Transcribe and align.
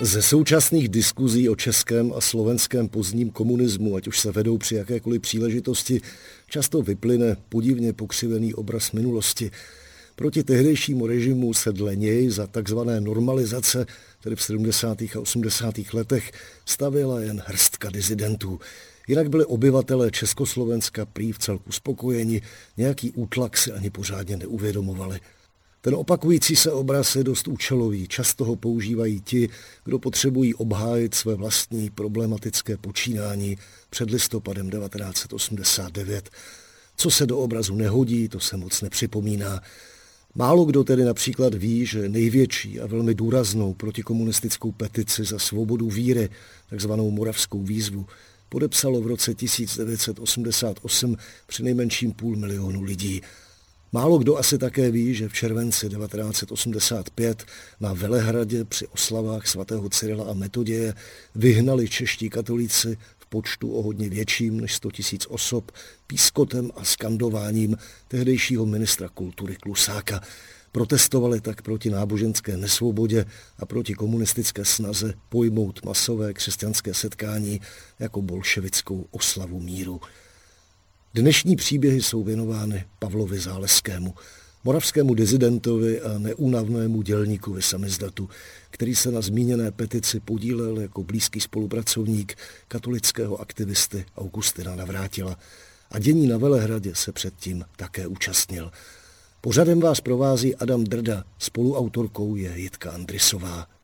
Ze 0.00 0.22
současných 0.22 0.88
diskuzí 0.88 1.48
o 1.48 1.56
českém 1.56 2.12
a 2.16 2.20
slovenském 2.20 2.88
pozdním 2.88 3.30
komunismu, 3.30 3.96
ať 3.96 4.08
už 4.08 4.20
se 4.20 4.32
vedou 4.32 4.58
při 4.58 4.74
jakékoliv 4.74 5.22
příležitosti, 5.22 6.00
často 6.48 6.82
vyplyne 6.82 7.36
podivně 7.48 7.92
pokřivený 7.92 8.54
obraz 8.54 8.92
minulosti. 8.92 9.50
Proti 10.16 10.44
tehdejšímu 10.44 11.06
režimu 11.06 11.54
se 11.54 11.72
dle 11.72 11.96
něj 11.96 12.30
za 12.30 12.46
takzvané 12.46 13.00
normalizace, 13.00 13.86
tedy 14.22 14.36
v 14.36 14.42
70. 14.42 15.02
a 15.02 15.20
80. 15.20 15.74
letech, 15.92 16.32
stavěla 16.66 17.20
jen 17.20 17.42
hrstka 17.46 17.90
dizidentů. 17.90 18.60
Jinak 19.08 19.28
byli 19.28 19.44
obyvatelé 19.44 20.10
Československa 20.10 21.06
prý 21.06 21.32
v 21.32 21.38
celku 21.38 21.72
spokojeni, 21.72 22.42
nějaký 22.76 23.10
útlak 23.10 23.56
si 23.56 23.72
ani 23.72 23.90
pořádně 23.90 24.36
neuvědomovali. 24.36 25.20
Ten 25.86 25.94
opakující 25.94 26.56
se 26.56 26.72
obraz 26.72 27.16
je 27.16 27.24
dost 27.24 27.48
účelový. 27.48 28.08
Často 28.08 28.44
ho 28.44 28.56
používají 28.56 29.20
ti, 29.20 29.48
kdo 29.84 29.98
potřebují 29.98 30.54
obhájit 30.54 31.14
své 31.14 31.34
vlastní 31.34 31.90
problematické 31.90 32.76
počínání 32.76 33.58
před 33.90 34.10
listopadem 34.10 34.70
1989. 34.70 36.30
Co 36.96 37.10
se 37.10 37.26
do 37.26 37.38
obrazu 37.38 37.74
nehodí, 37.74 38.28
to 38.28 38.40
se 38.40 38.56
moc 38.56 38.82
nepřipomíná. 38.82 39.60
Málo 40.34 40.64
kdo 40.64 40.84
tedy 40.84 41.04
například 41.04 41.54
ví, 41.54 41.86
že 41.86 42.08
největší 42.08 42.80
a 42.80 42.86
velmi 42.86 43.14
důraznou 43.14 43.74
protikomunistickou 43.74 44.72
petici 44.72 45.24
za 45.24 45.38
svobodu 45.38 45.90
víry, 45.90 46.28
takzvanou 46.70 47.10
moravskou 47.10 47.62
výzvu, 47.62 48.06
podepsalo 48.48 49.00
v 49.00 49.06
roce 49.06 49.34
1988 49.34 51.16
při 51.46 51.62
nejmenším 51.62 52.12
půl 52.12 52.36
milionu 52.36 52.82
lidí. 52.82 53.22
Málo 53.96 54.18
kdo 54.18 54.36
asi 54.36 54.58
také 54.58 54.90
ví, 54.90 55.14
že 55.14 55.28
v 55.28 55.32
červenci 55.32 55.88
1985 55.88 57.44
na 57.80 57.92
Velehradě 57.92 58.64
při 58.64 58.86
oslavách 58.86 59.46
svatého 59.46 59.88
Cyrila 59.88 60.24
a 60.30 60.32
Metoděje 60.32 60.94
vyhnali 61.34 61.88
čeští 61.88 62.30
katolíci 62.30 62.98
v 63.18 63.26
počtu 63.26 63.72
o 63.72 63.82
hodně 63.82 64.08
větším 64.08 64.60
než 64.60 64.74
100 64.74 64.90
tisíc 64.90 65.26
osob 65.26 65.72
pískotem 66.06 66.70
a 66.76 66.84
skandováním 66.84 67.76
tehdejšího 68.08 68.66
ministra 68.66 69.08
kultury 69.08 69.56
Klusáka. 69.56 70.20
Protestovali 70.72 71.40
tak 71.40 71.62
proti 71.62 71.90
náboženské 71.90 72.56
nesvobodě 72.56 73.24
a 73.58 73.66
proti 73.66 73.94
komunistické 73.94 74.64
snaze 74.64 75.14
pojmout 75.28 75.84
masové 75.84 76.32
křesťanské 76.32 76.94
setkání 76.94 77.60
jako 77.98 78.22
bolševickou 78.22 79.06
oslavu 79.10 79.60
míru. 79.60 80.00
Dnešní 81.16 81.56
příběhy 81.56 82.02
jsou 82.02 82.22
věnovány 82.22 82.84
Pavlovi 82.98 83.38
Záleskému, 83.38 84.14
moravskému 84.64 85.14
dizidentovi 85.14 86.00
a 86.00 86.18
neúnavnému 86.18 87.02
dělníkovi 87.02 87.62
samizdatu, 87.62 88.28
který 88.70 88.94
se 88.94 89.10
na 89.10 89.20
zmíněné 89.20 89.70
petici 89.70 90.20
podílel 90.20 90.80
jako 90.80 91.04
blízký 91.04 91.40
spolupracovník 91.40 92.34
katolického 92.68 93.40
aktivisty 93.40 94.04
Augustina 94.16 94.76
Navrátila 94.76 95.38
a 95.90 95.98
dění 95.98 96.26
na 96.26 96.38
Velehradě 96.38 96.94
se 96.94 97.12
předtím 97.12 97.64
také 97.76 98.06
účastnil. 98.06 98.70
Pořadem 99.40 99.80
vás 99.80 100.00
provází 100.00 100.56
Adam 100.56 100.84
Drda, 100.84 101.24
spoluautorkou 101.38 102.36
je 102.36 102.52
Jitka 102.58 102.90
Andrisová. 102.90 103.75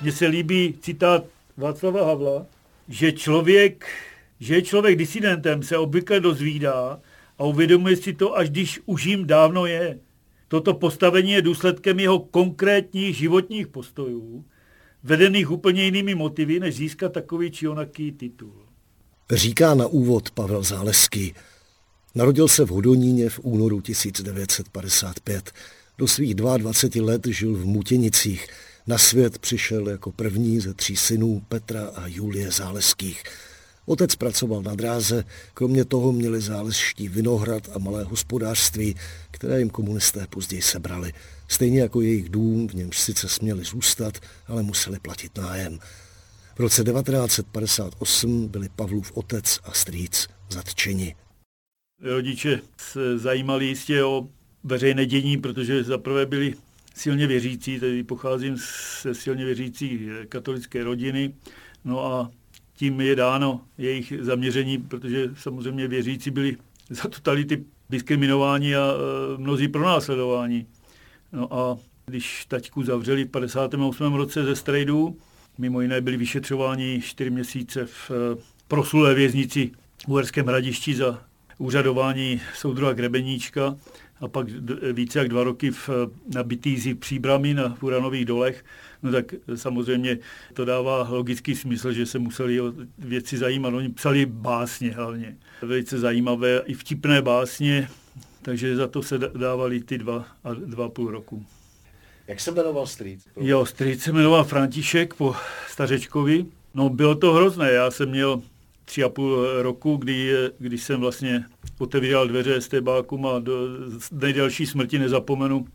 Mně 0.00 0.12
se 0.12 0.26
líbí 0.26 0.74
citát 0.80 1.24
Václava 1.56 2.06
Havla, 2.06 2.46
že 2.88 3.12
člověk, 3.12 3.86
že 4.40 4.54
je 4.54 4.62
člověk 4.62 4.98
disidentem, 4.98 5.62
se 5.62 5.78
obvykle 5.78 6.20
dozvídá 6.20 7.00
a 7.38 7.44
uvědomuje 7.44 7.96
si 7.96 8.12
to, 8.12 8.36
až 8.36 8.50
když 8.50 8.80
už 8.86 9.04
jim 9.04 9.26
dávno 9.26 9.66
je. 9.66 9.98
Toto 10.48 10.74
postavení 10.74 11.32
je 11.32 11.42
důsledkem 11.42 12.00
jeho 12.00 12.18
konkrétních 12.18 13.16
životních 13.16 13.68
postojů, 13.68 14.44
vedených 15.02 15.50
úplně 15.50 15.84
jinými 15.84 16.14
motivy, 16.14 16.60
než 16.60 16.76
získat 16.76 17.12
takový 17.12 17.50
či 17.50 17.68
onaký 17.68 18.12
titul. 18.12 18.52
Říká 19.32 19.74
na 19.74 19.86
úvod 19.86 20.30
Pavel 20.30 20.62
Záleský. 20.62 21.34
Narodil 22.14 22.48
se 22.48 22.64
v 22.64 22.68
Hodoníně 22.68 23.30
v 23.30 23.40
únoru 23.42 23.80
1955. 23.80 25.52
Do 25.98 26.08
svých 26.08 26.34
22 26.34 27.06
let 27.06 27.26
žil 27.26 27.54
v 27.54 27.66
Mutěnicích, 27.66 28.46
na 28.88 28.98
svět 28.98 29.38
přišel 29.38 29.88
jako 29.88 30.12
první 30.12 30.60
ze 30.60 30.74
tří 30.74 30.96
synů 30.96 31.42
Petra 31.48 31.86
a 31.86 32.06
Julie 32.06 32.50
Záleských. 32.50 33.22
Otec 33.86 34.16
pracoval 34.16 34.62
na 34.62 34.74
dráze, 34.74 35.24
kromě 35.54 35.84
toho 35.84 36.12
měli 36.12 36.40
záležští 36.40 37.08
vinohrad 37.08 37.68
a 37.74 37.78
malé 37.78 38.04
hospodářství, 38.04 38.94
které 39.30 39.58
jim 39.58 39.70
komunisté 39.70 40.26
později 40.30 40.62
sebrali. 40.62 41.12
Stejně 41.48 41.80
jako 41.80 42.00
jejich 42.00 42.28
dům, 42.28 42.68
v 42.68 42.74
němž 42.74 42.98
sice 42.98 43.28
směli 43.28 43.64
zůstat, 43.64 44.18
ale 44.46 44.62
museli 44.62 44.98
platit 44.98 45.38
nájem. 45.38 45.78
V 46.54 46.60
roce 46.60 46.84
1958 46.84 48.48
byli 48.48 48.68
Pavlův 48.76 49.12
otec 49.14 49.58
a 49.64 49.72
strýc 49.72 50.28
zatčeni. 50.50 51.16
Rodiče 52.02 52.60
se 52.76 53.18
zajímali 53.18 53.66
jistě 53.66 54.04
o 54.04 54.28
veřejné 54.64 55.06
dění, 55.06 55.36
protože 55.36 55.84
zaprvé 55.84 56.26
byli 56.26 56.54
silně 56.98 57.26
věřící, 57.26 57.80
tedy 57.80 58.04
pocházím 58.04 58.56
ze 59.02 59.14
silně 59.14 59.44
věřící 59.44 60.08
katolické 60.28 60.84
rodiny, 60.84 61.34
no 61.84 62.04
a 62.04 62.30
tím 62.76 63.00
je 63.00 63.16
dáno 63.16 63.60
jejich 63.78 64.12
zaměření, 64.20 64.78
protože 64.78 65.30
samozřejmě 65.36 65.88
věřící 65.88 66.30
byli 66.30 66.56
za 66.90 67.08
totality 67.08 67.64
diskriminováni 67.90 68.76
a 68.76 68.92
e, 68.92 69.38
mnozí 69.38 69.68
pronásledování. 69.68 70.66
No 71.32 71.54
a 71.54 71.78
když 72.06 72.44
taťku 72.48 72.82
zavřeli 72.82 73.24
v 73.24 73.28
58. 73.28 74.14
roce 74.14 74.44
ze 74.44 74.56
strejdu, 74.56 75.18
mimo 75.58 75.80
jiné 75.80 76.00
byli 76.00 76.16
vyšetřováni 76.16 77.00
čtyři 77.02 77.30
měsíce 77.30 77.86
v 77.86 78.10
e, 78.10 78.42
proslulé 78.68 79.14
věznici 79.14 79.70
v 80.06 80.08
Uherském 80.08 80.46
hradišti 80.46 80.94
za 80.94 81.22
úřadování 81.58 82.40
soudruha 82.54 82.92
Grebeníčka, 82.92 83.76
a 84.20 84.28
pak 84.28 84.46
více 84.92 85.18
jak 85.18 85.28
dva 85.28 85.44
roky 85.44 85.70
v, 85.70 85.90
na 86.34 86.42
Bitýzi 86.42 86.94
příbrami 86.94 87.54
na 87.54 87.76
Uranových 87.80 88.24
dolech, 88.24 88.64
no 89.02 89.12
tak 89.12 89.34
samozřejmě 89.54 90.18
to 90.54 90.64
dává 90.64 91.08
logický 91.10 91.54
smysl, 91.54 91.92
že 91.92 92.06
se 92.06 92.18
museli 92.18 92.60
o 92.60 92.72
věci 92.98 93.38
zajímat. 93.38 93.74
Oni 93.74 93.88
psali 93.88 94.26
básně 94.26 94.90
hlavně, 94.90 95.36
velice 95.62 95.98
zajímavé 95.98 96.62
i 96.66 96.74
vtipné 96.74 97.22
básně, 97.22 97.88
takže 98.42 98.76
za 98.76 98.86
to 98.86 99.02
se 99.02 99.18
dávali 99.18 99.80
ty 99.80 99.98
dva 99.98 100.26
a 100.44 100.54
dva 100.54 100.88
půl 100.88 101.10
roku. 101.10 101.46
Jak 102.26 102.40
se 102.40 102.50
jmenoval 102.50 102.86
strýc? 102.86 103.28
Jo, 103.40 103.66
strýc 103.66 104.02
se 104.02 104.12
jmenoval 104.12 104.44
František 104.44 105.14
po 105.14 105.34
Stařečkovi. 105.68 106.46
No 106.74 106.88
bylo 106.88 107.14
to 107.14 107.32
hrozné, 107.32 107.72
já 107.72 107.90
jsem 107.90 108.08
měl 108.08 108.42
tři 108.88 109.04
a 109.04 109.08
půl 109.08 109.62
roku, 109.62 109.96
kdy, 109.96 110.32
když 110.58 110.82
jsem 110.82 111.00
vlastně 111.00 111.44
otevíral 111.78 112.28
dveře 112.28 112.60
stebákům 112.60 113.26
a 113.26 113.38
do 113.38 113.68
nejdelší 114.12 114.66
smrti 114.66 114.98
nezapomenu 114.98 115.66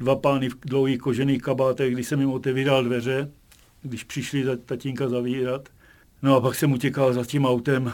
dva 0.00 0.16
pány 0.16 0.48
v 0.48 0.56
dlouhých 0.64 0.98
kožených 0.98 1.42
kabátech, 1.42 1.92
když 1.92 2.06
jsem 2.06 2.20
jim 2.20 2.30
otevíral 2.30 2.84
dveře, 2.84 3.30
když 3.82 4.04
přišli 4.04 4.44
za 4.44 4.56
tatínka 4.56 5.08
zavírat. 5.08 5.68
No 6.22 6.36
a 6.36 6.40
pak 6.40 6.54
jsem 6.54 6.72
utěkal 6.72 7.12
za 7.12 7.24
tím 7.24 7.46
autem, 7.46 7.92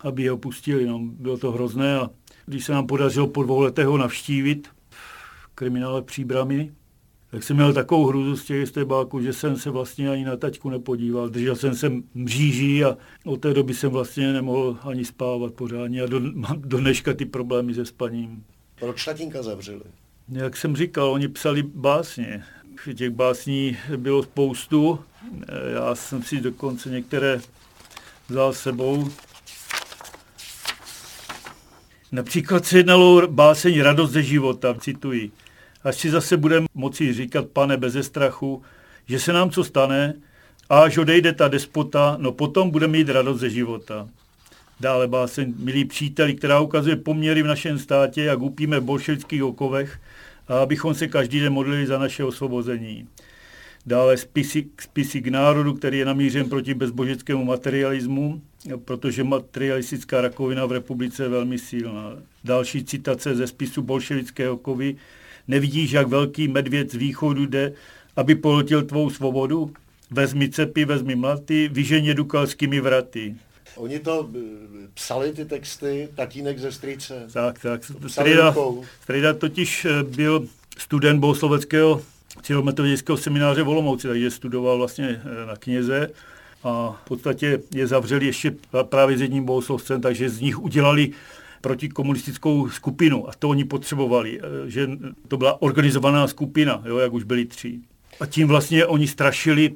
aby 0.00 0.22
je 0.22 0.32
opustili. 0.32 0.86
No, 0.86 0.98
bylo 1.02 1.38
to 1.38 1.52
hrozné 1.52 1.98
a 1.98 2.10
když 2.46 2.64
se 2.64 2.72
nám 2.72 2.86
podařilo 2.86 3.26
po 3.26 3.42
dvou 3.42 3.60
letech 3.60 3.86
ho 3.86 3.98
navštívit 3.98 4.68
v 4.90 5.48
kriminále 5.54 6.02
Příbramy, 6.02 6.72
tak 7.34 7.42
jsem 7.42 7.56
měl 7.56 7.72
takovou 7.72 8.06
hruzu 8.06 8.36
z 8.36 8.44
těch 8.44 8.68
stebáků, 8.68 9.22
že 9.22 9.32
jsem 9.32 9.56
se 9.56 9.70
vlastně 9.70 10.10
ani 10.10 10.24
na 10.24 10.36
taťku 10.36 10.70
nepodíval. 10.70 11.28
Držel 11.28 11.56
jsem 11.56 11.74
se 11.74 11.92
mříží 12.14 12.84
a 12.84 12.96
od 13.24 13.40
té 13.40 13.54
doby 13.54 13.74
jsem 13.74 13.90
vlastně 13.90 14.32
nemohl 14.32 14.78
ani 14.82 15.04
spávat 15.04 15.54
pořádně 15.54 16.02
a 16.02 16.06
do, 16.06 16.20
mám 16.20 16.62
do 16.64 16.78
dneška 16.78 17.14
ty 17.14 17.24
problémy 17.24 17.74
se 17.74 17.86
spaním. 17.86 18.44
Proč 18.80 19.04
tatínka 19.04 19.42
zavřeli? 19.42 19.82
Jak 20.28 20.56
jsem 20.56 20.76
říkal, 20.76 21.10
oni 21.10 21.28
psali 21.28 21.62
básně. 21.62 22.44
Těch 22.94 23.10
básní 23.10 23.76
bylo 23.96 24.22
spoustu. 24.22 24.98
Já 25.74 25.94
jsem 25.94 26.22
si 26.22 26.40
dokonce 26.40 26.90
některé 26.90 27.40
vzal 28.28 28.52
sebou. 28.52 29.08
Například 32.12 32.66
se 32.66 32.76
jednalo 32.76 33.28
báseň 33.28 33.80
Radost 33.80 34.12
ze 34.12 34.22
života, 34.22 34.74
cituji. 34.74 35.30
Až 35.84 35.96
si 35.96 36.10
zase 36.10 36.36
budeme 36.36 36.66
moci 36.74 37.12
říkat, 37.12 37.46
pane, 37.46 37.76
beze 37.76 38.02
strachu, 38.02 38.62
že 39.06 39.18
se 39.18 39.32
nám 39.32 39.50
co 39.50 39.64
stane 39.64 40.14
a 40.70 40.78
až 40.80 40.98
odejde 40.98 41.32
ta 41.32 41.48
despota, 41.48 42.16
no 42.20 42.32
potom 42.32 42.70
budeme 42.70 42.92
mít 42.92 43.08
radost 43.08 43.40
ze 43.40 43.50
života. 43.50 44.08
Dále 44.80 45.08
báseň, 45.08 45.54
milí 45.58 45.84
příteli, 45.84 46.34
která 46.34 46.60
ukazuje 46.60 46.96
poměry 46.96 47.42
v 47.42 47.46
našem 47.46 47.78
státě, 47.78 48.22
jak 48.22 48.40
upíme 48.40 48.80
v 48.80 48.84
bolševických 48.84 49.44
okovech 49.44 50.00
a 50.48 50.58
abychom 50.58 50.94
se 50.94 51.08
každý 51.08 51.40
den 51.40 51.52
modlili 51.52 51.86
za 51.86 51.98
naše 51.98 52.24
osvobození. 52.24 53.08
Dále 53.86 54.16
spisy, 54.16 54.66
spisy 54.80 55.20
k 55.20 55.28
národu, 55.28 55.74
který 55.74 55.98
je 55.98 56.04
namířen 56.04 56.48
proti 56.48 56.74
bezbožeckému 56.74 57.44
materialismu, 57.44 58.42
protože 58.84 59.24
materialistická 59.24 60.20
rakovina 60.20 60.66
v 60.66 60.72
republice 60.72 61.22
je 61.22 61.28
velmi 61.28 61.58
silná. 61.58 62.12
Další 62.44 62.84
citace 62.84 63.34
ze 63.34 63.46
spisu 63.46 63.82
bolševické 63.82 64.50
okovy. 64.50 64.96
Nevidíš, 65.48 65.90
jak 65.90 66.06
velký 66.06 66.48
medvěd 66.48 66.90
z 66.90 66.94
východu 66.94 67.46
jde, 67.46 67.72
aby 68.16 68.34
polotil 68.34 68.82
tvou 68.82 69.10
svobodu? 69.10 69.72
Vezmi 70.10 70.48
cepy, 70.48 70.84
vezmi 70.84 71.14
mlaty, 71.14 71.68
vyženě 71.72 72.14
dukalskými 72.14 72.80
vraty. 72.80 73.34
Oni 73.76 73.98
to 73.98 74.30
eh, 74.36 74.40
psali 74.94 75.32
ty 75.32 75.44
texty, 75.44 76.08
tatínek 76.14 76.58
ze 76.58 76.72
strýce. 76.72 77.26
Tak, 77.32 77.58
tak. 77.58 77.80
Strejda, 78.06 78.54
Strejda 79.02 79.34
totiž 79.34 79.84
eh, 79.84 80.02
byl 80.02 80.46
student 80.78 81.20
bohosloveckého 81.20 82.02
cílometodického 82.42 83.18
semináře 83.18 83.62
v 83.62 83.68
Olomouci, 83.68 84.08
takže 84.08 84.30
studoval 84.30 84.78
vlastně 84.78 85.22
eh, 85.24 85.46
na 85.46 85.56
kněze 85.56 86.10
a 86.64 87.00
v 87.04 87.08
podstatě 87.08 87.60
je 87.74 87.86
zavřeli 87.86 88.26
ještě 88.26 88.54
právě 88.82 89.18
s 89.18 89.20
jedním 89.20 89.44
bohoslovcem, 89.44 90.00
takže 90.00 90.28
z 90.28 90.40
nich 90.40 90.62
udělali 90.62 91.10
protikomunistickou 91.64 92.68
skupinu 92.68 93.28
a 93.28 93.32
to 93.38 93.48
oni 93.48 93.64
potřebovali, 93.64 94.40
že 94.66 94.88
to 95.28 95.36
byla 95.36 95.62
organizovaná 95.62 96.26
skupina, 96.26 96.82
jo, 96.86 96.98
jak 96.98 97.12
už 97.12 97.24
byli 97.24 97.44
tři. 97.44 97.78
A 98.20 98.26
tím 98.26 98.48
vlastně 98.48 98.86
oni 98.86 99.06
strašili 99.08 99.74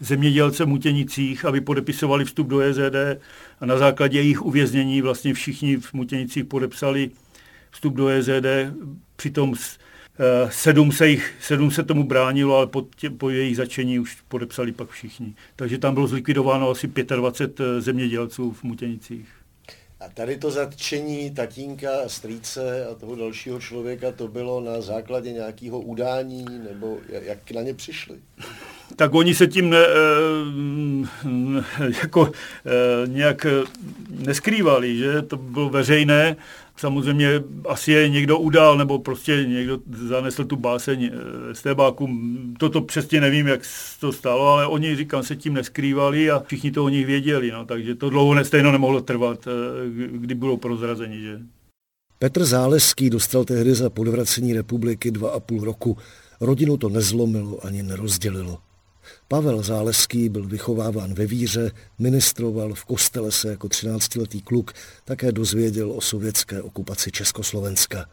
zemědělce 0.00 0.64
v 0.64 0.68
Mutěnicích, 0.68 1.44
aby 1.44 1.60
podepisovali 1.60 2.24
vstup 2.24 2.48
do 2.48 2.60
EZD 2.60 2.96
a 3.60 3.66
na 3.66 3.78
základě 3.78 4.18
jejich 4.18 4.42
uvěznění 4.42 5.02
vlastně 5.02 5.34
všichni 5.34 5.76
v 5.76 5.92
Mutěnicích 5.92 6.44
podepsali 6.44 7.10
vstup 7.70 7.94
do 7.94 8.08
EZD, 8.08 8.46
přitom 9.16 9.54
eh, 9.54 10.48
sedm 10.50 10.92
se, 10.92 11.08
jich, 11.08 11.34
sedm 11.40 11.70
se 11.70 11.82
tomu 11.82 12.04
bránilo, 12.04 12.56
ale 12.56 12.66
po, 12.66 12.86
tě, 12.96 13.10
po 13.10 13.30
jejich 13.30 13.56
začení 13.56 13.98
už 13.98 14.18
podepsali 14.28 14.72
pak 14.72 14.90
všichni. 14.90 15.34
Takže 15.56 15.78
tam 15.78 15.94
bylo 15.94 16.06
zlikvidováno 16.06 16.70
asi 16.70 16.92
25 17.16 17.60
eh, 17.60 17.80
zemědělců 17.80 18.52
v 18.52 18.62
Mutěnicích. 18.62 19.41
A 20.04 20.08
tady 20.14 20.36
to 20.36 20.50
zatčení 20.50 21.30
tatínka, 21.30 21.88
strýce 22.06 22.86
a 22.86 22.94
toho 22.94 23.16
dalšího 23.16 23.60
člověka, 23.60 24.12
to 24.12 24.28
bylo 24.28 24.60
na 24.60 24.80
základě 24.80 25.32
nějakého 25.32 25.80
udání, 25.80 26.44
nebo 26.70 26.98
jak 27.08 27.50
na 27.50 27.62
ně 27.62 27.74
přišli? 27.74 28.18
tak 28.96 29.14
oni 29.14 29.34
se 29.34 29.46
tím 29.46 29.70
ne, 29.70 29.78
eh, 29.78 29.92
jako 32.02 32.32
eh, 32.32 33.08
nějak 33.08 33.46
neskrývali, 34.10 34.96
že 34.96 35.22
to 35.22 35.36
bylo 35.36 35.68
veřejné. 35.68 36.36
Samozřejmě 36.82 37.42
asi 37.68 37.92
je 37.92 38.08
někdo 38.08 38.38
udal, 38.38 38.78
nebo 38.78 38.98
prostě 38.98 39.44
někdo 39.48 39.78
zanesl 40.08 40.44
tu 40.44 40.56
báseň 40.56 41.10
eh, 41.12 41.54
z 41.54 41.62
tébáku. 41.62 42.08
Toto 42.58 42.80
přesně 42.80 43.20
nevím, 43.20 43.46
jak 43.46 43.60
to 44.00 44.12
stalo, 44.12 44.46
ale 44.46 44.66
oni, 44.66 44.96
říkám, 44.96 45.22
se 45.22 45.36
tím 45.36 45.54
neskrývali 45.54 46.30
a 46.30 46.42
všichni 46.46 46.70
to 46.70 46.84
o 46.84 46.88
nich 46.88 47.06
věděli. 47.06 47.50
No, 47.50 47.66
takže 47.66 47.94
to 47.94 48.10
dlouho 48.10 48.44
stejno 48.44 48.72
nemohlo 48.72 49.00
trvat, 49.00 49.48
kdy 50.12 50.34
bylo 50.34 50.56
prozrazení. 50.56 51.20
Že? 51.20 51.38
Petr 52.18 52.44
Záleský 52.44 53.10
dostal 53.10 53.44
tehdy 53.44 53.74
za 53.74 53.90
podvracení 53.90 54.52
republiky 54.52 55.10
dva 55.10 55.30
a 55.30 55.40
půl 55.40 55.64
roku. 55.64 55.98
Rodinu 56.40 56.76
to 56.76 56.88
nezlomilo 56.88 57.66
ani 57.66 57.82
nerozdělilo. 57.82 58.58
Pavel 59.28 59.62
Záleský 59.62 60.28
byl 60.28 60.46
vychováván 60.46 61.14
ve 61.14 61.26
víře, 61.26 61.70
ministroval 61.98 62.74
v 62.74 62.84
kostele 62.84 63.32
se 63.32 63.48
jako 63.48 63.68
13-letý 63.68 64.42
kluk, 64.42 64.72
také 65.04 65.32
dozvěděl 65.32 65.92
o 65.92 66.00
sovětské 66.00 66.62
okupaci 66.62 67.10
Československa. 67.10 68.06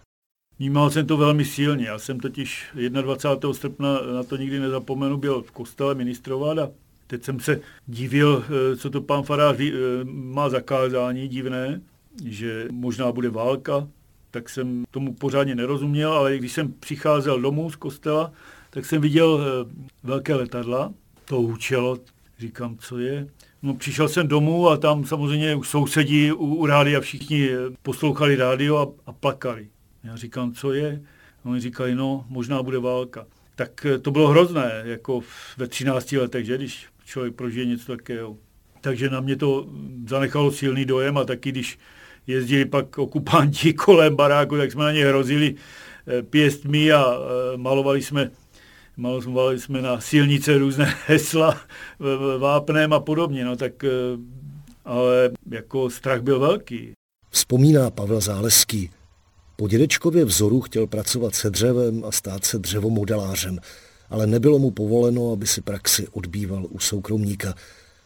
Vnímal 0.59 0.89
jsem 0.89 1.05
to 1.05 1.17
velmi 1.17 1.45
silně. 1.45 1.85
Já 1.85 1.99
jsem 1.99 2.19
totiž 2.19 2.65
21. 3.01 3.53
srpna, 3.53 4.01
na 4.13 4.23
to 4.23 4.37
nikdy 4.37 4.59
nezapomenu, 4.59 5.17
byl 5.17 5.41
v 5.41 5.51
kostele 5.51 5.95
ministrovat 5.95 6.57
a 6.57 6.69
teď 7.07 7.23
jsem 7.23 7.39
se 7.39 7.61
divil, 7.87 8.45
eh, 8.45 8.77
co 8.77 8.89
to 8.89 9.01
pan 9.01 9.23
Farář 9.23 9.59
eh, 9.59 9.71
má 10.03 10.49
zakázání 10.49 11.27
divné, 11.27 11.81
že 12.25 12.67
možná 12.71 13.11
bude 13.11 13.29
válka, 13.29 13.87
tak 14.31 14.49
jsem 14.49 14.85
tomu 14.91 15.13
pořádně 15.13 15.55
nerozuměl, 15.55 16.13
ale 16.13 16.37
když 16.37 16.51
jsem 16.51 16.73
přicházel 16.79 17.41
domů 17.41 17.71
z 17.71 17.75
kostela, 17.75 18.31
tak 18.69 18.85
jsem 18.85 19.01
viděl 19.01 19.41
eh, 19.41 19.71
velké 20.03 20.35
letadla, 20.35 20.93
to 21.25 21.35
hučelo, 21.35 21.99
říkám, 22.39 22.77
co 22.77 22.99
je. 22.99 23.27
No, 23.61 23.73
přišel 23.73 24.07
jsem 24.07 24.27
domů 24.27 24.69
a 24.69 24.77
tam 24.77 25.05
samozřejmě 25.05 25.55
už 25.55 25.67
sousedí 25.67 26.31
u, 26.31 26.55
u 26.55 26.65
rádia 26.65 27.01
všichni 27.01 27.49
eh, 27.49 27.57
poslouchali 27.81 28.35
rádio 28.35 28.77
a, 28.77 28.87
a 29.05 29.13
plakali. 29.13 29.67
Já 30.03 30.15
říkám, 30.15 30.53
co 30.53 30.73
je? 30.73 31.01
A 31.45 31.49
oni 31.49 31.59
říkali, 31.59 31.95
no, 31.95 32.25
možná 32.29 32.63
bude 32.63 32.79
válka. 32.79 33.25
Tak 33.55 33.85
eh, 33.85 33.97
to 33.97 34.11
bylo 34.11 34.27
hrozné, 34.27 34.81
jako 34.85 35.21
ve 35.57 35.67
13 35.67 36.11
letech, 36.11 36.45
že, 36.45 36.57
když 36.57 36.85
člověk 37.05 37.35
prožije 37.35 37.65
něco 37.65 37.97
takového. 37.97 38.37
Takže 38.81 39.09
na 39.09 39.19
mě 39.19 39.35
to 39.35 39.69
zanechalo 40.07 40.51
silný 40.51 40.85
dojem 40.85 41.17
a 41.17 41.23
taky, 41.23 41.51
když 41.51 41.79
jezdili 42.27 42.65
pak 42.65 42.97
okupanti 42.97 43.73
kolem 43.85 44.15
baráku, 44.15 44.57
tak 44.57 44.71
jsme 44.71 44.83
na 44.83 44.91
ně 44.91 45.05
hrozili 45.05 45.55
pěstmi 46.29 46.91
a 46.91 47.17
malovali 47.55 48.01
jsme 48.01 48.31
malovali 48.99 49.59
jsme 49.59 49.81
na 49.81 50.01
silnice 50.01 50.57
různé 50.57 50.95
hesla, 51.07 51.61
vápnem 52.37 52.93
a 52.93 52.99
podobně, 52.99 53.45
no 53.45 53.55
tak 53.55 53.83
eh, 53.83 53.89
ale 54.85 55.31
jako 55.51 55.89
strach 55.89 56.21
byl 56.21 56.39
velký. 56.39 56.91
Vzpomíná 57.29 57.89
Pavel 57.89 58.21
Záleský. 58.21 58.89
Po 59.55 59.67
dědečkově 59.67 60.25
vzoru 60.25 60.61
chtěl 60.61 60.87
pracovat 60.87 61.35
se 61.35 61.49
dřevem 61.49 62.03
a 62.05 62.11
stát 62.11 62.45
se 62.45 62.59
dřevomodelářem, 62.59 63.59
ale 64.09 64.27
nebylo 64.27 64.59
mu 64.59 64.71
povoleno, 64.71 65.31
aby 65.31 65.47
si 65.47 65.61
praxi 65.61 66.07
odbýval 66.11 66.65
u 66.69 66.79
soukromníka. 66.79 67.53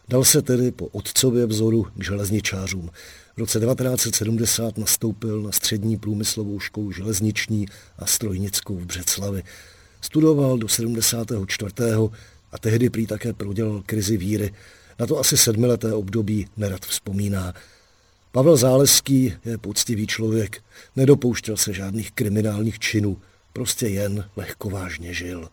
Dal 0.08 0.24
se 0.24 0.42
tedy 0.42 0.72
po 0.72 0.86
otcově 0.86 1.46
vzoru 1.46 1.86
k 1.94 2.04
železničářům. 2.04 2.90
V 3.36 3.38
roce 3.38 3.60
1970 3.60 4.78
nastoupil 4.78 5.42
na 5.42 5.52
střední 5.52 5.96
průmyslovou 5.96 6.60
školu 6.60 6.92
železniční 6.92 7.66
a 7.98 8.06
strojnickou 8.06 8.76
v 8.76 8.86
Břeclavi. 8.86 9.42
Studoval 10.04 10.58
do 10.58 10.68
74. 10.68 11.72
a 12.52 12.58
tehdy 12.60 12.90
prý 12.90 13.06
také 13.06 13.32
prodělal 13.32 13.82
krizi 13.86 14.16
víry. 14.16 14.54
Na 14.98 15.06
to 15.06 15.18
asi 15.18 15.36
sedmileté 15.36 15.92
období 15.92 16.46
nerad 16.56 16.80
vzpomíná. 16.86 17.52
Pavel 18.32 18.56
Záleský 18.56 19.32
je 19.44 19.58
poctivý 19.58 20.06
člověk, 20.06 20.62
nedopouštěl 20.96 21.56
se 21.56 21.72
žádných 21.72 22.12
kriminálních 22.12 22.78
činů, 22.78 23.16
prostě 23.52 23.86
jen 23.86 24.24
lehkovážně 24.36 25.14
žil. 25.14 25.48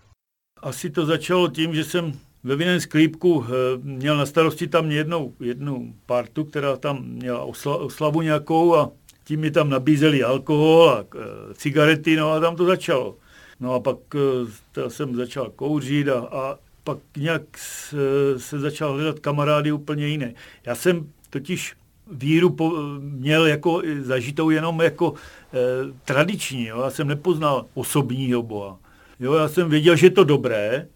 Asi 0.61 0.89
to 0.89 1.05
začalo 1.05 1.47
tím, 1.47 1.75
že 1.75 1.83
jsem 1.83 2.13
ve 2.43 2.55
vinném 2.55 2.79
sklípku 2.79 3.45
eh, 3.45 3.51
měl 3.83 4.17
na 4.17 4.25
starosti 4.25 4.67
tam 4.67 4.91
jednou, 4.91 5.33
jednu 5.39 5.93
partu, 6.05 6.43
která 6.45 6.77
tam 6.77 7.05
měla 7.05 7.41
osla, 7.41 7.77
oslavu 7.77 8.21
nějakou 8.21 8.75
a 8.75 8.91
tím 9.23 9.39
mi 9.39 9.51
tam 9.51 9.69
nabízeli 9.69 10.23
alkohol 10.23 10.89
a 10.89 11.05
eh, 11.15 11.53
cigarety, 11.53 12.15
no 12.15 12.31
a 12.31 12.39
tam 12.39 12.55
to 12.55 12.65
začalo. 12.65 13.15
No 13.61 13.73
a 13.73 13.79
pak 13.79 13.97
eh, 14.15 14.89
jsem 14.89 15.15
začal 15.15 15.49
kouřit 15.49 16.07
a, 16.07 16.19
a 16.19 16.57
pak 16.83 16.97
nějak 17.17 17.41
se, 17.57 17.97
se 18.37 18.59
začal 18.59 18.93
hledat 18.93 19.19
kamarády 19.19 19.71
úplně 19.71 20.07
jiné. 20.07 20.33
Já 20.65 20.75
jsem 20.75 21.09
totiž 21.29 21.73
víru 22.11 22.49
po, 22.49 22.71
měl 22.99 23.47
jako 23.47 23.81
zažitou 24.01 24.49
jenom 24.49 24.81
jako 24.81 25.13
e, 25.13 25.57
tradiční. 26.05 26.65
Jo? 26.65 26.81
Já 26.81 26.89
jsem 26.89 27.07
nepoznal 27.07 27.65
osobního 27.73 28.43
Boha. 28.43 28.79
Jo? 29.19 29.33
Já 29.33 29.47
jsem 29.49 29.69
věděl, 29.69 29.95
že 29.95 30.05
je 30.05 30.11
to 30.11 30.23
dobré, 30.23 30.87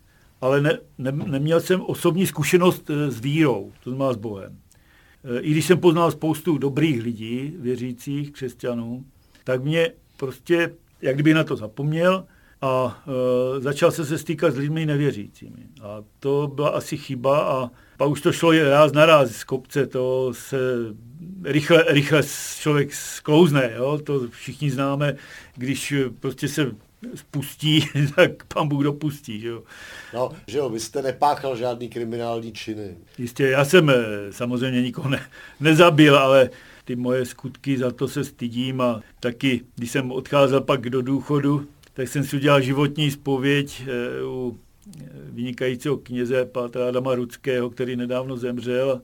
ale 0.42 0.62
ne, 0.62 0.78
ne, 0.98 1.12
neměl 1.12 1.60
jsem 1.62 1.82
osobní 1.82 2.28
zkušenost 2.28 2.90
eh, 2.90 3.12
s 3.12 3.20
vírou, 3.20 3.72
to 3.84 3.90
znamená 3.90 4.14
s 4.14 4.18
Bohem. 4.18 4.58
I 5.40 5.52
když 5.52 5.66
jsem 5.66 5.80
poznal 5.80 6.12
spoustu 6.12 6.58
dobrých 6.58 7.04
lidí, 7.04 7.54
věřících, 7.60 8.32
křesťanů, 8.32 9.06
tak 9.44 9.64
mě 9.64 9.92
prostě, 10.18 10.74
jak 11.02 11.16
kdyby 11.16 11.34
na 11.34 11.44
to 11.44 11.56
zapomněl, 11.56 12.26
a 12.66 13.04
e, 13.58 13.62
začal 13.62 13.92
se 13.92 14.06
se 14.06 14.18
stýkat 14.18 14.54
s 14.54 14.58
lidmi 14.58 14.86
nevěřícími. 14.86 15.64
A 15.82 16.04
to 16.20 16.52
byla 16.56 16.70
asi 16.70 16.98
chyba 16.98 17.40
a 17.40 17.70
pak 17.98 18.10
už 18.10 18.22
to 18.22 18.32
šlo 18.32 18.52
ráz 18.70 18.92
na 18.92 19.06
ráz 19.06 19.32
z 19.32 19.44
kopce, 19.44 19.88
to 19.88 20.34
se 20.34 20.58
rychle, 21.44 21.86
rychle 21.88 22.22
člověk 22.60 22.94
sklouzne, 22.94 23.72
jo? 23.76 24.00
to 24.04 24.28
všichni 24.30 24.72
známe, 24.72 25.16
když 25.56 25.94
prostě 26.20 26.48
se 26.48 26.72
spustí, 27.16 27.90
tak 28.16 28.44
pan 28.44 28.68
Bůh 28.68 28.84
dopustí. 28.84 29.40
Že 29.40 29.48
jo? 29.48 29.64
No, 30.14 30.32
že 30.48 30.58
jo, 30.58 30.70
vy 30.70 30.80
jste 30.80 31.02
nepáchal 31.02 31.56
žádný 31.56 31.90
kriminální 31.90 32.52
činy. 32.54 32.98
Jistě, 33.18 33.48
já 33.48 33.66
jsem 33.66 33.90
e, 33.90 33.96
samozřejmě 34.32 34.82
nikoho 34.82 35.10
ne, 35.10 35.30
nezabil, 35.60 36.18
ale 36.18 36.50
ty 36.86 36.96
moje 36.96 37.26
skutky, 37.26 37.78
za 37.78 37.92
to 37.92 38.08
se 38.08 38.24
stydím 38.24 38.82
a 38.82 39.02
taky, 39.20 39.62
když 39.76 39.92
jsem 39.92 40.12
odcházel 40.12 40.62
pak 40.62 40.90
do 40.90 41.02
důchodu, 41.02 41.68
tak 41.96 42.08
jsem 42.08 42.24
si 42.24 42.36
udělal 42.36 42.62
životní 42.62 43.12
zpověď 43.12 43.84
u 44.26 44.60
vynikajícího 45.30 45.98
kněze 45.98 46.46
Pátra 46.46 46.88
Adama 46.88 47.16
Rudského, 47.16 47.70
který 47.70 47.96
nedávno 47.96 48.38
zemřel. 48.38 49.02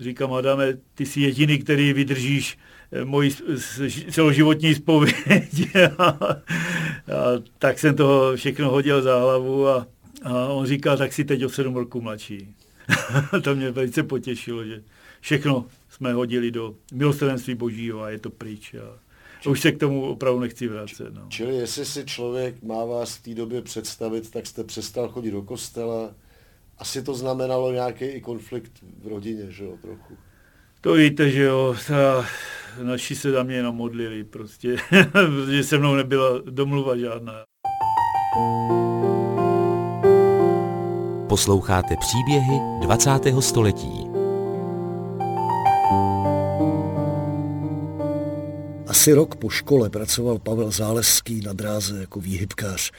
Říkám, 0.00 0.32
Adame, 0.32 0.78
ty 0.94 1.06
jsi 1.06 1.20
jediný, 1.20 1.58
který 1.58 1.92
vydržíš 1.92 2.58
moji 3.04 3.30
celoživotní 4.10 4.74
zpověď. 4.74 5.76
a, 5.98 6.04
a, 6.04 6.38
tak 7.58 7.78
jsem 7.78 7.96
toho 7.96 8.36
všechno 8.36 8.70
hodil 8.70 9.02
za 9.02 9.18
hlavu 9.18 9.68
a, 9.68 9.86
a 10.22 10.46
on 10.48 10.66
říká, 10.66 10.96
tak 10.96 11.12
si 11.12 11.24
teď 11.24 11.44
o 11.44 11.48
sedm 11.48 11.76
roku 11.76 12.00
mladší. 12.00 12.54
to 13.42 13.54
mě 13.54 13.70
velice 13.70 14.02
potěšilo, 14.02 14.64
že 14.64 14.82
všechno 15.20 15.66
jsme 15.90 16.12
hodili 16.12 16.50
do 16.50 16.74
milosrdenství 16.92 17.54
božího 17.54 18.02
a 18.02 18.10
je 18.10 18.18
to 18.18 18.30
pryč. 18.30 18.74
A 18.74 19.03
už 19.50 19.60
se 19.60 19.72
k 19.72 19.78
tomu 19.78 20.06
opravdu 20.06 20.40
nechci 20.40 20.68
vracet. 20.68 21.14
No. 21.14 21.26
Čili 21.28 21.56
jestli 21.56 21.84
si 21.84 22.04
člověk 22.04 22.62
má 22.62 22.84
vás 22.84 23.16
v 23.16 23.22
té 23.22 23.34
době 23.34 23.62
představit, 23.62 24.30
tak 24.30 24.46
jste 24.46 24.64
přestal 24.64 25.08
chodit 25.08 25.30
do 25.30 25.42
kostela. 25.42 26.10
Asi 26.78 27.02
to 27.02 27.14
znamenalo 27.14 27.72
nějaký 27.72 28.04
i 28.04 28.20
konflikt 28.20 28.72
v 29.02 29.08
rodině, 29.08 29.50
že 29.50 29.64
jo, 29.64 29.76
trochu. 29.82 30.16
To 30.80 30.94
víte, 30.94 31.30
že 31.30 31.42
jo, 31.42 31.76
ta, 31.88 32.26
naši 32.82 33.14
se 33.14 33.30
za 33.30 33.42
mě 33.42 33.56
jenom 33.56 33.76
modlili 33.76 34.24
prostě, 34.24 34.76
protože 35.12 35.64
se 35.64 35.78
mnou 35.78 35.94
nebyla 35.94 36.38
domluva 36.50 36.96
žádná. 36.96 37.44
Posloucháte 41.28 41.96
příběhy 41.96 42.60
20. 42.80 43.10
století. 43.40 44.13
Asi 48.94 49.12
rok 49.12 49.36
po 49.36 49.50
škole 49.50 49.90
pracoval 49.90 50.38
Pavel 50.38 50.70
Záleský 50.70 51.40
na 51.40 51.52
dráze 51.52 52.00
jako 52.00 52.20
výhybkář. 52.20 52.92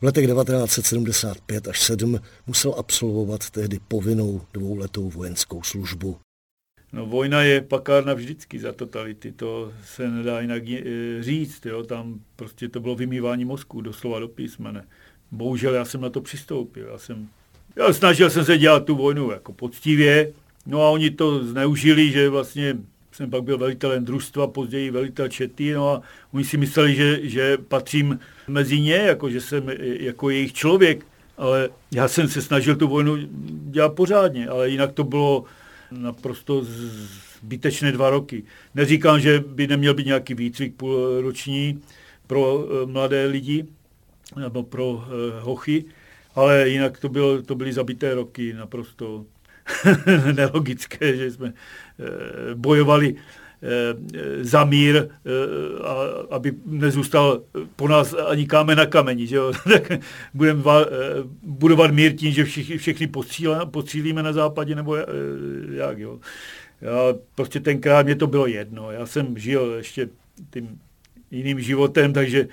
V 0.00 0.02
letech 0.02 0.26
1975 0.26 1.68
až 1.68 1.82
7 1.82 2.20
musel 2.46 2.74
absolvovat 2.78 3.50
tehdy 3.50 3.78
povinnou 3.88 4.40
dvouletou 4.52 5.10
vojenskou 5.10 5.62
službu. 5.62 6.16
No, 6.92 7.06
vojna 7.06 7.42
je 7.42 7.60
pakárna 7.60 8.14
vždycky 8.14 8.58
za 8.58 8.72
totality, 8.72 9.32
to 9.32 9.72
se 9.84 10.10
nedá 10.10 10.40
jinak 10.40 10.68
e, 10.68 10.82
říct, 11.22 11.66
jo? 11.66 11.82
tam 11.82 12.20
prostě 12.36 12.68
to 12.68 12.80
bylo 12.80 12.94
vymývání 12.94 13.44
mozku, 13.44 13.80
doslova 13.80 14.20
do 14.20 14.28
písmene. 14.28 14.84
Bohužel 15.30 15.74
já 15.74 15.84
jsem 15.84 16.00
na 16.00 16.10
to 16.10 16.20
přistoupil, 16.20 16.88
já 16.92 16.98
jsem, 16.98 17.28
já 17.76 17.92
snažil 17.92 18.30
jsem 18.30 18.44
se 18.44 18.58
dělat 18.58 18.84
tu 18.84 18.96
vojnu 18.96 19.30
jako 19.30 19.52
poctivě, 19.52 20.32
no 20.66 20.82
a 20.82 20.90
oni 20.90 21.10
to 21.10 21.44
zneužili, 21.44 22.10
že 22.10 22.28
vlastně 22.28 22.76
jsem 23.18 23.30
pak 23.30 23.42
byl 23.42 23.58
velitelem 23.58 24.04
družstva, 24.04 24.46
později 24.46 24.90
velitel 24.90 25.28
čety, 25.28 25.72
no 25.72 25.90
a 25.90 26.02
oni 26.32 26.44
si 26.44 26.56
mysleli, 26.56 26.94
že, 26.94 27.28
že 27.28 27.58
patřím 27.58 28.18
mezi 28.48 28.80
ně, 28.80 28.94
jako 28.94 29.30
že 29.30 29.40
jsem 29.40 29.70
jako 29.80 30.30
jejich 30.30 30.52
člověk, 30.52 31.06
ale 31.38 31.68
já 31.94 32.08
jsem 32.08 32.28
se 32.28 32.42
snažil 32.42 32.76
tu 32.76 32.88
vojnu 32.88 33.16
dělat 33.70 33.88
pořádně, 33.88 34.48
ale 34.48 34.70
jinak 34.70 34.92
to 34.92 35.04
bylo 35.04 35.44
naprosto 35.90 36.62
zbytečné 37.42 37.92
dva 37.92 38.10
roky. 38.10 38.42
Neříkám, 38.74 39.20
že 39.20 39.40
by 39.40 39.66
neměl 39.66 39.94
být 39.94 40.06
nějaký 40.06 40.34
výcvik 40.34 40.74
půlroční 40.74 41.82
pro 42.26 42.64
eh, 42.64 42.86
mladé 42.86 43.26
lidi 43.26 43.66
nebo 44.38 44.62
pro 44.62 45.04
eh, 45.04 45.40
hochy, 45.40 45.84
ale 46.34 46.68
jinak 46.68 46.98
to, 46.98 47.08
bylo, 47.08 47.42
to 47.42 47.54
byly 47.54 47.72
zabité 47.72 48.14
roky 48.14 48.52
naprosto 48.52 49.24
nelogické, 50.36 51.16
že 51.16 51.30
jsme 51.30 51.52
eh, 51.52 52.54
bojovali 52.54 53.14
za 54.40 54.64
mír, 54.64 55.08
aby 56.30 56.52
nezůstal 56.66 57.42
po 57.76 57.88
nás 57.88 58.14
ani 58.26 58.46
kámen 58.46 58.78
na 58.78 58.86
kameni. 58.86 59.26
Že 59.26 59.36
jo? 59.36 59.52
tak 59.72 59.92
budeme 60.34 60.62
budovat 61.42 61.90
mír 61.90 62.16
tím, 62.16 62.32
že 62.32 62.44
všichni, 62.44 62.78
všechny 62.78 63.10
postřílíme 63.70 64.22
na 64.22 64.32
západě, 64.32 64.74
nebo 64.74 64.96
jak. 65.70 65.98
Jo? 65.98 66.18
Já, 66.80 67.18
prostě 67.34 67.60
tenkrát 67.60 68.06
mě 68.06 68.14
to 68.14 68.26
bylo 68.26 68.46
jedno. 68.46 68.90
Já 68.90 69.06
jsem 69.06 69.38
žil 69.38 69.74
ještě 69.76 70.08
tím 70.50 70.78
jiným 71.30 71.60
životem, 71.60 72.12
takže 72.12 72.48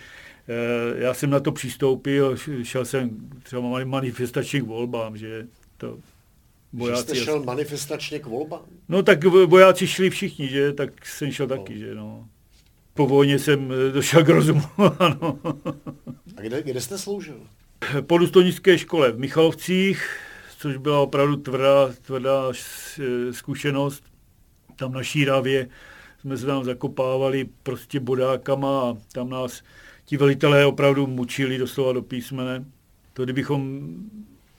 já 0.96 1.14
jsem 1.14 1.30
na 1.30 1.40
to 1.40 1.52
přistoupil, 1.52 2.36
šel 2.64 2.86
jsem 2.86 3.10
třeba 3.44 3.84
manifestačních 3.84 4.64
volbám, 4.64 5.18
že 5.18 5.48
to 5.78 5.98
Vojáci, 6.76 7.08
že 7.08 7.16
jste 7.16 7.26
šel 7.26 7.44
manifestačně 7.44 8.20
k 8.20 8.26
volbám? 8.26 8.66
No 8.90 9.04
tak 9.04 9.24
vojáci 9.24 9.88
šli 9.88 10.10
všichni, 10.10 10.48
že? 10.48 10.74
Tak 10.74 11.06
jsem 11.06 11.32
šel 11.32 11.48
no. 11.48 11.58
taky, 11.58 11.80
že 11.80 11.96
no. 11.96 12.28
Po 12.94 13.08
vojně 13.08 13.40
jsem 13.40 13.72
eh, 13.72 13.92
došel 13.92 14.24
k 14.24 14.30
rozumu, 14.30 14.62
ano. 15.00 15.40
A 16.38 16.42
kde, 16.42 16.64
kde 16.64 16.82
jste 16.82 16.98
sloužil? 16.98 17.40
Po 18.02 18.18
důstojnické 18.18 18.78
škole 18.78 19.12
v 19.12 19.20
Michalovcích, 19.20 20.20
což 20.58 20.78
byla 20.78 21.00
opravdu 21.00 21.36
tvrdá, 21.36 21.94
tvrdá 22.02 22.52
eh, 22.52 23.34
zkušenost. 23.34 24.04
Tam 24.76 24.94
na 24.94 25.04
Šíravě 25.04 25.68
jsme 26.22 26.38
se 26.38 26.46
tam 26.46 26.64
zakopávali 26.64 27.50
prostě 27.64 28.00
bodákama 28.00 28.82
a 28.82 28.98
tam 29.12 29.30
nás 29.30 29.64
ti 30.06 30.18
velitelé 30.18 30.66
opravdu 30.66 31.08
mučili 31.08 31.58
doslova 31.58 31.94
do 31.94 32.02
písmene. 32.02 32.66
To 33.14 33.24
kdybychom 33.24 33.90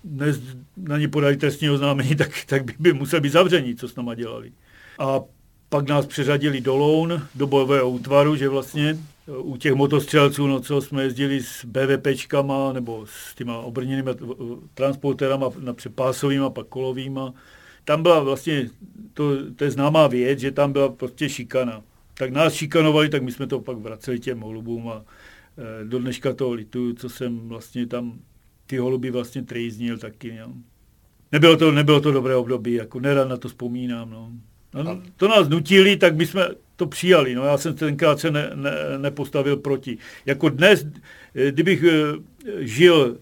dnes 0.06 0.40
na 0.76 0.98
ně 0.98 1.08
podali 1.08 1.36
trestní 1.36 1.70
oznámení, 1.70 2.16
tak, 2.16 2.30
tak 2.46 2.64
by, 2.64 2.74
by 2.78 2.92
musel 2.92 3.20
být 3.20 3.32
zavření, 3.32 3.76
co 3.76 3.88
s 3.88 3.96
náma 3.96 4.14
dělali. 4.14 4.52
A 4.98 5.20
pak 5.68 5.88
nás 5.88 6.06
přeřadili 6.06 6.60
do 6.60 6.76
Loun, 6.76 7.22
do 7.34 7.46
bojového 7.46 7.90
útvaru, 7.90 8.36
že 8.36 8.48
vlastně 8.48 8.98
u 9.38 9.56
těch 9.56 9.74
motostřelců, 9.74 10.46
no 10.46 10.60
co 10.60 10.80
jsme 10.80 11.02
jezdili 11.02 11.40
s 11.40 11.64
BVPčkama 11.64 12.72
nebo 12.72 13.06
s 13.06 13.34
těma 13.34 13.58
obrněnými 13.58 14.10
transporterama 14.74 15.50
napřed 15.58 15.94
pásovýma, 15.94 16.50
pak 16.50 16.66
kolovýma. 16.66 17.34
Tam 17.84 18.02
byla 18.02 18.20
vlastně, 18.20 18.70
to, 19.14 19.52
to 19.54 19.64
je 19.64 19.70
známá 19.70 20.06
věc, 20.06 20.38
že 20.38 20.50
tam 20.50 20.72
byla 20.72 20.88
prostě 20.88 21.28
šikana. 21.28 21.82
Tak 22.14 22.30
nás 22.30 22.54
šikanovali, 22.54 23.08
tak 23.08 23.22
my 23.22 23.32
jsme 23.32 23.46
to 23.46 23.60
pak 23.60 23.78
vraceli 23.78 24.20
těm 24.20 24.40
holubům 24.40 24.88
a 24.88 25.04
e, 25.82 25.84
do 25.84 25.98
dneška 25.98 26.32
toho 26.32 26.52
lituju, 26.52 26.94
co 26.94 27.08
jsem 27.08 27.48
vlastně 27.48 27.86
tam 27.86 28.18
ty 28.66 28.76
holuby 28.76 29.10
vlastně 29.10 29.42
trýznil 29.42 29.98
taky. 29.98 30.36
Jo. 30.36 30.52
Nebylo, 31.32 31.56
to, 31.56 31.72
nebylo 31.72 32.00
to 32.00 32.12
dobré 32.12 32.36
období, 32.36 32.72
jako 32.72 33.00
nerad 33.00 33.28
na 33.28 33.36
to 33.36 33.48
vzpomínám. 33.48 34.10
No. 34.10 34.32
No, 34.82 35.02
to 35.16 35.28
nás 35.28 35.48
nutili, 35.48 35.96
tak 35.96 36.16
my 36.16 36.26
jsme 36.26 36.48
to 36.76 36.86
přijali. 36.86 37.34
No, 37.34 37.44
já 37.44 37.58
jsem 37.58 37.74
tenkrát 37.74 38.20
se 38.20 38.30
ne, 38.30 38.50
ne, 38.54 38.72
nepostavil 38.98 39.56
proti. 39.56 39.98
Jako 40.26 40.48
dnes, 40.48 40.86
eh, 41.34 41.52
kdybych 41.52 41.84
eh, 41.84 42.12
žil 42.58 43.18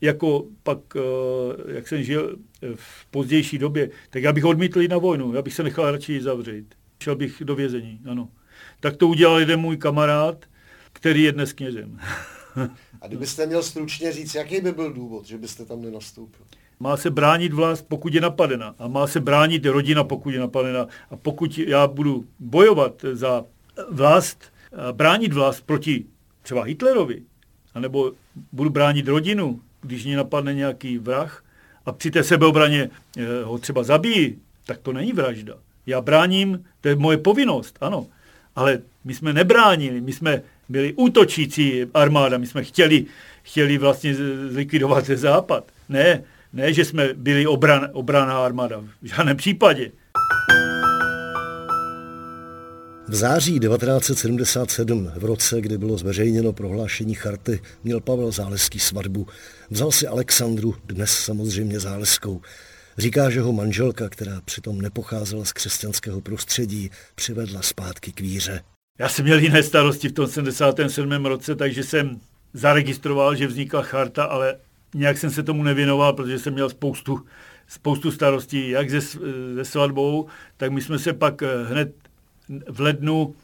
jako 0.00 0.44
pak, 0.62 0.78
eh, 0.96 1.72
jak 1.74 1.88
jsem 1.88 2.02
žil 2.02 2.36
v 2.74 3.06
pozdější 3.06 3.58
době, 3.58 3.90
tak 4.10 4.22
já 4.22 4.32
bych 4.32 4.44
odmítl 4.44 4.80
jít 4.80 4.90
na 4.90 4.98
vojnu. 4.98 5.34
Já 5.34 5.42
bych 5.42 5.54
se 5.54 5.62
nechal 5.62 5.90
radši 5.90 6.20
zavřít. 6.20 6.74
Šel 7.02 7.16
bych 7.16 7.42
do 7.44 7.54
vězení, 7.54 8.00
ano. 8.06 8.28
Tak 8.80 8.96
to 8.96 9.08
udělal 9.08 9.40
jeden 9.40 9.60
můj 9.60 9.76
kamarád, 9.76 10.44
který 10.92 11.22
je 11.22 11.32
dnes 11.32 11.52
knězem. 11.52 11.98
A 13.00 13.06
kdybyste 13.06 13.46
měl 13.46 13.62
stručně 13.62 14.12
říct, 14.12 14.34
jaký 14.34 14.60
by 14.60 14.72
byl 14.72 14.92
důvod, 14.92 15.26
že 15.26 15.38
byste 15.38 15.64
tam 15.64 15.82
nenastoupil? 15.82 16.46
Má 16.80 16.96
se 16.96 17.10
bránit 17.10 17.52
vlast, 17.52 17.86
pokud 17.88 18.14
je 18.14 18.20
napadena. 18.20 18.74
A 18.78 18.88
má 18.88 19.06
se 19.06 19.20
bránit 19.20 19.66
rodina, 19.66 20.04
pokud 20.04 20.30
je 20.30 20.40
napadena. 20.40 20.86
A 21.10 21.16
pokud 21.16 21.58
já 21.58 21.86
budu 21.86 22.24
bojovat 22.38 23.04
za 23.12 23.44
vlast, 23.90 24.44
bránit 24.92 25.32
vlast 25.32 25.66
proti 25.66 26.04
třeba 26.42 26.62
Hitlerovi, 26.62 27.22
anebo 27.74 28.12
budu 28.52 28.70
bránit 28.70 29.08
rodinu, 29.08 29.60
když 29.82 30.04
mě 30.04 30.16
napadne 30.16 30.54
nějaký 30.54 30.98
vrah 30.98 31.44
a 31.86 31.92
při 31.92 32.10
té 32.10 32.24
sebeobraně 32.24 32.90
eh, 33.16 33.44
ho 33.44 33.58
třeba 33.58 33.82
zabijí, 33.82 34.38
tak 34.66 34.78
to 34.78 34.92
není 34.92 35.12
vražda. 35.12 35.54
Já 35.86 36.00
bráním, 36.00 36.64
to 36.80 36.88
je 36.88 36.96
moje 36.96 37.18
povinnost, 37.18 37.78
ano. 37.80 38.06
Ale 38.56 38.82
my 39.04 39.14
jsme 39.14 39.32
nebránili, 39.32 40.00
my 40.00 40.12
jsme 40.12 40.42
byli 40.68 40.92
útočící 40.92 41.86
armáda, 41.94 42.38
my 42.38 42.46
jsme 42.46 42.64
chtěli, 42.64 43.04
chtěli 43.42 43.78
vlastně 43.78 44.14
zlikvidovat 44.48 45.06
západ. 45.06 45.72
Ne, 45.88 46.22
ne, 46.52 46.72
že 46.72 46.84
jsme 46.84 47.08
byli 47.14 47.46
obran, 47.46 47.88
obraná 47.92 48.44
armáda, 48.44 48.80
v 49.02 49.06
žádném 49.06 49.36
případě. 49.36 49.92
V 53.08 53.14
září 53.14 53.60
1977, 53.60 55.12
v 55.16 55.24
roce, 55.24 55.60
kdy 55.60 55.78
bylo 55.78 55.98
zveřejněno 55.98 56.52
prohlášení 56.52 57.14
charty, 57.14 57.60
měl 57.84 58.00
Pavel 58.00 58.30
Záleský 58.30 58.78
svatbu. 58.78 59.26
Vzal 59.70 59.92
si 59.92 60.06
Alexandru, 60.06 60.74
dnes 60.84 61.10
samozřejmě 61.10 61.80
Záleskou. 61.80 62.40
Říká, 62.98 63.30
že 63.30 63.40
ho 63.40 63.52
manželka, 63.52 64.08
která 64.08 64.40
přitom 64.44 64.80
nepocházela 64.80 65.44
z 65.44 65.52
křesťanského 65.52 66.20
prostředí, 66.20 66.90
přivedla 67.14 67.62
zpátky 67.62 68.12
k 68.12 68.20
víře. 68.20 68.60
Já 68.98 69.08
jsem 69.08 69.24
měl 69.24 69.38
jiné 69.38 69.62
starosti 69.62 70.08
v 70.08 70.12
tom 70.12 70.26
77. 70.26 71.26
roce, 71.26 71.56
takže 71.56 71.84
jsem 71.84 72.20
zaregistroval, 72.52 73.34
že 73.34 73.46
vznikla 73.46 73.82
charta, 73.82 74.24
ale 74.24 74.56
nějak 74.94 75.18
jsem 75.18 75.30
se 75.30 75.42
tomu 75.42 75.62
nevěnoval, 75.62 76.12
protože 76.12 76.38
jsem 76.38 76.52
měl 76.52 76.70
spoustu, 76.70 77.20
spoustu 77.68 78.10
starostí, 78.10 78.70
jak 78.70 78.90
se, 78.90 79.00
se 79.00 79.64
svatbou, 79.64 80.26
tak 80.56 80.72
my 80.72 80.80
jsme 80.80 80.98
se 80.98 81.12
pak 81.12 81.42
hned 81.42 81.94
v 82.68 82.80
lednu 82.80 83.34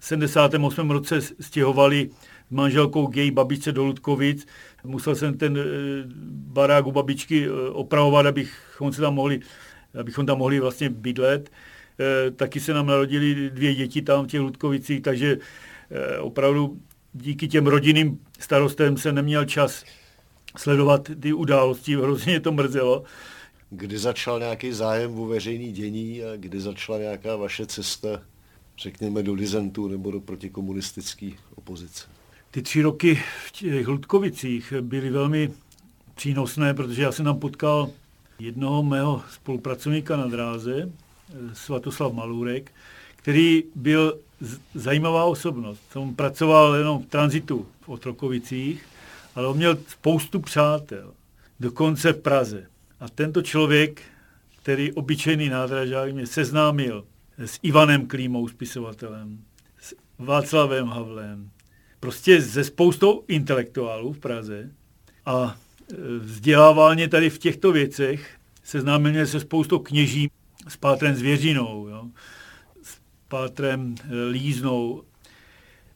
78. 0.00 0.90
roce 0.90 1.20
stěhovali 1.40 2.10
manželkou 2.50 3.06
k 3.06 3.16
její 3.16 3.30
babičce 3.30 3.72
do 3.72 3.84
Ludkovic. 3.84 4.46
Musel 4.84 5.14
jsem 5.14 5.38
ten 5.38 5.58
barák 6.30 6.86
u 6.86 6.92
babičky 6.92 7.50
opravovat, 7.72 8.26
abychom 8.26 8.92
se 8.92 9.00
tam 9.00 9.14
mohli, 9.14 9.40
abychom 10.00 10.26
tam 10.26 10.38
mohli 10.38 10.60
vlastně 10.60 10.90
bydlet. 10.90 11.50
Taky 12.36 12.60
se 12.60 12.74
nám 12.74 12.86
narodili 12.86 13.50
dvě 13.50 13.74
děti 13.74 14.02
tam 14.02 14.24
v 14.24 14.28
těch 14.28 14.40
Ludkovicích, 14.40 15.02
takže 15.02 15.38
opravdu 16.20 16.80
díky 17.12 17.48
těm 17.48 17.66
rodinným 17.66 18.18
starostem 18.38 18.96
se 18.96 19.12
neměl 19.12 19.44
čas 19.44 19.84
sledovat 20.56 21.10
ty 21.20 21.32
události, 21.32 21.96
hrozně 21.96 22.40
to 22.40 22.52
mrzelo. 22.52 23.04
Kdy 23.70 23.98
začal 23.98 24.38
nějaký 24.38 24.72
zájem 24.72 25.18
o 25.18 25.26
veřejný 25.26 25.72
dění 25.72 26.22
a 26.22 26.36
kdy 26.36 26.60
začala 26.60 26.98
nějaká 26.98 27.36
vaše 27.36 27.66
cesta, 27.66 28.08
řekněme, 28.78 29.22
do 29.22 29.34
Lizentu 29.34 29.88
nebo 29.88 30.10
do 30.10 30.20
protikomunistické 30.20 31.30
opozice? 31.54 32.04
Ty 32.50 32.62
tři 32.62 32.82
roky 32.82 33.22
v 33.46 33.52
těch 33.52 33.88
Ludkovicích 33.88 34.72
byly 34.80 35.10
velmi 35.10 35.50
přínosné, 36.14 36.74
protože 36.74 37.02
já 37.02 37.12
jsem 37.12 37.24
tam 37.24 37.38
potkal 37.38 37.90
jednoho 38.38 38.82
mého 38.82 39.22
spolupracovníka 39.30 40.16
na 40.16 40.26
dráze, 40.26 40.92
Svatoslav 41.52 42.12
Malůrek, 42.12 42.72
který 43.16 43.64
byl 43.74 44.18
zajímavá 44.74 45.24
osobnost. 45.24 45.82
On 45.94 46.14
pracoval 46.14 46.74
jenom 46.74 47.02
v 47.02 47.06
tranzitu 47.06 47.66
v 47.80 47.88
Otrokovicích, 47.88 48.86
ale 49.34 49.46
on 49.46 49.56
měl 49.56 49.78
spoustu 49.88 50.40
přátel, 50.40 51.12
dokonce 51.60 52.12
v 52.12 52.20
Praze. 52.20 52.66
A 53.00 53.08
tento 53.08 53.42
člověk, 53.42 54.02
který 54.62 54.92
obyčejný 54.92 55.48
nádražák, 55.48 56.12
mě 56.12 56.26
seznámil 56.26 57.04
s 57.38 57.58
Ivanem 57.62 58.06
Klímou, 58.06 58.48
spisovatelem, 58.48 59.38
s 59.80 59.94
Václavem 60.18 60.86
Havlem, 60.86 61.50
prostě 62.00 62.40
ze 62.40 62.64
spoustou 62.64 63.24
intelektuálů 63.28 64.12
v 64.12 64.18
Praze 64.18 64.70
a 65.26 65.56
e, 65.92 65.94
vzdělával 66.18 66.94
mě 66.94 67.08
tady 67.08 67.30
v 67.30 67.38
těchto 67.38 67.72
věcech, 67.72 68.38
seznámil 68.64 69.12
mě 69.12 69.26
se 69.26 69.40
spoustou 69.40 69.78
kněží 69.78 70.30
s 70.68 70.76
Pátrem 70.76 71.14
Zvěřinou, 71.14 71.88
jo, 71.88 72.04
s 72.82 72.98
Pátrem 73.28 73.94
e, 74.10 74.24
Líznou 74.24 75.02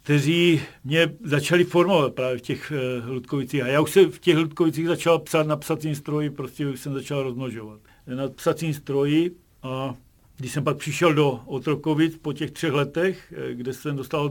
kteří 0.02 0.60
mě 0.84 1.14
začali 1.24 1.64
formovat 1.64 2.14
právě 2.14 2.38
v 2.38 2.40
těch 2.40 2.72
uh, 3.02 3.10
Ludkovicích. 3.10 3.62
A 3.62 3.66
já 3.66 3.80
už 3.80 3.90
se 3.90 4.06
v 4.06 4.18
těch 4.18 4.36
Ludkovicích 4.36 4.86
začal 4.86 5.18
psát 5.18 5.46
na 5.46 5.56
psacím 5.56 5.94
stroji, 5.94 6.30
prostě 6.30 6.66
už 6.66 6.80
jsem 6.80 6.94
začal 6.94 7.22
rozmnožovat. 7.22 7.80
Na 8.06 8.28
psacím 8.28 8.74
stroji 8.74 9.36
a 9.62 9.94
když 10.36 10.52
jsem 10.52 10.64
pak 10.64 10.76
přišel 10.76 11.14
do 11.14 11.30
Otrokovic 11.30 12.18
po 12.22 12.32
těch 12.32 12.50
třech 12.50 12.72
letech, 12.72 13.34
eh, 13.36 13.54
kde 13.54 13.72
jsem 13.72 13.96
dostal 13.96 14.30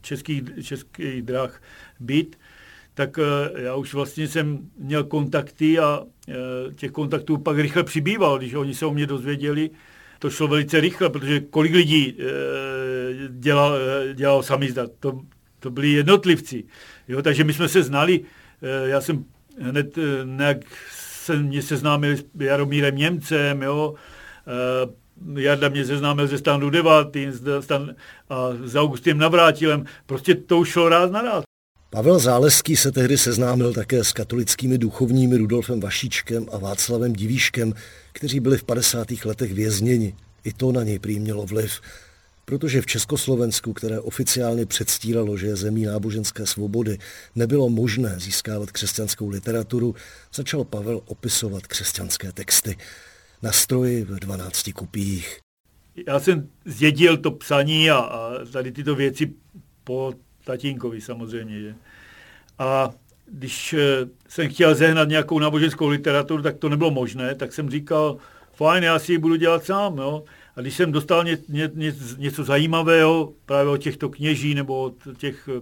českých, 0.00 0.42
českých 0.62 1.22
drah 1.22 1.62
byt, 2.00 2.36
tak 2.98 3.18
uh, 3.18 3.24
já 3.60 3.74
už 3.74 3.94
vlastně 3.94 4.28
jsem 4.28 4.58
měl 4.78 5.04
kontakty 5.04 5.78
a 5.78 6.00
uh, 6.00 6.34
těch 6.74 6.90
kontaktů 6.90 7.38
pak 7.38 7.58
rychle 7.58 7.84
přibýval, 7.84 8.38
když 8.38 8.54
oni 8.54 8.74
se 8.74 8.86
o 8.86 8.94
mě 8.94 9.06
dozvěděli, 9.06 9.70
to 10.18 10.30
šlo 10.30 10.48
velice 10.48 10.80
rychle, 10.80 11.10
protože 11.10 11.40
kolik 11.40 11.72
lidí 11.72 12.14
e, 12.18 12.24
dělal, 13.28 13.78
dělal 14.14 14.42
samizdat, 14.42 14.90
to, 15.00 15.20
to 15.60 15.70
byli 15.70 15.88
jednotlivci. 15.88 16.64
Jo, 17.08 17.22
takže 17.22 17.44
my 17.44 17.52
jsme 17.52 17.68
se 17.68 17.82
znali, 17.82 18.20
já 18.84 19.00
jsem 19.00 19.24
hned 19.60 19.98
nějak 20.24 20.56
se 20.90 21.36
mě 21.36 21.62
seznámil 21.62 22.16
s 22.16 22.24
Jaromírem 22.40 22.96
Němcem, 22.96 23.62
jo, 23.62 23.94
Jarda 25.36 25.68
mě 25.68 25.84
seznámil 25.84 26.26
ze 26.26 26.38
stanu 26.38 26.70
9 26.70 26.90
stan, 27.60 27.94
a 28.30 28.48
s 28.64 28.76
Augustinem 28.76 29.18
Navrátilem, 29.18 29.84
prostě 30.06 30.34
to 30.34 30.58
už 30.58 30.68
šlo 30.68 30.88
ráz 30.88 31.10
na 31.10 31.22
ráz. 31.22 31.47
Pavel 31.90 32.18
Záleský 32.18 32.76
se 32.76 32.92
tehdy 32.92 33.18
seznámil 33.18 33.72
také 33.72 34.04
s 34.04 34.12
katolickými 34.12 34.78
duchovními 34.78 35.36
Rudolfem 35.36 35.80
Vašíčkem 35.80 36.46
a 36.52 36.58
Václavem 36.58 37.12
Divíškem, 37.12 37.74
kteří 38.12 38.40
byli 38.40 38.58
v 38.58 38.64
50. 38.64 39.08
letech 39.24 39.52
vězněni. 39.54 40.14
I 40.44 40.52
to 40.52 40.72
na 40.72 40.84
něj 40.84 40.98
prý 40.98 41.20
mělo 41.20 41.46
vliv, 41.46 41.80
protože 42.44 42.82
v 42.82 42.86
Československu, 42.86 43.72
které 43.72 44.00
oficiálně 44.00 44.66
předstíralo, 44.66 45.36
že 45.36 45.46
je 45.46 45.56
zemí 45.56 45.84
náboženské 45.84 46.46
svobody, 46.46 46.98
nebylo 47.34 47.68
možné 47.68 48.14
získávat 48.18 48.70
křesťanskou 48.70 49.28
literaturu, 49.28 49.94
začal 50.34 50.64
Pavel 50.64 51.00
opisovat 51.06 51.66
křesťanské 51.66 52.32
texty 52.32 52.76
na 53.42 53.52
stroji 53.52 54.04
v 54.04 54.18
12 54.18 54.70
kupích. 54.74 55.40
Já 56.06 56.20
jsem 56.20 56.48
zjedil 56.64 57.16
to 57.16 57.30
psaní 57.30 57.90
a, 57.90 57.96
a 57.96 58.44
tady 58.52 58.72
tyto 58.72 58.94
věci 58.94 59.32
po 59.84 60.14
tatínkovi 60.48 61.00
samozřejmě. 61.00 61.60
Že? 61.60 61.74
A 62.58 62.90
když 63.26 63.72
eh, 63.72 64.08
jsem 64.28 64.48
chtěl 64.48 64.74
zehnat 64.74 65.08
nějakou 65.08 65.38
náboženskou 65.38 65.88
literaturu, 65.88 66.42
tak 66.42 66.56
to 66.56 66.68
nebylo 66.68 66.90
možné, 66.90 67.34
tak 67.34 67.52
jsem 67.52 67.70
říkal, 67.70 68.16
fajn, 68.52 68.84
já 68.84 68.98
si 68.98 69.12
ji 69.12 69.18
budu 69.18 69.36
dělat 69.36 69.64
sám. 69.64 69.98
Jo? 69.98 70.24
A 70.56 70.60
když 70.60 70.74
jsem 70.74 70.92
dostal 70.92 71.24
ně, 71.24 71.38
ně, 71.48 71.70
ně, 71.74 71.94
něco 72.18 72.44
zajímavého 72.44 73.32
právě 73.46 73.72
od 73.72 73.76
těchto 73.76 74.08
kněží 74.08 74.54
nebo 74.54 74.82
od 74.82 74.94
těch 75.16 75.48
e, 75.48 75.60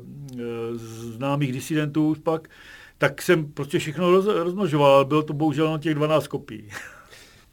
známých 1.18 1.52
disidentů 1.52 2.16
pak, 2.22 2.48
tak 2.98 3.22
jsem 3.22 3.52
prostě 3.52 3.78
všechno 3.78 4.10
roz, 4.10 4.26
rozmnožoval. 4.26 5.04
Bylo 5.04 5.22
to 5.22 5.32
bohužel 5.32 5.72
na 5.72 5.78
těch 5.78 5.94
12 5.94 6.28
kopií. 6.28 6.70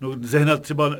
No, 0.01 0.15
zehnat 0.21 0.61
třeba 0.61 0.95
e, 0.95 0.97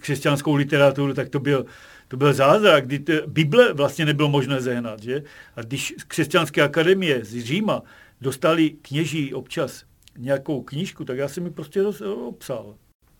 křesťanskou 0.00 0.54
literaturu, 0.54 1.14
tak 1.14 1.28
to 1.28 1.40
byl 1.40 1.64
to 2.08 2.16
byl 2.16 2.32
zázrak, 2.32 2.86
kdy 2.86 2.98
to, 2.98 3.12
Bible 3.26 3.72
vlastně 3.72 4.04
nebylo 4.04 4.28
možné 4.28 4.60
zehnat. 4.60 5.02
Že? 5.02 5.22
A 5.56 5.62
když 5.62 5.94
z 5.98 6.04
křesťanské 6.04 6.62
akademie 6.62 7.24
z 7.24 7.44
Říma 7.44 7.82
dostali 8.20 8.70
kněží 8.70 9.34
občas 9.34 9.84
nějakou 10.18 10.62
knížku, 10.62 11.04
tak 11.04 11.18
já 11.18 11.28
jsem 11.28 11.44
mi 11.44 11.50
prostě 11.50 11.82
roz, 11.82 12.00
obsal. 12.00 12.74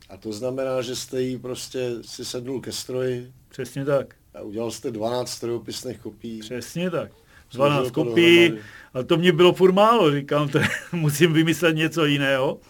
A 0.08 0.16
to 0.16 0.32
znamená, 0.32 0.82
že 0.82 0.96
jste 0.96 1.22
jí 1.22 1.38
prostě 1.38 1.90
si 2.02 2.24
sednul 2.24 2.60
ke 2.60 2.72
stroji? 2.72 3.32
Přesně 3.48 3.84
tak. 3.84 4.14
A 4.34 4.42
udělal 4.42 4.70
jste 4.70 4.90
12 4.90 5.30
strojopisných 5.30 5.98
kopií? 5.98 6.40
Přesně 6.40 6.90
tak. 6.90 7.10
12 7.52 7.90
kopií, 7.90 8.52
a 8.94 9.02
to 9.02 9.16
mě 9.16 9.32
bylo 9.32 9.52
furt 9.52 9.72
málo, 9.72 10.12
říkám, 10.12 10.48
to 10.48 10.58
musím 10.92 11.32
vymyslet 11.32 11.76
něco 11.76 12.04
jiného. 12.04 12.60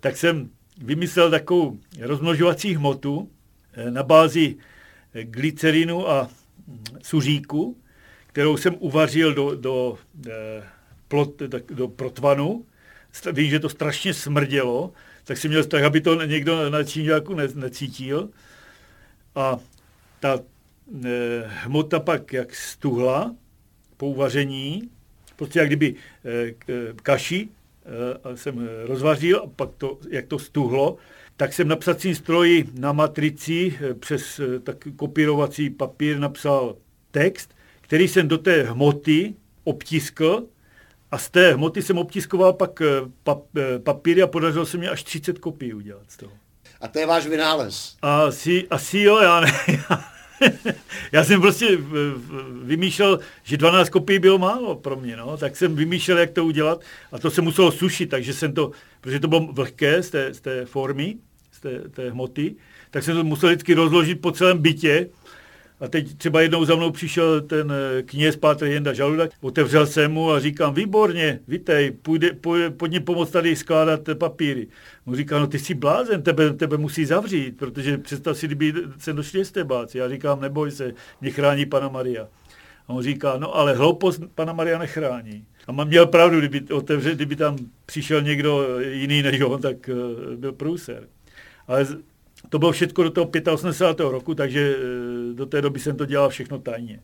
Tak 0.00 0.16
jsem 0.16 0.50
vymyslel 0.78 1.30
takovou 1.30 1.78
rozmnožovací 2.00 2.74
hmotu 2.74 3.30
eh, 3.72 3.90
na 3.90 4.02
bázi 4.02 4.56
glycerinu 5.22 6.10
a 6.10 6.30
suříku, 7.02 7.76
kterou 8.26 8.56
jsem 8.56 8.76
uvařil 8.78 9.34
do, 9.34 9.54
do, 9.54 9.98
eh, 10.26 10.64
plot, 11.08 11.42
do 11.70 11.88
protvanu. 11.88 12.66
Vím, 13.32 13.50
že 13.50 13.60
to 13.60 13.68
strašně 13.68 14.14
smrdělo, 14.14 14.92
tak 15.24 15.38
jsem 15.38 15.50
měl 15.50 15.64
strach, 15.64 15.84
aby 15.84 16.00
to 16.00 16.22
někdo 16.22 16.70
na 16.70 16.84
číňáku 16.84 17.34
ne, 17.34 17.48
necítil. 17.54 18.30
A 19.34 19.58
ta 20.20 20.38
e, 21.04 21.44
hmota 21.46 22.00
pak 22.00 22.32
jak 22.32 22.54
stuhla 22.54 23.34
po 23.96 24.06
uvaření, 24.06 24.90
prostě 25.36 25.58
jak 25.58 25.68
kdyby 25.68 25.94
e, 26.24 26.54
kaši 27.02 27.48
jsem 28.34 28.68
rozvařil 28.82 29.40
a 29.44 29.46
pak 29.46 29.70
to, 29.78 29.98
jak 30.10 30.26
to 30.26 30.38
stuhlo, 30.38 30.96
tak 31.36 31.52
jsem 31.52 31.68
na 31.68 31.76
psacím 31.76 32.14
stroji 32.14 32.68
na 32.74 32.92
matrici 32.92 33.78
eh, 33.80 33.94
přes 33.94 34.40
eh, 34.40 34.60
tak 34.60 34.76
kopírovací 34.96 35.70
papír 35.70 36.18
napsal 36.18 36.76
text, 37.10 37.54
který 37.80 38.08
jsem 38.08 38.28
do 38.28 38.38
té 38.38 38.62
hmoty 38.62 39.34
obtiskl 39.64 40.44
a 41.10 41.18
z 41.18 41.30
té 41.30 41.52
hmoty 41.52 41.82
jsem 41.82 41.98
obtiskoval 41.98 42.52
pak 42.52 42.80
eh, 42.80 42.86
pap, 43.22 43.42
papíry 43.84 44.22
a 44.22 44.26
podařilo 44.26 44.66
se 44.66 44.78
mi 44.78 44.88
až 44.88 45.02
30 45.02 45.38
kopií 45.38 45.74
udělat 45.74 46.02
z 46.08 46.16
toho. 46.16 46.32
A 46.80 46.88
to 46.88 46.98
je 46.98 47.06
váš 47.06 47.26
vynález? 47.26 47.96
Asi, 48.02 48.66
asi 48.70 48.98
jo, 48.98 49.18
já 49.18 49.40
ne. 49.40 49.52
já 49.90 50.13
jsem 51.22 51.40
prostě 51.40 51.78
vymýšlel, 52.62 53.20
že 53.42 53.56
12 53.56 53.88
kopií 53.88 54.18
bylo 54.18 54.38
málo 54.38 54.74
pro 54.74 54.96
mě, 54.96 55.16
no. 55.16 55.36
tak 55.36 55.56
jsem 55.56 55.76
vymýšlel, 55.76 56.18
jak 56.18 56.30
to 56.30 56.44
udělat 56.44 56.80
a 57.12 57.18
to 57.18 57.30
se 57.30 57.42
muselo 57.42 57.72
sušit, 57.72 58.06
takže 58.06 58.32
jsem 58.32 58.52
to, 58.52 58.70
protože 59.00 59.20
to 59.20 59.28
bylo 59.28 59.40
vlhké 59.52 60.02
z 60.02 60.10
té, 60.10 60.34
z 60.34 60.40
té 60.40 60.64
formy, 60.64 61.16
z 61.52 61.60
té, 61.60 61.78
té 61.88 62.10
hmoty, 62.10 62.54
tak 62.90 63.02
jsem 63.02 63.16
to 63.16 63.24
musel 63.24 63.48
vždycky 63.48 63.74
rozložit 63.74 64.20
po 64.20 64.32
celém 64.32 64.58
bytě 64.58 65.08
a 65.80 65.88
teď 65.88 66.16
třeba 66.16 66.40
jednou 66.40 66.64
za 66.64 66.76
mnou 66.76 66.90
přišel 66.90 67.40
ten 67.40 67.72
eh, 67.72 68.02
kněz 68.02 68.36
Pátr 68.36 68.64
Jenda 68.64 68.92
Žaludak, 68.92 69.30
otevřel 69.40 69.86
jsem 69.86 70.12
mu 70.12 70.30
a 70.30 70.40
říkám, 70.40 70.74
výborně, 70.74 71.40
vítej, 71.48 71.90
půjde, 71.90 72.32
půjde, 72.32 72.70
pojď 72.70 73.04
pomoct 73.04 73.30
tady 73.30 73.56
skládat 73.56 74.00
papíry. 74.18 74.66
On 75.06 75.16
říká, 75.16 75.38
no 75.38 75.46
ty 75.46 75.58
jsi 75.58 75.74
blázen, 75.74 76.22
tebe, 76.22 76.52
tebe 76.52 76.76
musí 76.76 77.04
zavřít, 77.04 77.56
protože 77.56 77.98
představ 77.98 78.38
si, 78.38 78.46
kdyby 78.46 78.74
se 78.98 79.12
došli 79.12 79.44
stebáci. 79.44 79.98
Já 79.98 80.08
říkám, 80.08 80.40
neboj 80.40 80.70
se, 80.70 80.92
mě 81.20 81.30
chrání 81.30 81.66
Pana 81.66 81.88
Maria. 81.88 82.28
A 82.88 82.92
on 82.92 83.02
říká, 83.02 83.36
no 83.38 83.56
ale 83.56 83.74
hloupost 83.74 84.22
Pana 84.34 84.52
Maria 84.52 84.78
nechrání. 84.78 85.44
A 85.66 85.72
mám 85.72 85.88
měl 85.88 86.06
pravdu, 86.06 86.38
kdyby, 86.38 86.74
otevře, 86.74 87.14
kdyby 87.14 87.36
tam 87.36 87.56
přišel 87.86 88.22
někdo 88.22 88.80
jiný 88.80 89.22
než 89.22 89.40
on, 89.40 89.60
tak 89.60 89.76
uh, 89.88 90.34
byl 90.34 90.52
průser. 90.52 91.08
Ale 91.66 91.86
to 92.48 92.58
bylo 92.58 92.72
všechno 92.72 93.04
do 93.04 93.10
toho 93.10 93.30
85. 93.52 94.10
roku, 94.10 94.34
takže 94.34 94.76
eh, 94.78 95.34
do 95.34 95.46
té 95.46 95.62
doby 95.62 95.78
jsem 95.78 95.96
to 95.96 96.06
dělal 96.06 96.28
všechno 96.28 96.58
tajně. 96.58 97.00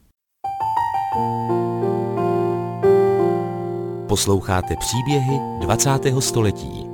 Posloucháte 4.09 4.77
příběhy 4.77 5.39
20. 5.61 5.91
století. 6.19 6.87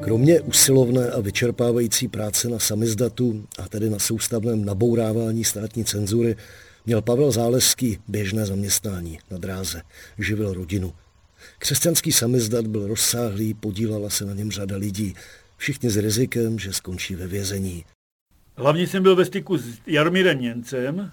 Kromě 0.00 0.40
usilovné 0.40 1.10
a 1.10 1.20
vyčerpávající 1.20 2.08
práce 2.08 2.48
na 2.48 2.58
samizdatu 2.58 3.44
a 3.58 3.68
tedy 3.68 3.90
na 3.90 3.98
soustavném 3.98 4.64
nabourávání 4.64 5.44
státní 5.44 5.84
cenzury, 5.84 6.36
měl 6.86 7.02
Pavel 7.02 7.30
Záleský 7.30 7.98
běžné 8.08 8.46
zaměstnání 8.46 9.18
na 9.30 9.38
dráze, 9.38 9.82
živil 10.18 10.54
rodinu. 10.54 10.92
Křesťanský 11.58 12.12
samizdat 12.12 12.66
byl 12.66 12.86
rozsáhlý, 12.86 13.54
podílela 13.54 14.10
se 14.10 14.24
na 14.24 14.34
něm 14.34 14.50
řada 14.50 14.76
lidí, 14.76 15.14
všichni 15.56 15.90
s 15.90 15.96
rizikem, 15.96 16.58
že 16.58 16.72
skončí 16.72 17.14
ve 17.14 17.26
vězení. 17.26 17.84
Hlavně 18.56 18.86
jsem 18.86 19.02
byl 19.02 19.16
ve 19.16 19.24
styku 19.24 19.58
s 19.58 19.78
Jaromírem 19.86 20.40
Němcem 20.40 21.12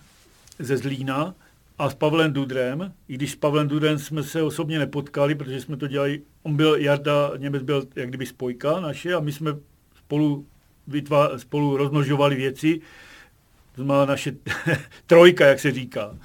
ze 0.60 0.78
Zlína 0.78 1.36
a 1.78 1.89
s 1.89 1.94
Pavlem 1.94 2.34
Dudrem, 2.34 2.94
i 3.08 3.13
když 3.13 3.32
s 3.32 3.36
Pavlem 3.36 3.67
Dudrem 3.67 4.00
jsme 4.00 4.24
se 4.24 4.44
osobně 4.44 4.80
nepotkali, 4.80 5.36
protože 5.36 5.62
jsme 5.62 5.78
to 5.78 5.88
dělali, 5.88 6.22
on 6.44 6.56
byl, 6.56 6.76
Jarda 6.76 7.32
Němec 7.38 7.63
byl 7.63 7.88
jak 7.96 8.10
kdyby 8.10 8.26
spojka 8.26 8.80
naše 8.80 9.13
a 9.13 9.20
my 9.20 9.32
jsme 9.32 9.52
spolu, 9.98 10.46
vytvá, 10.88 11.38
spolu 11.38 11.78
rozmnožovali 11.78 12.36
věci, 12.36 12.82
to 13.76 13.84
má 13.84 14.06
naše 14.06 14.32
trojka, 15.08 15.46
jak 15.46 15.60
se 15.60 15.72
říká. 15.72 16.17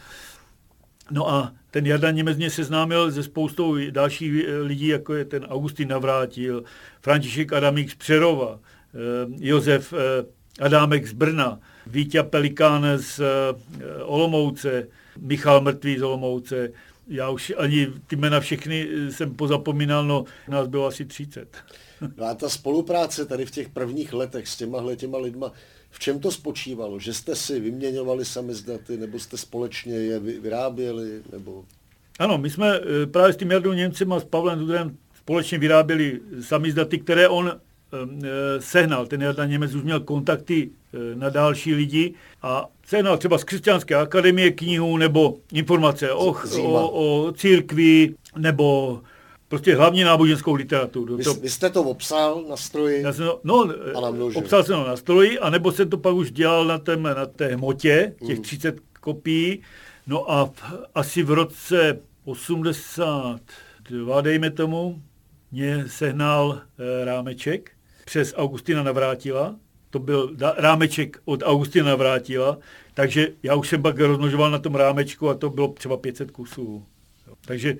No 1.11 1.31
a 1.31 1.53
ten 1.77 1.87
Jarda 1.87 2.11
Němec 2.11 2.37
mě 2.37 2.51
seznámil 2.51 3.13
se 3.13 3.23
spoustou 3.23 3.77
dalších 3.91 4.33
lidí, 4.63 4.87
jako 4.87 5.15
je 5.15 5.25
ten 5.25 5.45
Augustin 5.45 5.89
Navrátil, 5.89 6.65
František 7.01 7.53
Adamík 7.53 7.91
z 7.91 7.95
Přerova, 7.95 8.59
eh, 8.59 8.99
Josef 9.39 9.93
eh, 9.93 10.27
Adámek 10.65 11.07
z 11.07 11.13
Brna, 11.13 11.61
Vítě 11.87 12.23
Pelikán 12.23 12.87
z 12.97 13.21
eh, 13.21 14.03
Olomouce, 14.03 14.89
Michal 15.19 15.61
Mrtvý 15.61 15.99
z 15.99 16.03
Olomouce. 16.03 16.73
Já 17.09 17.31
už 17.31 17.53
ani 17.57 17.89
ty 18.07 18.17
jména 18.17 18.41
všechny 18.41 18.89
jsem 19.11 19.35
pozapomínal, 19.35 20.05
no 20.05 20.25
nás 20.49 20.69
bylo 20.69 20.87
asi 20.87 21.05
30. 21.05 21.57
No 22.17 22.27
a 22.27 22.35
ta 22.35 22.49
spolupráce 22.49 23.27
tady 23.27 23.47
v 23.47 23.51
těch 23.51 23.69
prvních 23.69 24.13
letech 24.13 24.49
s 24.49 24.57
těma 24.57 24.95
těma 24.97 25.19
lidma, 25.19 25.53
v 25.97 25.99
čem 25.99 26.21
to 26.21 26.31
spočívalo? 26.31 26.99
Že 26.99 27.15
jste 27.15 27.37
si 27.37 27.61
vyměňovali 27.61 28.25
samizdaty, 28.25 28.97
nebo 28.97 29.19
jste 29.19 29.37
společně 29.37 29.95
je 29.95 30.19
vyráběli? 30.19 31.23
Nebo... 31.33 31.65
Ano, 32.19 32.39
my 32.39 32.51
jsme 32.51 32.77
eh, 32.77 33.07
právě 33.07 33.33
s 33.33 33.37
tím 33.37 33.51
Jardou 33.51 33.73
Němcem 33.73 34.13
a 34.13 34.21
s 34.21 34.25
Pavlem 34.25 34.59
Dudrem 34.59 34.97
společně 35.19 35.59
vyráběli 35.59 36.21
samizdaty, 36.41 36.99
které 36.99 37.29
on 37.29 37.53
eh, 37.53 38.61
sehnal. 38.61 39.07
Ten 39.07 39.23
Jarda 39.23 39.47
Němec 39.47 39.75
už 39.75 39.83
měl 39.83 40.01
kontakty 40.01 40.71
eh, 40.71 40.99
na 41.15 41.31
další 41.31 41.75
lidi 41.75 42.15
a 42.43 42.69
sehnal 42.87 43.19
třeba 43.19 43.39
z 43.39 43.45
křesťanské 43.45 43.95
akademie 43.95 44.51
knihu 44.51 44.97
nebo 44.97 45.37
informace 45.53 46.13
o, 46.13 46.35
o, 46.63 46.91
o 46.91 47.33
církvi 47.33 48.15
nebo 48.39 49.01
prostě 49.49 49.77
hlavně 49.77 50.05
náboženskou 50.05 50.55
literaturu. 50.55 51.17
Vy, 51.17 51.25
to, 51.25 51.35
vy 51.35 51.51
jste 51.51 51.71
to 51.71 51.83
obsal 51.83 52.45
na 52.49 52.57
stroji? 52.57 53.03
Já 53.03 53.13
jsem, 53.13 53.29
no, 53.45 53.73
obsal 54.35 54.65
jsem 54.65 54.77
to 54.77 54.89
na 54.89 54.97
stroji, 54.97 55.39
anebo 55.39 55.73
jsem 55.73 55.91
to 55.91 55.99
pak 55.99 56.15
už 56.15 56.31
dělal 56.31 56.65
na, 56.65 56.79
tém, 56.79 57.03
na 57.03 57.27
té 57.27 57.55
hmotě, 57.55 58.15
těch 58.27 58.37
mm. 58.37 58.43
30 58.43 58.77
kopií. 59.01 59.63
No 60.07 60.31
a 60.31 60.47
v, 60.47 60.53
asi 60.95 61.23
v 61.23 61.31
roce 61.31 61.99
82, 62.25 64.21
dejme 64.21 64.51
tomu, 64.51 65.03
mě 65.53 65.85
sehnal 65.87 66.61
e, 66.79 67.05
rámeček 67.05 67.71
přes 68.05 68.35
Augustina 68.37 68.83
Navrátila. 68.83 69.57
To 69.91 69.99
byl 69.99 70.35
da, 70.35 70.55
rámeček 70.57 71.19
od 71.25 71.43
Augustina 71.43 71.87
Navrátila, 71.87 72.59
takže 72.95 73.29
já 73.43 73.55
už 73.55 73.69
jsem 73.69 73.83
pak 73.83 73.99
rozmnožoval 73.99 74.51
na 74.51 74.59
tom 74.59 74.75
rámečku 74.75 75.29
a 75.29 75.35
to 75.35 75.51
bylo 75.51 75.69
třeba 75.69 75.97
500 75.97 76.31
kusů. 76.31 76.87
Takže 77.45 77.77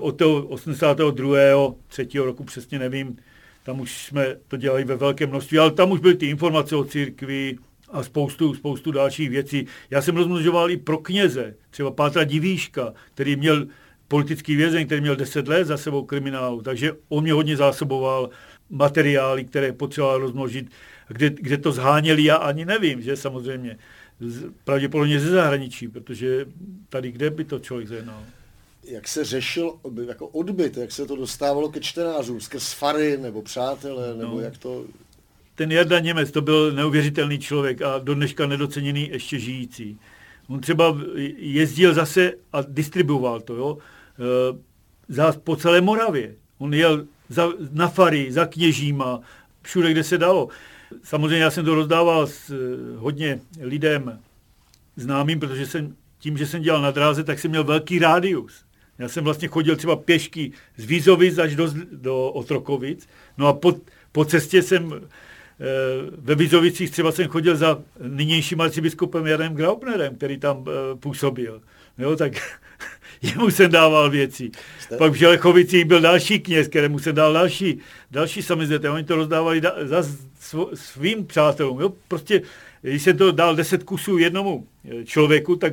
od 0.00 0.12
toho 0.12 0.46
82. 0.46 1.74
3. 1.88 2.08
roku 2.14 2.44
přesně 2.44 2.78
nevím, 2.78 3.16
tam 3.64 3.80
už 3.80 4.06
jsme 4.06 4.36
to 4.48 4.56
dělali 4.56 4.84
ve 4.84 4.96
velké 4.96 5.26
množství, 5.26 5.58
ale 5.58 5.70
tam 5.70 5.90
už 5.90 6.00
byly 6.00 6.14
ty 6.14 6.26
informace 6.26 6.76
o 6.76 6.84
církvi 6.84 7.56
a 7.90 8.02
spoustu, 8.02 8.54
spoustu 8.54 8.90
dalších 8.90 9.30
věcí. 9.30 9.66
Já 9.90 10.02
jsem 10.02 10.16
rozmnožoval 10.16 10.70
i 10.70 10.76
pro 10.76 10.98
kněze, 10.98 11.54
třeba 11.70 11.90
Pátra 11.90 12.24
Divíška, 12.24 12.92
který 13.14 13.36
měl 13.36 13.66
politický 14.08 14.56
vězeň, 14.56 14.86
který 14.86 15.00
měl 15.00 15.16
10 15.16 15.48
let 15.48 15.64
za 15.64 15.76
sebou 15.76 16.04
kriminálu, 16.04 16.62
takže 16.62 16.92
on 17.08 17.22
mě 17.22 17.32
hodně 17.32 17.56
zásoboval 17.56 18.30
materiály, 18.70 19.44
které 19.44 19.72
potřeboval 19.72 20.18
rozmnožit. 20.18 20.70
Kde, 21.08 21.30
kde 21.30 21.58
to 21.58 21.72
zháněli, 21.72 22.24
já 22.24 22.36
ani 22.36 22.64
nevím, 22.64 23.02
že 23.02 23.16
samozřejmě. 23.16 23.78
Pravděpodobně 24.64 25.20
ze 25.20 25.30
zahraničí, 25.30 25.88
protože 25.88 26.46
tady 26.88 27.12
kde 27.12 27.30
by 27.30 27.44
to 27.44 27.58
člověk 27.58 27.88
zajednal 27.88 28.22
jak 28.84 29.08
se 29.08 29.24
řešil 29.24 29.74
jako 30.06 30.26
odbyt, 30.26 30.76
jak 30.76 30.92
se 30.92 31.06
to 31.06 31.16
dostávalo 31.16 31.68
ke 31.68 31.80
čtenářům, 31.80 32.40
skrz 32.40 32.72
fary 32.72 33.16
nebo 33.16 33.42
přátelé, 33.42 34.14
nebo 34.14 34.34
no. 34.34 34.40
jak 34.40 34.58
to... 34.58 34.84
Ten 35.54 35.72
Jarda 35.72 35.98
Němec, 35.98 36.30
to 36.30 36.40
byl 36.40 36.72
neuvěřitelný 36.72 37.38
člověk 37.38 37.82
a 37.82 37.98
do 37.98 38.14
dneška 38.14 38.46
nedoceněný 38.46 39.08
ještě 39.08 39.38
žijící. 39.38 39.98
On 40.48 40.60
třeba 40.60 40.96
jezdil 41.36 41.94
zase 41.94 42.32
a 42.52 42.62
distribuoval 42.68 43.40
to, 43.40 43.54
jo, 43.56 43.78
e, 43.78 44.58
za, 45.08 45.32
po 45.44 45.56
celé 45.56 45.80
Moravě. 45.80 46.34
On 46.58 46.74
jel 46.74 47.06
za, 47.28 47.48
na 47.70 47.88
fary, 47.88 48.32
za 48.32 48.46
kněžíma, 48.46 49.20
všude, 49.62 49.90
kde 49.90 50.04
se 50.04 50.18
dalo. 50.18 50.48
Samozřejmě 51.02 51.38
já 51.38 51.50
jsem 51.50 51.64
to 51.64 51.74
rozdával 51.74 52.26
s 52.26 52.50
e, 52.50 52.56
hodně 52.96 53.40
lidem 53.60 54.20
známým, 54.96 55.40
protože 55.40 55.66
jsem 55.66 55.96
tím, 56.18 56.38
že 56.38 56.46
jsem 56.46 56.62
dělal 56.62 56.82
na 56.82 56.90
dráze, 56.90 57.24
tak 57.24 57.38
jsem 57.38 57.50
měl 57.50 57.64
velký 57.64 57.98
rádius. 57.98 58.64
Já 58.98 59.08
jsem 59.08 59.24
vlastně 59.24 59.48
chodil 59.48 59.76
třeba 59.76 59.96
pěšky 59.96 60.52
z 60.76 60.84
Vízovic 60.84 61.38
až 61.38 61.56
do, 61.56 61.72
do 61.92 62.28
Otrokovic. 62.28 63.08
No 63.38 63.46
a 63.46 63.52
po, 63.52 63.74
po 64.12 64.24
cestě 64.24 64.62
jsem 64.62 64.92
e, 64.92 65.00
ve 66.18 66.34
Vízovicích 66.34 66.90
třeba 66.90 67.12
jsem 67.12 67.28
chodil 67.28 67.56
za 67.56 67.82
nynějším 68.06 68.60
arcibiskupem 68.60 69.26
Janem 69.26 69.54
Graupnerem, 69.54 70.16
který 70.16 70.38
tam 70.38 70.64
e, 70.68 70.96
působil. 70.96 71.62
Jo, 71.98 72.16
tak 72.16 72.32
jemu 73.22 73.50
jsem 73.50 73.70
dával 73.70 74.10
věci. 74.10 74.50
Jste? 74.80 74.96
Pak 74.96 75.12
v 75.12 75.16
Želechovicích 75.16 75.84
byl 75.84 76.00
další 76.00 76.40
kněz, 76.40 76.68
kterému 76.68 76.98
jsem 76.98 77.14
dal 77.14 77.32
další, 77.32 77.78
další 78.10 78.42
samizete. 78.42 78.90
Oni 78.90 79.04
to 79.04 79.16
rozdávali 79.16 79.60
da, 79.60 79.74
za 79.82 80.02
svým 80.74 81.26
přátelům. 81.26 81.80
Jo? 81.80 81.92
Prostě, 82.08 82.42
když 82.82 83.02
jsem 83.02 83.16
to 83.16 83.32
dal 83.32 83.56
deset 83.56 83.82
kusů 83.82 84.18
jednomu 84.18 84.66
e, 84.90 85.04
člověku, 85.04 85.56
tak 85.56 85.72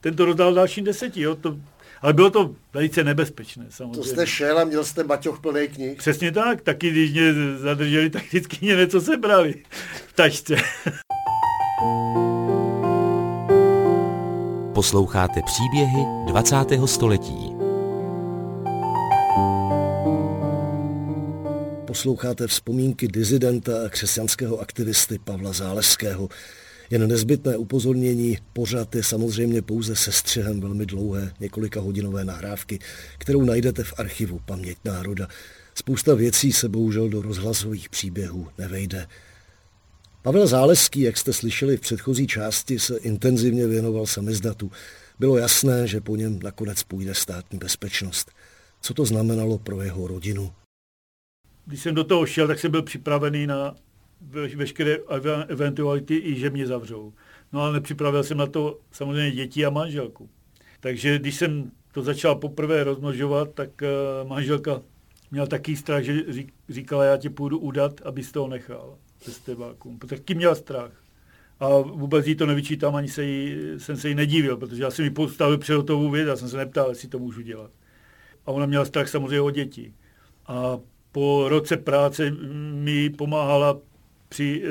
ten 0.00 0.16
to 0.16 0.24
rozdal 0.24 0.54
dalším 0.54 0.84
deseti. 0.84 1.20
Jo? 1.20 1.34
To, 1.34 1.56
ale 2.00 2.12
bylo 2.12 2.30
to 2.30 2.54
velice 2.74 3.04
nebezpečné 3.04 3.66
samozřejmě. 3.68 3.98
To 3.98 4.04
jste 4.04 4.26
šel 4.26 4.58
a 4.58 4.64
měl 4.64 4.84
jste 4.84 5.04
baťoch 5.04 5.40
plný 5.40 5.68
knih? 5.68 5.98
Přesně 5.98 6.32
tak, 6.32 6.62
taky 6.62 6.90
když 6.90 7.12
mě 7.12 7.34
zadrželi, 7.58 8.10
tak 8.10 8.22
vždycky 8.22 8.58
mě 8.60 8.76
něco 8.76 9.00
sebrali 9.00 9.54
v 10.06 10.12
tačce. 10.12 10.56
Posloucháte 14.74 15.40
příběhy 15.42 16.04
20. 16.26 16.56
století. 16.86 17.52
Posloucháte 21.86 22.46
vzpomínky 22.46 23.08
dizidenta 23.08 23.72
a 23.86 23.88
křesťanského 23.88 24.60
aktivisty 24.60 25.18
Pavla 25.18 25.52
Záleského, 25.52 26.28
jen 26.90 27.08
nezbytné 27.08 27.56
upozornění, 27.56 28.38
pořád 28.52 28.94
je 28.94 29.02
samozřejmě 29.02 29.62
pouze 29.62 29.96
sestřihem 29.96 30.60
velmi 30.60 30.86
dlouhé, 30.86 31.32
několika 31.40 31.80
hodinové 31.80 32.24
nahrávky, 32.24 32.78
kterou 33.18 33.44
najdete 33.44 33.84
v 33.84 33.94
archivu 33.96 34.40
Paměť 34.46 34.78
národa. 34.84 35.28
Spousta 35.74 36.14
věcí 36.14 36.52
se 36.52 36.68
bohužel 36.68 37.08
do 37.08 37.22
rozhlasových 37.22 37.88
příběhů 37.88 38.48
nevejde. 38.58 39.06
Pavel 40.22 40.46
Záleský, 40.46 41.00
jak 41.00 41.16
jste 41.16 41.32
slyšeli 41.32 41.76
v 41.76 41.80
předchozí 41.80 42.26
části, 42.26 42.78
se 42.78 42.96
intenzivně 42.96 43.66
věnoval 43.66 44.06
samizdatu. 44.06 44.70
Bylo 45.18 45.38
jasné, 45.38 45.86
že 45.86 46.00
po 46.00 46.16
něm 46.16 46.38
nakonec 46.42 46.82
půjde 46.82 47.14
státní 47.14 47.58
bezpečnost. 47.58 48.30
Co 48.80 48.94
to 48.94 49.04
znamenalo 49.04 49.58
pro 49.58 49.82
jeho 49.82 50.06
rodinu? 50.06 50.52
Když 51.66 51.82
jsem 51.82 51.94
do 51.94 52.04
toho 52.04 52.26
šel, 52.26 52.46
tak 52.46 52.58
jsem 52.58 52.70
byl 52.70 52.82
připravený 52.82 53.46
na 53.46 53.76
veškeré 54.56 54.96
eventuality 55.48 56.16
i 56.16 56.34
že 56.34 56.50
mě 56.50 56.66
zavřou. 56.66 57.12
No 57.52 57.60
ale 57.60 57.72
nepřipravil 57.72 58.22
jsem 58.22 58.38
na 58.38 58.46
to 58.46 58.78
samozřejmě 58.90 59.30
děti 59.30 59.66
a 59.66 59.70
manželku. 59.70 60.28
Takže 60.80 61.18
když 61.18 61.34
jsem 61.34 61.70
to 61.92 62.02
začal 62.02 62.34
poprvé 62.34 62.84
rozmnožovat, 62.84 63.48
tak 63.54 63.70
uh, 63.82 64.28
manželka 64.28 64.82
měla 65.30 65.46
taký 65.46 65.76
strach, 65.76 66.02
že 66.02 66.22
říkala, 66.68 67.04
já 67.04 67.16
tě 67.16 67.30
půjdu 67.30 67.58
udat, 67.58 68.00
abys 68.04 68.32
toho 68.32 68.48
nechal 68.48 68.98
ze 69.24 69.32
stebákům. 69.32 69.98
Taky 69.98 70.34
měla 70.34 70.54
strach. 70.54 70.92
A 71.60 71.78
vůbec 71.78 72.26
jí 72.26 72.34
to 72.34 72.46
nevyčítám, 72.46 72.94
ani 72.94 73.08
se 73.08 73.24
jí, 73.24 73.56
jsem 73.78 73.96
se 73.96 74.08
jí 74.08 74.14
nedívil, 74.14 74.56
protože 74.56 74.82
já 74.82 74.90
jsem 74.90 75.04
jí 75.04 75.10
postavil 75.10 75.58
před 75.58 75.74
hotovou 75.74 76.10
věc 76.10 76.28
a 76.28 76.36
jsem 76.36 76.48
se 76.48 76.56
neptal, 76.56 76.88
jestli 76.88 77.08
to 77.08 77.18
můžu 77.18 77.40
dělat. 77.40 77.70
A 78.46 78.50
ona 78.50 78.66
měla 78.66 78.84
strach 78.84 79.08
samozřejmě 79.08 79.40
o 79.40 79.50
děti. 79.50 79.92
A 80.46 80.78
po 81.12 81.48
roce 81.48 81.76
práce 81.76 82.30
mi 82.72 83.10
pomáhala 83.10 83.78
při 84.30 84.62
e, 84.64 84.68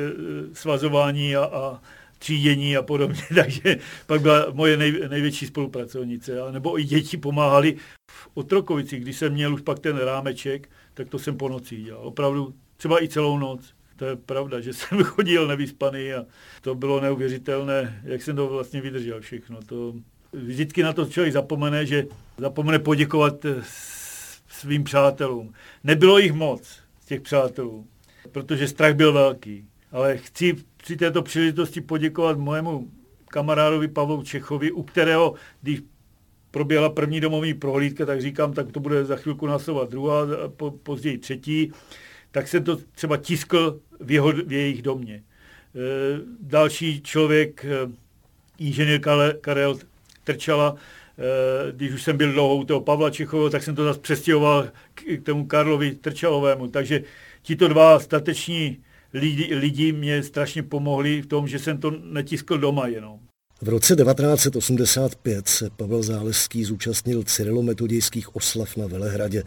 svazování 0.55 1.35
a, 1.35 1.43
a 1.43 1.81
třídění 2.19 2.77
a 2.77 2.81
podobně, 2.81 3.21
takže 3.35 3.77
pak 4.07 4.21
byla 4.21 4.45
moje 4.53 4.77
nej, 4.77 4.99
největší 5.09 5.45
spolupracovnice, 5.47 6.51
nebo 6.51 6.79
i 6.79 6.83
děti 6.83 7.17
pomáhali 7.17 7.75
v 8.11 8.29
Otrokovici, 8.33 8.99
když 8.99 9.17
jsem 9.17 9.33
měl 9.33 9.53
už 9.53 9.61
pak 9.61 9.79
ten 9.79 9.97
rámeček, 9.97 10.69
tak 10.93 11.09
to 11.09 11.19
jsem 11.19 11.37
po 11.37 11.49
noci 11.49 11.77
dělal, 11.77 12.07
opravdu 12.07 12.53
třeba 12.77 13.03
i 13.03 13.07
celou 13.07 13.37
noc. 13.37 13.73
To 13.95 14.05
je 14.05 14.15
pravda, 14.15 14.59
že 14.59 14.73
jsem 14.79 15.03
chodil 15.03 15.47
nevyspaný 15.47 16.13
a 16.13 16.25
to 16.61 16.75
bylo 16.75 17.01
neuvěřitelné, 17.01 18.01
jak 18.03 18.21
jsem 18.21 18.35
to 18.35 18.47
vlastně 18.47 18.81
vydržel 18.81 19.21
všechno. 19.21 19.59
To, 19.65 19.93
vždycky 20.33 20.83
na 20.83 20.93
to 20.93 21.05
člověk 21.05 21.33
zapomene, 21.33 21.85
že 21.85 22.07
zapomene 22.37 22.79
poděkovat 22.79 23.45
eh, 23.45 23.55
svým 24.49 24.83
přátelům. 24.83 25.53
Nebylo 25.83 26.17
jich 26.17 26.33
moc, 26.33 26.79
těch 27.05 27.21
přátelů, 27.21 27.87
protože 28.31 28.67
strach 28.67 28.93
byl 28.93 29.13
velký. 29.13 29.65
Ale 29.91 30.17
chci 30.17 30.55
při 30.77 30.97
této 30.97 31.21
příležitosti 31.21 31.81
poděkovat 31.81 32.37
mojemu 32.37 32.91
kamarádovi 33.25 33.87
Pavlu 33.87 34.23
Čechovi, 34.23 34.71
u 34.71 34.83
kterého, 34.83 35.33
když 35.61 35.79
proběhla 36.51 36.89
první 36.89 37.21
domovní 37.21 37.53
prohlídka, 37.53 38.05
tak 38.05 38.21
říkám, 38.21 38.53
tak 38.53 38.71
to 38.71 38.79
bude 38.79 39.05
za 39.05 39.15
chvilku 39.15 39.47
následovat 39.47 39.89
druhá, 39.89 40.27
po, 40.57 40.71
později 40.71 41.17
třetí, 41.17 41.71
tak 42.31 42.47
jsem 42.47 42.63
to 42.63 42.77
třeba 42.95 43.17
tiskl 43.17 43.79
v, 43.99 44.11
jeho, 44.11 44.31
v 44.31 44.51
jejich 44.51 44.81
domě. 44.81 45.15
E, 45.15 45.23
další 46.39 47.01
člověk, 47.01 47.65
e, 47.65 47.91
inženýr 48.59 49.01
Karel 49.41 49.79
Trčala, 50.23 50.75
e, 50.75 51.71
když 51.71 51.91
už 51.91 52.03
jsem 52.03 52.17
byl 52.17 52.33
dlouho 52.33 52.55
u 52.55 52.63
toho 52.63 52.81
Pavla 52.81 53.09
Čechova, 53.09 53.49
tak 53.49 53.63
jsem 53.63 53.75
to 53.75 53.83
zase 53.83 53.99
přestěhoval 53.99 54.69
k, 54.93 55.01
k 55.17 55.25
tomu 55.25 55.45
Karlovi 55.45 55.95
Trčalovému. 55.95 56.67
Takže 56.67 57.03
tito 57.49 57.67
dva 57.67 57.99
stateční 57.99 58.77
lidi, 59.13 59.55
lidi 59.55 59.91
mě 59.91 60.23
strašně 60.23 60.63
pomohli 60.63 61.21
v 61.21 61.25
tom, 61.25 61.47
že 61.47 61.59
jsem 61.59 61.77
to 61.77 61.91
netiskl 61.91 62.57
doma 62.57 62.88
jenom. 62.88 63.19
V 63.62 63.69
roce 63.69 63.95
1985 63.95 65.47
se 65.47 65.69
Pavel 65.69 66.03
Záleský 66.03 66.65
zúčastnil 66.65 67.23
cyrilometodějských 67.23 68.35
oslav 68.35 68.77
na 68.77 68.88
Velehradě. 68.88 69.43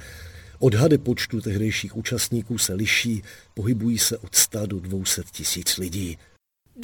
Odhady 0.59 0.99
počtu 0.99 1.41
tehdejších 1.41 1.97
účastníků 1.97 2.59
se 2.59 2.75
liší, 2.75 3.23
pohybují 3.55 3.99
se 3.99 4.19
od 4.19 4.35
100 4.35 4.67
do 4.67 4.81
200 4.81 5.23
tisíc 5.33 5.79
lidí. 5.79 6.19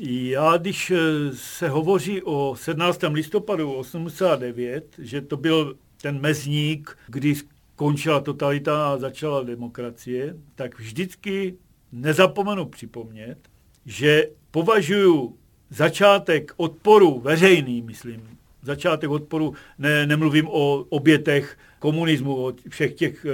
Já, 0.02 0.56
když 0.56 0.90
eh, 0.90 0.96
se 1.34 1.68
hovoří 1.68 2.22
o 2.22 2.56
17. 2.56 3.00
listopadu 3.12 3.72
89, 3.72 4.84
že 4.98 5.20
to 5.20 5.36
byl 5.36 5.76
ten 6.02 6.20
mezník, 6.20 6.98
kdy 7.06 7.34
skončila 7.78 8.20
totalita 8.20 8.92
a 8.92 8.98
začala 8.98 9.42
demokracie, 9.42 10.34
tak 10.54 10.78
vždycky 10.78 11.54
nezapomenu 11.92 12.66
připomnět, 12.66 13.38
že 13.86 14.30
považuji 14.50 15.38
začátek 15.70 16.52
odporu 16.56 17.20
veřejný, 17.20 17.82
myslím, 17.82 18.22
začátek 18.62 19.10
odporu, 19.10 19.54
ne, 19.78 20.06
nemluvím 20.06 20.48
o 20.48 20.86
obětech 20.88 21.58
komunismu, 21.78 22.46
o 22.46 22.52
všech 22.68 22.94
těch 22.94 23.24
e, 23.24 23.30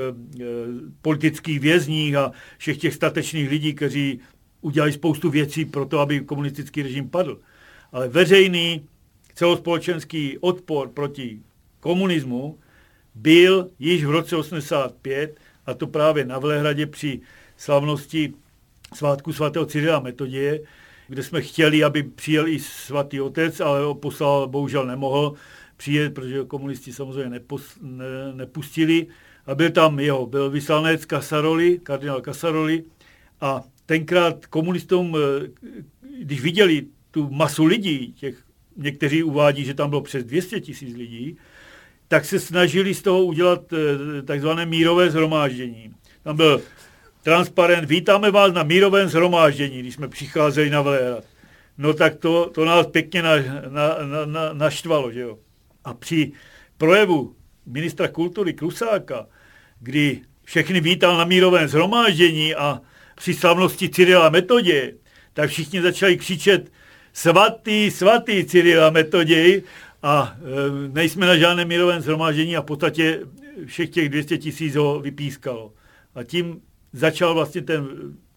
politických 1.02 1.60
vězních 1.60 2.14
a 2.14 2.32
všech 2.58 2.78
těch 2.78 2.94
statečných 2.94 3.50
lidí, 3.50 3.74
kteří 3.74 4.20
udělali 4.60 4.92
spoustu 4.92 5.30
věcí 5.30 5.64
pro 5.64 5.86
to, 5.86 5.98
aby 5.98 6.20
komunistický 6.20 6.82
režim 6.82 7.08
padl. 7.08 7.40
Ale 7.92 8.08
veřejný 8.08 8.84
celospolečenský 9.34 10.38
odpor 10.38 10.88
proti 10.88 11.40
komunismu 11.80 12.58
byl 13.14 13.70
již 13.78 14.04
v 14.04 14.10
roce 14.10 14.36
85, 14.36 15.40
a 15.66 15.74
to 15.74 15.86
právě 15.86 16.24
na 16.24 16.38
Velehradě 16.38 16.86
při 16.86 17.20
slavnosti 17.56 18.32
svátku 18.94 19.32
svatého 19.32 19.66
Cyrila 19.66 20.00
Metodie, 20.00 20.60
kde 21.08 21.22
jsme 21.22 21.42
chtěli, 21.42 21.84
aby 21.84 22.02
přijel 22.02 22.48
i 22.48 22.58
svatý 22.58 23.20
otec, 23.20 23.60
ale 23.60 23.84
ho 23.84 23.94
poslal, 23.94 24.48
bohužel 24.48 24.86
nemohl 24.86 25.34
přijet, 25.76 26.14
protože 26.14 26.44
komunisti 26.44 26.92
samozřejmě 26.92 27.30
nepos, 27.30 27.78
ne, 27.82 28.04
nepustili. 28.32 29.06
A 29.46 29.54
byl 29.54 29.70
tam 29.70 30.00
jeho, 30.00 30.26
byl 30.26 30.50
vyslanec 30.50 31.04
Kasaroli, 31.04 31.78
kardinál 31.82 32.20
Kasaroli 32.20 32.84
a 33.40 33.62
tenkrát 33.86 34.46
komunistům, 34.46 35.16
eh, 35.16 35.48
když 36.20 36.40
viděli 36.40 36.86
tu 37.10 37.30
masu 37.30 37.64
lidí, 37.64 38.12
těch, 38.12 38.44
někteří 38.76 39.22
uvádí, 39.22 39.64
že 39.64 39.74
tam 39.74 39.90
bylo 39.90 40.02
přes 40.02 40.24
200 40.24 40.60
tisíc 40.60 40.96
lidí, 40.96 41.36
tak 42.08 42.24
se 42.24 42.40
snažili 42.40 42.94
z 42.94 43.02
toho 43.02 43.24
udělat 43.24 43.60
eh, 43.72 44.22
takzvané 44.22 44.66
mírové 44.66 45.10
zhromáždění. 45.10 45.94
Tam 46.22 46.36
byl 46.36 46.62
transparent, 47.22 47.88
vítáme 47.88 48.30
vás 48.30 48.52
na 48.52 48.62
mírovém 48.62 49.08
zhromáždění, 49.08 49.80
když 49.80 49.94
jsme 49.94 50.08
přicházeli 50.08 50.70
na 50.70 50.82
Vléhrad. 50.82 51.24
No 51.78 51.94
tak 51.94 52.14
to, 52.14 52.50
to 52.50 52.64
nás 52.64 52.86
pěkně 52.86 53.22
na, 53.22 53.36
na, 53.68 53.98
na, 54.06 54.26
na, 54.26 54.52
naštvalo, 54.52 55.12
že 55.12 55.20
jo. 55.20 55.38
A 55.84 55.94
při 55.94 56.32
projevu 56.78 57.34
ministra 57.66 58.08
kultury 58.08 58.52
Klusáka, 58.52 59.26
kdy 59.80 60.20
všechny 60.44 60.80
vítal 60.80 61.16
na 61.16 61.24
mírovém 61.24 61.68
zhromáždění 61.68 62.54
a 62.54 62.80
při 63.14 63.34
slavnosti 63.34 63.88
Cyrila 63.88 64.30
Metodě, 64.30 64.94
tak 65.32 65.50
všichni 65.50 65.82
začali 65.82 66.16
křičet 66.16 66.72
svatý, 67.12 67.90
svatý 67.90 68.44
Cyrila 68.44 68.90
Metodě 68.90 69.62
a 70.04 70.36
e, 70.36 70.88
nejsme 70.88 71.26
na 71.26 71.36
žádném 71.36 71.68
mírovém 71.68 72.00
zhromáždění 72.00 72.56
a 72.56 72.60
v 72.60 72.64
podstatě 72.64 73.20
všech 73.66 73.90
těch 73.90 74.08
200 74.08 74.38
tisíc 74.38 74.76
ho 74.76 75.00
vypískalo. 75.00 75.72
A 76.14 76.22
tím 76.22 76.60
začal 76.92 77.34
vlastně 77.34 77.62
ten 77.62 77.88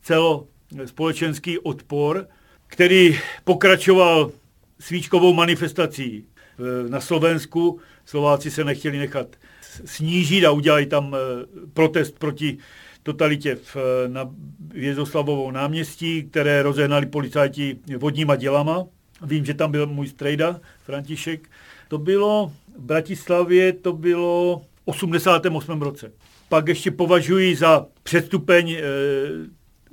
celospolečenský 0.02 1.60
odpor, 1.60 2.28
který 2.68 3.20
pokračoval 3.44 4.32
svíčkovou 4.80 5.34
manifestací 5.34 6.26
na 6.90 7.02
Slovensku. 7.02 7.80
Slováci 8.06 8.52
se 8.52 8.64
nechtěli 8.64 8.98
nechat 8.98 9.36
snížit 9.86 10.46
a 10.46 10.52
udělali 10.52 10.86
tam 10.86 11.16
eh, 11.16 11.46
protest 11.74 12.20
proti 12.20 12.58
totalitě 13.04 13.56
v, 13.56 13.78
na 14.08 14.30
Vězoslavovou 14.60 15.52
náměstí, 15.52 16.24
které 16.24 16.64
rozehnali 16.64 17.06
policajti 17.06 17.80
vodníma 17.98 18.36
dělama. 18.36 18.86
Vím, 19.22 19.46
že 19.46 19.54
tam 19.54 19.72
byl 19.72 19.88
můj 19.88 20.08
strejda, 20.08 20.60
František. 20.86 21.50
To 21.88 21.98
bylo 21.98 22.52
v 22.78 22.82
Bratislavě, 22.82 23.74
to 23.74 23.94
bylo 23.94 24.62
v 24.66 24.82
88. 24.86 25.82
roce 25.82 26.12
pak 26.50 26.68
ještě 26.68 26.92
považuji 26.92 27.56
za 27.56 27.86
předstupeň 28.04 28.72
e, 28.72 28.82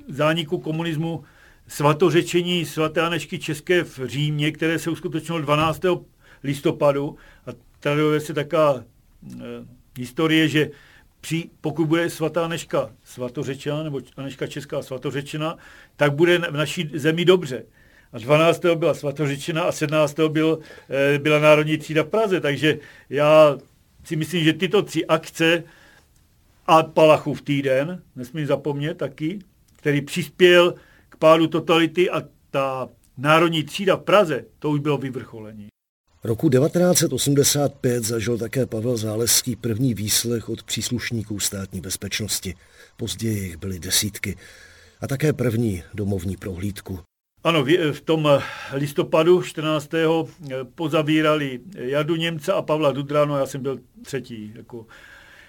zániku 0.07 0.57
komunismu 0.57 1.23
svatořečení 1.67 2.65
svaté 2.65 3.01
Anešky 3.01 3.39
České 3.39 3.83
v 3.83 3.99
Římě, 4.05 4.51
které 4.51 4.79
se 4.79 4.89
uskutečnilo 4.89 5.41
12. 5.41 5.81
listopadu. 6.43 7.17
A 7.47 7.49
traduje 7.79 8.19
se 8.19 8.33
taká 8.33 8.75
e, 8.75 8.83
historie, 9.97 10.47
že 10.47 10.69
při, 11.21 11.49
pokud 11.61 11.85
bude 11.85 12.09
svatá 12.09 12.45
Aneška 12.45 12.91
svatořečena, 13.03 13.83
nebo 13.83 14.01
Aneška 14.17 14.47
Česká 14.47 14.81
svatořečena, 14.81 15.57
tak 15.95 16.13
bude 16.13 16.37
v 16.37 16.57
naší 16.57 16.89
zemi 16.93 17.25
dobře. 17.25 17.65
A 18.15 18.19
12. 18.19 18.61
byla 18.75 18.93
svatořečena 18.93 19.63
a 19.63 19.71
17. 19.71 20.19
Byl, 20.27 20.59
e, 21.15 21.19
byla 21.19 21.39
Národní 21.39 21.77
třída 21.77 22.03
v 22.03 22.07
Praze. 22.07 22.41
Takže 22.41 22.79
já 23.09 23.57
si 24.03 24.15
myslím, 24.15 24.43
že 24.43 24.53
tyto 24.53 24.81
tři 24.81 25.05
akce 25.05 25.63
a 26.67 26.83
Palachův 26.83 27.41
týden, 27.41 28.01
nesmím 28.15 28.47
zapomnět 28.47 28.97
taky, 28.97 29.39
který 29.75 30.01
přispěl 30.01 30.75
k 31.09 31.15
pádu 31.17 31.47
totality 31.47 32.09
a 32.09 32.23
ta 32.51 32.89
národní 33.17 33.63
třída 33.63 33.95
v 33.95 34.01
Praze, 34.01 34.45
to 34.59 34.69
už 34.69 34.79
bylo 34.79 34.97
vyvrcholení. 34.97 35.67
Roku 36.23 36.49
1985 36.49 38.03
zažil 38.03 38.37
také 38.37 38.65
Pavel 38.65 38.97
Záleský 38.97 39.55
první 39.55 39.93
výslech 39.93 40.49
od 40.49 40.63
příslušníků 40.63 41.39
státní 41.39 41.81
bezpečnosti. 41.81 42.55
Později 42.97 43.43
jich 43.43 43.57
byly 43.57 43.79
desítky. 43.79 44.37
A 45.01 45.07
také 45.07 45.33
první 45.33 45.83
domovní 45.93 46.37
prohlídku. 46.37 46.99
Ano, 47.45 47.65
v 47.91 48.01
tom 48.01 48.29
listopadu 48.73 49.41
14. 49.41 49.89
pozavírali 50.75 51.59
Jadu 51.75 52.15
Němce 52.15 52.53
a 52.53 52.61
Pavla 52.61 52.91
Dudráno, 52.91 53.37
já 53.37 53.45
jsem 53.45 53.61
byl 53.61 53.79
třetí. 54.01 54.51
Jako 54.55 54.85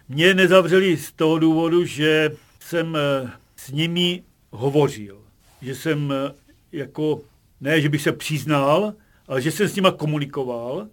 mě 0.09 0.35
nezavřeli 0.35 0.97
z 0.97 1.13
toho 1.13 1.39
důvodu, 1.39 1.85
že 1.85 2.31
jsem 2.61 2.97
eh, 2.97 3.31
s 3.57 3.71
nimi 3.71 4.23
hovořil. 4.51 5.19
Že 5.63 5.75
jsem 5.75 6.13
eh, 6.13 6.33
jako, 6.73 7.21
ne, 7.61 7.81
že 7.81 7.89
bych 7.89 8.03
se 8.03 8.13
přiznal, 8.13 8.95
ale 9.29 9.43
že 9.43 9.51
jsem 9.51 9.69
s 9.69 9.77
nimi 9.77 9.89
komunikoval 9.97 10.89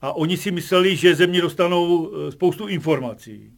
a 0.00 0.12
oni 0.12 0.36
si 0.36 0.50
mysleli, 0.50 0.96
že 0.96 1.14
ze 1.14 1.26
mě 1.26 1.40
dostanou 1.40 2.10
eh, 2.12 2.32
spoustu 2.32 2.66
informací. 2.66 3.52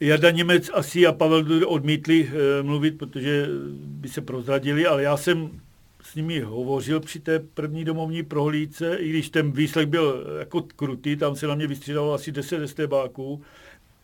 Jada 0.00 0.30
Němec 0.30 0.70
asi 0.74 1.06
a 1.06 1.12
Pavel 1.12 1.44
odmítli 1.66 2.30
mluvit, 2.62 2.98
protože 2.98 3.46
by 3.74 4.08
se 4.08 4.20
prozradili, 4.20 4.86
ale 4.86 5.02
já 5.02 5.16
jsem 5.16 5.60
s 6.04 6.14
nimi 6.14 6.40
hovořil 6.40 7.00
při 7.00 7.20
té 7.20 7.38
první 7.38 7.84
domovní 7.84 8.22
prohlídce, 8.22 8.96
i 8.96 9.10
když 9.10 9.30
ten 9.30 9.52
výslech 9.52 9.86
byl 9.86 10.26
jako 10.38 10.62
krutý, 10.62 11.16
tam 11.16 11.36
se 11.36 11.46
na 11.46 11.54
mě 11.54 11.66
vystřídalo 11.66 12.12
asi 12.12 12.32
10 12.32 12.62
estébáků, 12.62 13.42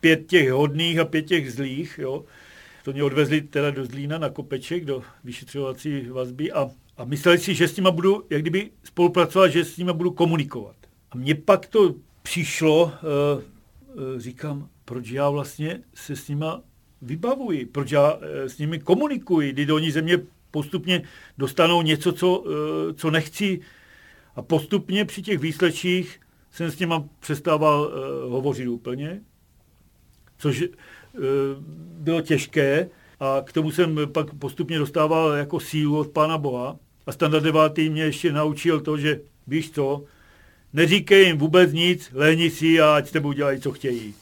pět 0.01 0.27
těch 0.27 0.53
hodných 0.53 0.99
a 0.99 1.05
pět 1.05 1.23
těch 1.23 1.53
zlých, 1.53 1.99
jo. 2.03 2.25
To 2.85 2.93
mě 2.93 3.05
odvezli 3.05 3.41
teda 3.41 3.71
do 3.71 3.85
Zlína 3.85 4.19
na 4.19 4.31
Kopeček, 4.31 4.85
do 4.85 5.03
vyšetřovací 5.25 6.09
vazby 6.09 6.53
a, 6.53 6.71
A 7.01 7.05
mysleli 7.05 7.39
si, 7.39 7.55
že 7.55 7.69
s 7.69 7.77
nima 7.77 7.91
budu, 7.91 8.25
jak 8.31 8.43
kdyby 8.43 8.71
spolupracovat, 8.85 9.49
že 9.49 9.65
s 9.65 9.77
nima 9.77 9.93
budu 9.93 10.11
komunikovat. 10.11 10.77
A 11.11 11.17
mně 11.17 11.35
pak 11.35 11.67
to 11.67 11.95
přišlo, 12.23 12.93
říkám, 14.17 14.69
proč 14.85 15.11
já 15.11 15.31
vlastně 15.31 15.81
se 15.95 16.17
s 16.17 16.29
nima 16.29 16.63
vybavuji, 17.03 17.67
proč 17.67 17.91
já 17.91 18.19
s 18.23 18.59
nimi 18.59 18.79
komunikuji, 18.79 19.53
kdy 19.53 19.73
oni 19.73 19.93
ze 19.93 20.03
mě 20.03 20.19
postupně 20.51 21.03
dostanou 21.39 21.83
něco, 21.83 22.13
co, 22.13 22.45
co 22.97 23.11
nechci 23.11 23.61
a 24.37 24.43
postupně 24.43 25.05
při 25.05 25.23
těch 25.23 25.39
výslečích 25.39 26.21
jsem 26.53 26.71
s 26.71 26.79
nima 26.79 27.05
přestával 27.21 27.81
uh, 27.81 28.33
hovořit 28.33 28.69
úplně, 28.69 29.21
což 30.39 30.63
uh, 30.63 30.69
bylo 31.77 32.21
těžké 32.21 32.89
a 33.21 33.43
k 33.45 33.53
tomu 33.53 33.71
jsem 33.71 33.99
pak 34.13 34.35
postupně 34.35 34.79
dostával 34.79 35.33
jako 35.33 35.61
sílu 35.61 35.99
od 35.99 36.09
Pána 36.09 36.39
Boha. 36.39 36.77
A 37.07 37.13
standard 37.13 37.45
devátý 37.45 37.91
mě 37.91 38.03
ještě 38.03 38.33
naučil 38.33 38.81
to, 38.81 38.99
že 38.99 39.21
víš 39.47 39.71
co, 39.71 40.05
neříkej 40.73 41.27
jim 41.27 41.39
vůbec 41.39 41.73
nic, 41.73 42.11
lehni 42.15 42.51
si 42.51 42.81
a 42.81 42.95
ať 42.95 43.09
s 43.09 43.11
tebou 43.11 43.33
dělají, 43.33 43.61
co 43.61 43.73
chtějí. 43.73 44.15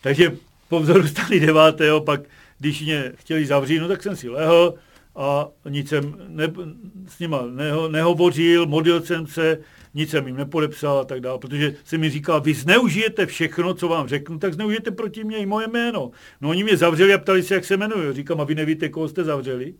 Takže 0.00 0.36
po 0.68 0.80
vzoru 0.80 1.06
stali 1.06 1.40
devátého, 1.40 2.00
pak 2.00 2.20
když 2.58 2.82
mě 2.82 3.12
chtěli 3.14 3.46
zavřít, 3.46 3.78
no 3.78 3.88
tak 3.88 4.02
jsem 4.02 4.16
si 4.16 4.28
lehl 4.28 4.74
a 5.16 5.48
nic 5.68 5.88
jsem 5.88 6.16
ne, 6.28 6.52
s 7.08 7.18
nima 7.18 7.46
neho, 7.46 7.88
nehovořil, 7.88 8.66
modlil 8.66 9.02
jsem 9.02 9.26
se, 9.26 9.58
nic 9.94 10.10
jsem 10.10 10.26
jim 10.26 10.36
nepodepsal 10.36 10.98
a 10.98 11.04
tak 11.04 11.20
dále, 11.20 11.38
protože 11.38 11.74
se 11.84 11.98
mi 11.98 12.10
říkal, 12.10 12.40
vy 12.40 12.54
zneužijete 12.54 13.26
všechno, 13.26 13.74
co 13.74 13.88
vám 13.88 14.08
řeknu, 14.08 14.38
tak 14.38 14.54
zneužijete 14.54 14.90
proti 14.90 15.24
mě 15.24 15.38
i 15.38 15.46
moje 15.46 15.68
jméno. 15.68 16.10
No 16.40 16.48
oni 16.48 16.64
mě 16.64 16.76
zavřeli 16.76 17.14
a 17.14 17.18
ptali 17.18 17.42
se, 17.42 17.54
jak 17.54 17.64
se 17.64 17.74
jmenuju. 17.74 18.12
Říkám, 18.12 18.40
a 18.40 18.44
vy 18.44 18.54
nevíte, 18.54 18.88
koho 18.88 19.08
jste 19.08 19.24
zavřeli? 19.24 19.74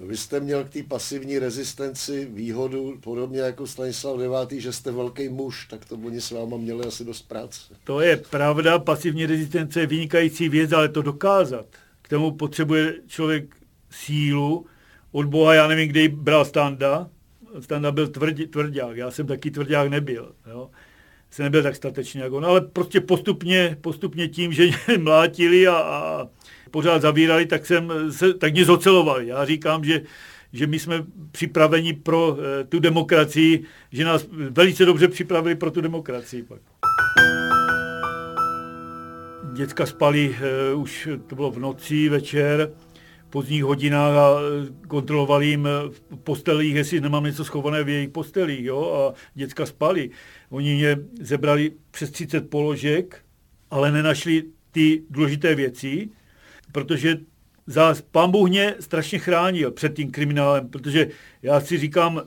No, 0.00 0.06
vy 0.06 0.16
jste 0.16 0.40
měl 0.40 0.64
k 0.64 0.68
té 0.68 0.82
pasivní 0.82 1.38
rezistenci 1.38 2.28
výhodu, 2.32 2.98
podobně 3.00 3.40
jako 3.40 3.66
Stanislav 3.66 4.20
IX., 4.20 4.62
že 4.62 4.72
jste 4.72 4.92
velký 4.92 5.28
muž, 5.28 5.66
tak 5.70 5.84
to 5.84 5.94
oni 5.94 6.20
s 6.20 6.30
váma 6.30 6.56
měli 6.56 6.86
asi 6.86 7.04
dost 7.04 7.28
práce. 7.28 7.60
To 7.84 8.00
je 8.00 8.16
pravda, 8.16 8.78
pasivní 8.78 9.26
rezistence 9.26 9.80
je 9.80 9.86
vynikající 9.86 10.48
věc, 10.48 10.72
ale 10.72 10.88
to 10.88 11.02
dokázat. 11.02 11.66
K 12.02 12.08
tomu 12.08 12.30
potřebuje 12.30 12.94
člověk 13.06 13.56
sílu, 13.90 14.66
od 15.12 15.26
Boha, 15.26 15.54
já 15.54 15.68
nevím, 15.68 15.88
kde 15.88 16.00
ji 16.00 16.08
bral 16.08 16.44
Standa, 16.44 17.08
Standa 17.60 17.92
byl 17.92 18.08
tvrdě, 18.08 18.46
tvrdák, 18.46 18.96
já 18.96 19.10
jsem 19.10 19.26
taky 19.26 19.50
tvrdák 19.50 19.88
nebyl. 19.88 20.32
Jo. 20.50 20.70
Jsem 21.30 21.44
nebyl 21.44 21.62
tak 21.62 21.76
statečný 21.76 22.20
jako 22.20 22.36
on, 22.36 22.44
ale 22.44 22.60
prostě 22.60 23.00
postupně, 23.00 23.76
postupně 23.80 24.28
tím, 24.28 24.52
že 24.52 24.66
mě 24.66 24.98
mlátili 24.98 25.68
a, 25.68 25.76
a 25.76 26.28
pořád 26.70 27.02
zavírali, 27.02 27.46
tak, 27.46 27.66
jsem 27.66 27.92
se, 28.12 28.34
tak 28.34 28.52
mě 28.52 28.64
zocelovali. 28.64 29.26
Já 29.26 29.44
říkám, 29.44 29.84
že, 29.84 30.02
že 30.52 30.66
my 30.66 30.78
jsme 30.78 31.04
připraveni 31.32 31.92
pro 31.92 32.36
e, 32.60 32.64
tu 32.64 32.78
demokracii, 32.78 33.64
že 33.92 34.04
nás 34.04 34.26
velice 34.30 34.84
dobře 34.84 35.08
připravili 35.08 35.54
pro 35.54 35.70
tu 35.70 35.80
demokracii. 35.80 36.42
Pak. 36.42 36.60
Děcka 39.52 39.86
spali, 39.86 40.36
e, 40.40 40.74
už 40.74 41.08
to 41.26 41.34
bylo 41.34 41.50
v 41.50 41.58
noci, 41.58 42.08
večer, 42.08 42.70
pozdních 43.36 43.64
hodinách 43.64 44.16
a 44.16 44.26
e, 44.40 44.88
kontroloval 44.88 45.42
jim 45.42 45.66
e, 45.66 45.70
v 45.88 46.16
postelích, 46.24 46.74
jestli 46.74 47.00
nemám 47.00 47.24
něco 47.24 47.44
schované 47.44 47.84
v 47.84 47.88
jejich 47.88 48.08
postelích, 48.08 48.64
jo, 48.64 48.80
a 48.94 49.14
děcka 49.34 49.66
spali. 49.66 50.10
Oni 50.50 50.74
mě 50.74 50.96
zebrali 51.20 51.72
přes 51.90 52.10
30 52.10 52.50
položek, 52.50 53.24
ale 53.70 53.92
nenašli 53.92 54.42
ty 54.72 55.02
důležité 55.10 55.54
věci, 55.54 56.08
protože 56.72 57.18
za 57.66 57.94
pán 58.10 58.30
Bůh 58.30 58.48
mě 58.48 58.74
strašně 58.80 59.18
chránil 59.18 59.70
před 59.70 59.94
tím 59.94 60.10
kriminálem, 60.10 60.68
protože 60.68 61.08
já 61.42 61.60
si 61.60 61.78
říkám, 61.78 62.22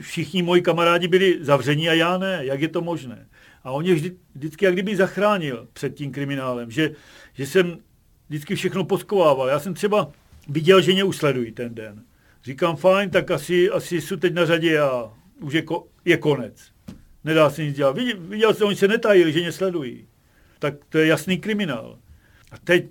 všichni 0.00 0.42
moji 0.42 0.62
kamarádi 0.62 1.08
byli 1.08 1.38
zavření 1.40 1.88
a 1.88 1.92
já 1.92 2.18
ne, 2.18 2.40
jak 2.42 2.60
je 2.60 2.68
to 2.68 2.80
možné. 2.80 3.26
A 3.64 3.70
on 3.70 3.82
mě 3.82 3.94
vždy, 3.94 4.16
vždycky 4.34 4.64
jak 4.64 4.74
kdyby 4.74 4.96
zachránil 4.96 5.68
před 5.72 5.94
tím 5.94 6.12
kriminálem, 6.12 6.70
že, 6.70 6.90
že 7.34 7.46
jsem 7.46 7.78
vždycky 8.28 8.54
všechno 8.54 8.84
poskovával. 8.84 9.48
Já 9.48 9.58
jsem 9.58 9.74
třeba 9.74 10.12
viděl, 10.48 10.80
že 10.80 10.92
mě 10.92 11.04
usledují 11.04 11.52
ten 11.52 11.74
den. 11.74 12.04
Říkám, 12.44 12.76
fajn, 12.76 13.10
tak 13.10 13.30
asi, 13.30 13.70
asi 13.70 14.00
jsou 14.00 14.16
teď 14.16 14.34
na 14.34 14.46
řadě 14.46 14.80
a 14.80 15.12
už 15.40 15.54
je, 15.54 15.62
ko, 15.62 15.86
je 16.04 16.16
konec. 16.16 16.72
Nedá 17.24 17.50
se 17.50 17.64
nic 17.64 17.76
dělat. 17.76 17.96
Viděl, 17.96 18.16
viděl 18.20 18.54
jsem, 18.54 18.66
oni 18.66 18.76
se 18.76 18.88
netajili, 18.88 19.32
že 19.32 19.40
mě 19.40 19.52
sledují. 19.52 20.06
Tak 20.58 20.74
to 20.88 20.98
je 20.98 21.06
jasný 21.06 21.38
kriminál. 21.38 21.98
A 22.52 22.58
teď, 22.58 22.90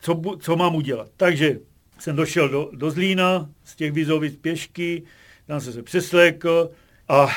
co, 0.00 0.22
co 0.40 0.56
mám 0.56 0.74
udělat? 0.74 1.10
Takže 1.16 1.58
jsem 1.98 2.16
došel 2.16 2.48
do, 2.48 2.70
do 2.72 2.90
Zlína 2.90 3.50
z 3.64 3.76
těch 3.76 3.92
vizovic 3.92 4.36
pěšky, 4.36 5.02
tam 5.46 5.60
jsem 5.60 5.72
se 5.72 5.82
přeslékl 5.82 6.70
a 7.08 7.28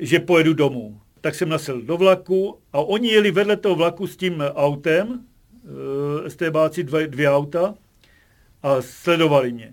že 0.00 0.20
pojedu 0.20 0.54
domů. 0.54 1.00
Tak 1.20 1.34
jsem 1.34 1.48
nasedl 1.48 1.82
do 1.82 1.96
vlaku 1.96 2.58
a 2.72 2.78
oni 2.78 3.08
jeli 3.08 3.30
vedle 3.30 3.56
toho 3.56 3.74
vlaku 3.74 4.06
s 4.06 4.16
tím 4.16 4.40
autem, 4.40 5.24
e, 6.26 6.30
STBáci 6.30 6.84
dvě, 6.84 7.06
dvě 7.06 7.30
auta, 7.30 7.74
a 8.64 8.82
sledovali 8.82 9.52
mě. 9.52 9.72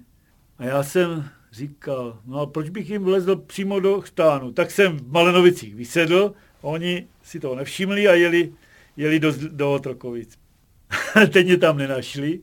A 0.58 0.66
já 0.66 0.84
jsem 0.84 1.30
říkal, 1.52 2.20
no 2.26 2.40
a 2.40 2.46
proč 2.46 2.70
bych 2.70 2.90
jim 2.90 3.04
vlezl 3.04 3.36
přímo 3.36 3.80
do 3.80 4.02
chtánu? 4.02 4.52
Tak 4.52 4.72
jsem 4.72 4.98
v 4.98 5.12
Malenovicích 5.12 5.76
vysedl, 5.76 6.34
oni 6.62 7.08
si 7.24 7.40
toho 7.40 7.56
nevšimli 7.56 8.08
a 8.08 8.14
jeli, 8.14 8.54
jeli 8.98 9.20
do, 9.20 9.34
do 9.52 9.74
Otrokovic. 9.74 10.38
Teď 11.34 11.46
mě 11.46 11.58
tam 11.58 11.78
nenašli 11.78 12.40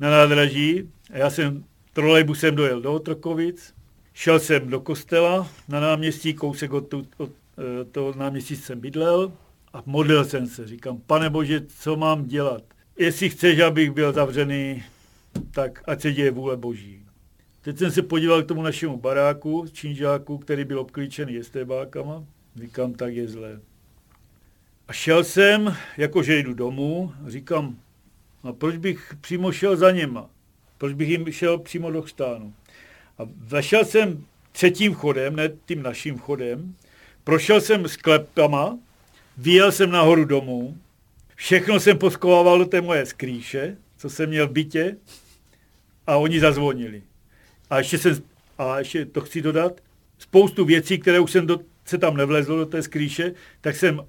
na 0.00 0.10
nádraží 0.10 0.90
a 1.12 1.18
já 1.18 1.30
jsem 1.30 1.64
trolejbusem 1.92 2.54
dojel 2.54 2.80
do 2.80 2.92
Otrokovic, 2.92 3.74
šel 4.14 4.40
jsem 4.40 4.68
do 4.68 4.80
kostela 4.80 5.50
na 5.68 5.80
náměstí, 5.80 6.34
kousek 6.34 6.72
od, 6.72 6.88
tu, 6.88 7.06
od 7.16 7.30
eh, 7.30 7.84
toho 7.84 8.14
náměstí 8.16 8.56
jsem 8.56 8.80
bydlel 8.80 9.32
a 9.72 9.82
modlil 9.86 10.24
jsem 10.24 10.46
se. 10.46 10.66
Říkám, 10.66 10.98
pane 11.06 11.30
Bože, 11.30 11.60
co 11.78 11.96
mám 11.96 12.24
dělat? 12.24 12.62
Jestli 12.98 13.30
chceš, 13.30 13.58
abych 13.58 13.90
byl 13.90 14.12
zavřený 14.12 14.82
tak 15.50 15.82
ať 15.86 16.00
se 16.00 16.12
děje 16.12 16.30
vůle 16.30 16.56
boží. 16.56 17.02
Teď 17.62 17.78
jsem 17.78 17.90
se 17.90 18.02
podíval 18.02 18.42
k 18.42 18.48
tomu 18.48 18.62
našemu 18.62 18.96
baráku, 18.96 19.66
čínžáku, 19.72 20.38
který 20.38 20.64
byl 20.64 20.80
obklíčený 20.80 21.42
STBákama. 21.42 22.24
Říkám, 22.56 22.92
tak 22.92 23.14
je 23.14 23.28
zlé. 23.28 23.60
A 24.88 24.92
šel 24.92 25.24
jsem, 25.24 25.76
jakože 25.96 26.38
jdu 26.38 26.54
domů, 26.54 27.12
říkám, 27.26 27.76
a 28.42 28.52
proč 28.52 28.76
bych 28.76 29.14
přímo 29.20 29.52
šel 29.52 29.76
za 29.76 29.90
něma? 29.90 30.30
Proč 30.78 30.92
bych 30.92 31.08
jim 31.08 31.32
šel 31.32 31.58
přímo 31.58 31.90
do 31.90 32.02
chstánu? 32.02 32.54
A 33.18 33.22
vešel 33.36 33.84
jsem 33.84 34.24
třetím 34.52 34.94
chodem, 34.94 35.36
ne 35.36 35.48
tím 35.66 35.82
naším 35.82 36.18
chodem, 36.18 36.74
prošel 37.24 37.60
jsem 37.60 37.88
sklepama, 37.88 38.78
vyjel 39.38 39.72
jsem 39.72 39.90
nahoru 39.90 40.24
domů, 40.24 40.78
všechno 41.34 41.80
jsem 41.80 41.98
poskovával 41.98 42.58
do 42.58 42.64
té 42.64 42.80
moje 42.80 43.06
skrýše, 43.06 43.76
co 43.96 44.10
jsem 44.10 44.28
měl 44.28 44.48
v 44.48 44.52
bytě, 44.52 44.96
a 46.06 46.16
oni 46.16 46.40
zazvonili. 46.40 47.02
A 47.70 47.78
ještě, 47.78 47.98
jsem, 47.98 48.22
a 48.58 48.78
ještě 48.78 49.06
to 49.06 49.20
chci 49.20 49.42
dodat, 49.42 49.80
spoustu 50.18 50.64
věcí, 50.64 50.98
které 50.98 51.20
už 51.20 51.30
jsem 51.30 51.46
do, 51.46 51.60
se 51.84 51.98
tam 51.98 52.16
nevlezlo 52.16 52.56
do 52.56 52.66
té 52.66 52.82
skrýše, 52.82 53.32
tak 53.60 53.76
jsem 53.76 54.00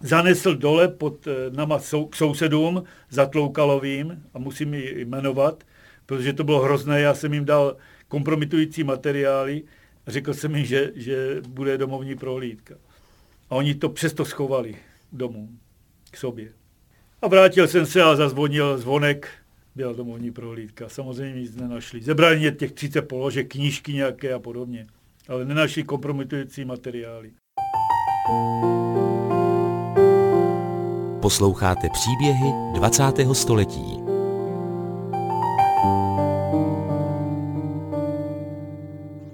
zanesl 0.00 0.54
dole 0.54 0.88
pod 0.88 1.26
eh, 1.26 1.50
nama 1.50 1.78
sou, 1.78 2.06
k 2.06 2.16
sousedům 2.16 2.84
za 3.10 3.26
Tloukalovým 3.26 4.22
a 4.34 4.38
musím 4.38 4.74
ji 4.74 5.04
jmenovat, 5.04 5.64
protože 6.06 6.32
to 6.32 6.44
bylo 6.44 6.60
hrozné, 6.60 7.00
já 7.00 7.14
jsem 7.14 7.34
jim 7.34 7.44
dal 7.44 7.76
kompromitující 8.08 8.84
materiály 8.84 9.62
a 10.06 10.10
řekl 10.10 10.34
jsem 10.34 10.56
jim, 10.56 10.64
že, 10.64 10.92
že 10.94 11.42
bude 11.48 11.78
domovní 11.78 12.14
prohlídka. 12.14 12.74
A 13.50 13.54
oni 13.54 13.74
to 13.74 13.88
přesto 13.88 14.24
schovali 14.24 14.76
domů 15.12 15.48
k 16.10 16.16
sobě. 16.16 16.48
A 17.22 17.28
vrátil 17.28 17.68
jsem 17.68 17.86
se 17.86 18.02
a 18.02 18.16
zazvonil 18.16 18.78
zvonek 18.78 19.28
byla 19.76 19.92
domovní 19.92 20.30
prohlídka. 20.30 20.88
Samozřejmě 20.88 21.40
nic 21.40 21.56
nenašli. 21.56 22.02
Zebrali 22.02 22.38
mě 22.38 22.52
těch 22.52 22.72
30 22.72 23.02
položek, 23.02 23.52
knížky 23.52 23.92
nějaké 23.92 24.32
a 24.32 24.38
podobně. 24.38 24.86
Ale 25.28 25.44
nenašli 25.44 25.82
kompromitující 25.82 26.64
materiály. 26.64 27.30
Posloucháte 31.20 31.88
příběhy 31.92 32.52
20. 32.74 33.02
století. 33.32 33.98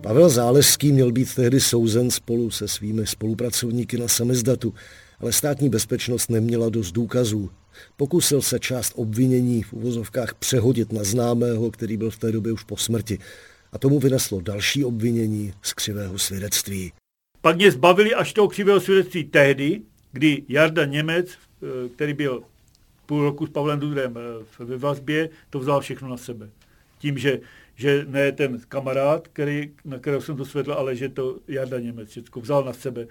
Pavel 0.00 0.28
Záleský 0.28 0.92
měl 0.92 1.12
být 1.12 1.34
tehdy 1.34 1.60
souzen 1.60 2.10
spolu 2.10 2.50
se 2.50 2.68
svými 2.68 3.06
spolupracovníky 3.06 3.98
na 3.98 4.08
samizdatu, 4.08 4.74
ale 5.20 5.32
státní 5.32 5.68
bezpečnost 5.68 6.30
neměla 6.30 6.68
dost 6.68 6.92
důkazů. 6.92 7.50
Pokusil 7.96 8.42
se 8.42 8.58
část 8.58 8.92
obvinění 8.96 9.62
v 9.62 9.72
uvozovkách 9.72 10.34
přehodit 10.34 10.92
na 10.92 11.04
známého, 11.04 11.70
který 11.70 11.96
byl 11.96 12.10
v 12.10 12.18
té 12.18 12.32
době 12.32 12.52
už 12.52 12.62
po 12.62 12.76
smrti. 12.76 13.18
A 13.72 13.78
tomu 13.78 13.98
vyneslo 13.98 14.40
další 14.40 14.84
obvinění 14.84 15.52
z 15.62 15.72
křivého 15.72 16.18
svědectví. 16.18 16.92
Pak 17.40 17.56
mě 17.56 17.70
zbavili 17.70 18.14
až 18.14 18.32
toho 18.32 18.48
křivého 18.48 18.80
svědectví 18.80 19.24
tehdy, 19.24 19.80
kdy 20.12 20.42
Jarda 20.48 20.84
Němec, 20.84 21.30
eh, 21.30 21.88
který 21.88 22.14
byl 22.14 22.42
půl 23.06 23.22
roku 23.22 23.46
s 23.46 23.50
Pavlem 23.50 23.80
Dudrem 23.80 24.14
eh, 24.16 24.64
ve 24.64 24.76
vazbě, 24.76 25.28
to 25.50 25.58
vzal 25.58 25.80
všechno 25.80 26.08
na 26.08 26.16
sebe. 26.16 26.48
Tím, 26.98 27.18
že, 27.18 27.40
že 27.74 28.04
ne 28.08 28.32
ten 28.32 28.60
kamarád, 28.68 29.28
který, 29.28 29.70
na 29.84 29.98
kterého 29.98 30.22
jsem 30.22 30.36
to 30.36 30.44
světl, 30.44 30.72
ale 30.72 30.96
že 30.96 31.08
to 31.08 31.38
Jarda 31.48 31.78
Němec 31.78 32.10
všechno 32.10 32.42
vzal 32.42 32.64
na 32.64 32.72
sebe, 32.72 33.06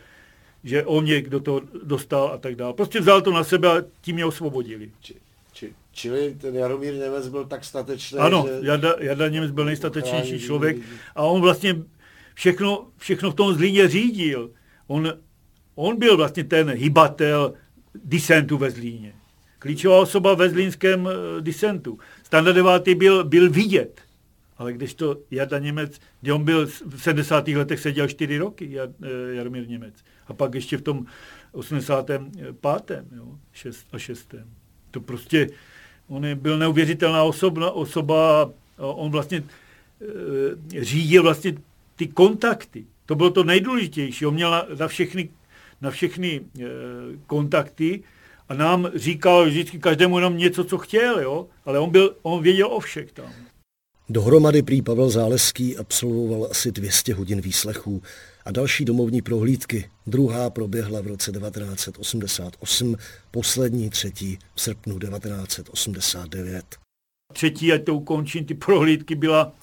že 0.64 0.86
on 0.86 1.04
mě 1.04 1.22
do 1.22 1.40
toho 1.40 1.62
dostal 1.84 2.28
a 2.34 2.38
tak 2.38 2.56
dále. 2.56 2.74
Prostě 2.74 3.00
vzal 3.00 3.22
to 3.22 3.32
na 3.32 3.44
sebe 3.44 3.68
a 3.68 3.84
tím 4.02 4.16
mě 4.16 4.26
osvobodili. 4.26 4.92
Či, 5.02 5.16
či, 5.54 5.74
čili 5.92 6.36
ten 6.42 6.56
Jaromír 6.56 6.94
Němec 6.94 7.28
byl 7.28 7.46
tak 7.46 7.66
statečný, 7.66 8.18
Ano, 8.18 8.46
že... 8.48 8.68
Jarda, 8.68 8.94
Jarda 9.00 9.28
Němec 9.28 9.52
byl 9.52 9.66
nejstatečnější 9.66 10.40
člověk 10.40 10.78
a 11.16 11.24
on 11.24 11.42
vlastně 11.42 11.76
všechno, 12.34 12.88
všechno 12.98 13.32
v 13.32 13.36
tom 13.36 13.54
Zlíně 13.54 13.88
řídil. 13.88 14.52
On, 14.88 15.14
on 15.76 16.00
byl 16.00 16.18
vlastně 16.18 16.44
ten 16.44 16.70
hybatel 16.70 17.54
disentu 17.96 18.58
ve 18.58 18.72
Zlíně. 18.72 19.14
Klíčová 19.60 20.00
osoba 20.00 20.34
ve 20.34 20.50
zlínském 20.50 21.06
uh, 21.06 21.12
disentu. 21.42 22.00
Standard 22.24 22.56
9. 22.56 22.98
byl, 22.98 23.24
byl 23.24 23.50
vidět. 23.50 24.02
Ale 24.58 24.74
když 24.74 24.94
to 24.94 25.18
Jarda 25.32 25.60
Němec, 25.60 26.00
kde 26.22 26.34
on 26.34 26.44
byl 26.44 26.68
v 26.68 26.98
70. 26.98 27.48
letech 27.48 27.80
seděl 27.80 28.08
4 28.08 28.38
roky, 28.38 28.78
uh, 28.80 29.06
Jaromír 29.32 29.68
Němec. 29.68 29.94
A 30.30 30.34
pak 30.34 30.56
ještě 30.56 30.78
v 30.78 30.82
tom 30.82 31.06
85. 31.52 32.22
Jo, 33.16 33.38
6 33.54 33.88
a 33.92 34.00
6. 34.00 34.36
To 34.92 35.02
prostě, 35.02 35.50
on 36.08 36.26
je, 36.26 36.36
byl 36.36 36.58
neuvěřitelná 36.58 37.24
osoba, 37.24 37.72
osoba 37.72 38.52
a 38.78 38.86
on 38.86 39.12
vlastně 39.12 39.44
e, 40.72 40.84
řídil 40.86 41.24
vlastně 41.24 41.54
ty 41.96 42.08
kontakty. 42.08 42.86
To 43.06 43.16
bylo 43.16 43.30
to 43.30 43.44
nejdůležitější. 43.44 44.26
On 44.26 44.34
měl 44.34 44.52
na, 44.52 44.66
na 44.80 44.88
všechny, 44.88 45.30
na 45.82 45.92
všechny 45.92 46.42
e, 46.60 46.66
kontakty 47.28 48.04
a 48.50 48.54
nám 48.54 48.92
říkal 48.96 49.46
vždycky 49.46 49.80
každému 49.80 50.18
jenom 50.18 50.38
něco, 50.38 50.64
co 50.64 50.78
chtěl, 50.78 51.20
jo? 51.20 51.48
ale 51.66 51.80
on, 51.80 51.90
byl, 51.90 52.16
on 52.22 52.44
věděl 52.44 52.68
o 52.68 52.80
všech 52.80 53.12
tam. 53.12 53.34
Dohromady 54.10 54.62
prý 54.62 54.82
Pavel 54.82 55.10
Záleský 55.10 55.78
absolvoval 55.78 56.48
asi 56.52 56.72
200 56.72 57.14
hodin 57.14 57.42
výslechů 57.42 58.02
a 58.46 58.52
další 58.52 58.86
domovní 58.86 59.22
prohlídky. 59.22 59.90
Druhá 60.08 60.50
proběhla 60.50 61.02
v 61.02 61.08
roce 61.08 61.32
1988, 61.32 62.96
poslední 63.32 63.90
třetí 63.90 64.40
v 64.56 64.62
srpnu 64.62 65.00
1989. 65.00 66.66
Třetí, 67.34 67.74
ať 67.74 67.84
to 67.84 67.96
ukončím, 67.96 68.46
ty 68.46 68.54
prohlídky 68.54 69.16
byla 69.16 69.54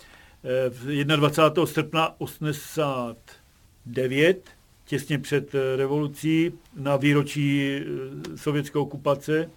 21. 1.16 1.62
Eh, 1.62 1.66
srpna 1.66 2.20
89, 2.20 4.50
těsně 4.84 5.18
před 5.18 5.54
eh, 5.54 5.76
revolucí, 5.76 6.52
na 6.76 6.96
výročí 6.96 7.76
eh, 7.76 7.82
sovětské 8.36 8.78
okupace. 8.78 9.50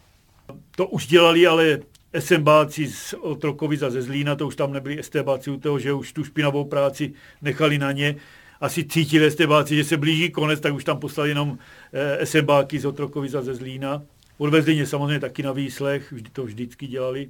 To 0.76 0.88
už 0.88 1.07
dělali 1.07 1.47
ale 1.47 1.80
SMBáci 2.20 2.88
z 2.88 3.13
Otrokovic 3.13 3.80
ze 3.80 4.01
Zlína, 4.01 4.36
to 4.36 4.47
už 4.47 4.55
tam 4.55 4.74
nebyli 4.74 5.03
STBáci 5.03 5.51
u 5.51 5.59
toho, 5.59 5.80
že 5.80 5.93
už 5.93 6.13
tu 6.13 6.24
špinavou 6.24 6.65
práci 6.65 7.13
nechali 7.41 7.78
na 7.78 7.91
ně. 7.91 8.15
Asi 8.62 8.84
cítili 8.84 9.32
STBáci, 9.32 9.76
že 9.76 9.84
se 9.84 9.97
blíží 9.97 10.32
konec, 10.32 10.60
tak 10.60 10.74
už 10.74 10.84
tam 10.84 10.99
poslali 10.99 11.30
jenom 11.30 11.57
SMBáky 12.24 12.80
z 12.80 12.86
Otrokovic 12.86 13.32
ze 13.32 13.55
Zlína. 13.55 14.01
Odvezli 14.38 14.76
mě 14.76 14.86
samozřejmě 14.86 15.20
taky 15.20 15.43
na 15.43 15.51
výslech, 15.51 16.12
vždy 16.12 16.30
to 16.34 16.43
vždycky 16.43 16.88
dělali. 16.88 17.30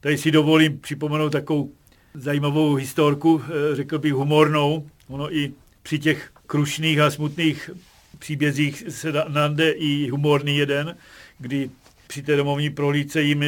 Tady 0.00 0.18
si 0.18 0.30
dovolím 0.30 0.78
připomenout 0.78 1.30
takovou 1.30 1.72
zajímavou 2.14 2.74
historku, 2.74 3.42
eh, 3.44 3.76
řekl 3.76 3.98
bych 3.98 4.12
humornou. 4.12 4.86
Ono 5.08 5.34
i 5.36 5.52
při 5.82 5.98
těch 5.98 6.30
krušných 6.46 7.00
a 7.00 7.10
smutných 7.10 7.70
příbězích 8.18 8.84
se 8.88 9.12
nande 9.28 9.70
i 9.70 10.08
humorný 10.08 10.56
jeden, 10.56 10.96
kdy 11.38 11.70
při 12.06 12.22
té 12.22 12.36
domovní 12.36 12.70
prohlídce 12.70 13.22
jim 13.22 13.44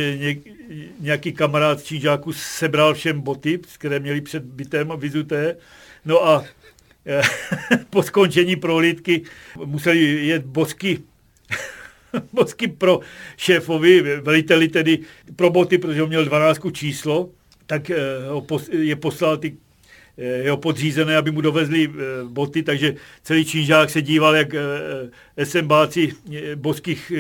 nějaký 1.01 1.33
kamarád 1.33 1.83
Čížáku 1.83 2.33
sebral 2.33 2.95
všem 2.95 3.21
boty, 3.21 3.61
které 3.79 4.01
měli 4.01 4.21
před 4.21 4.45
bytem 4.45 4.93
vyzuté. 4.97 5.57
No 6.05 6.27
a 6.27 6.45
eh, 6.45 6.64
po 7.91 8.03
skončení 8.03 8.57
prohlídky 8.57 9.23
museli 9.65 10.27
jet 10.27 10.45
bosky 10.45 10.99
bosky 12.33 12.69
pro 12.69 13.01
šéfovi, 13.37 14.21
veliteli 14.21 14.69
tedy 14.69 14.99
pro 15.37 15.51
boty, 15.51 15.79
protože 15.79 16.03
on 16.03 16.09
měl 16.09 16.25
12 16.25 16.61
číslo, 16.73 17.31
tak 17.67 17.91
eh, 17.91 17.97
je 18.71 18.97
poslal 18.97 19.37
ty 19.37 19.57
eh, 20.19 20.25
jeho 20.25 20.57
podřízené, 20.57 21.17
aby 21.17 21.31
mu 21.31 21.41
dovezli 21.41 21.89
eh, 21.89 22.25
boty, 22.25 22.63
takže 22.63 22.95
celý 23.23 23.45
čížák 23.45 23.91
se 23.91 24.03
díval, 24.03 24.37
jak 24.37 24.49
SMBáci 25.45 26.13
boských 26.55 27.13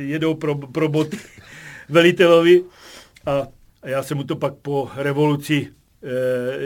jedou 0.00 0.34
pro, 0.34 0.54
pro 0.54 0.88
boty 0.88 1.16
velitelovi. 1.88 2.64
A 3.26 3.48
já 3.84 4.02
jsem 4.02 4.16
mu 4.16 4.24
to 4.24 4.36
pak 4.36 4.54
po 4.54 4.90
revoluci 4.96 5.68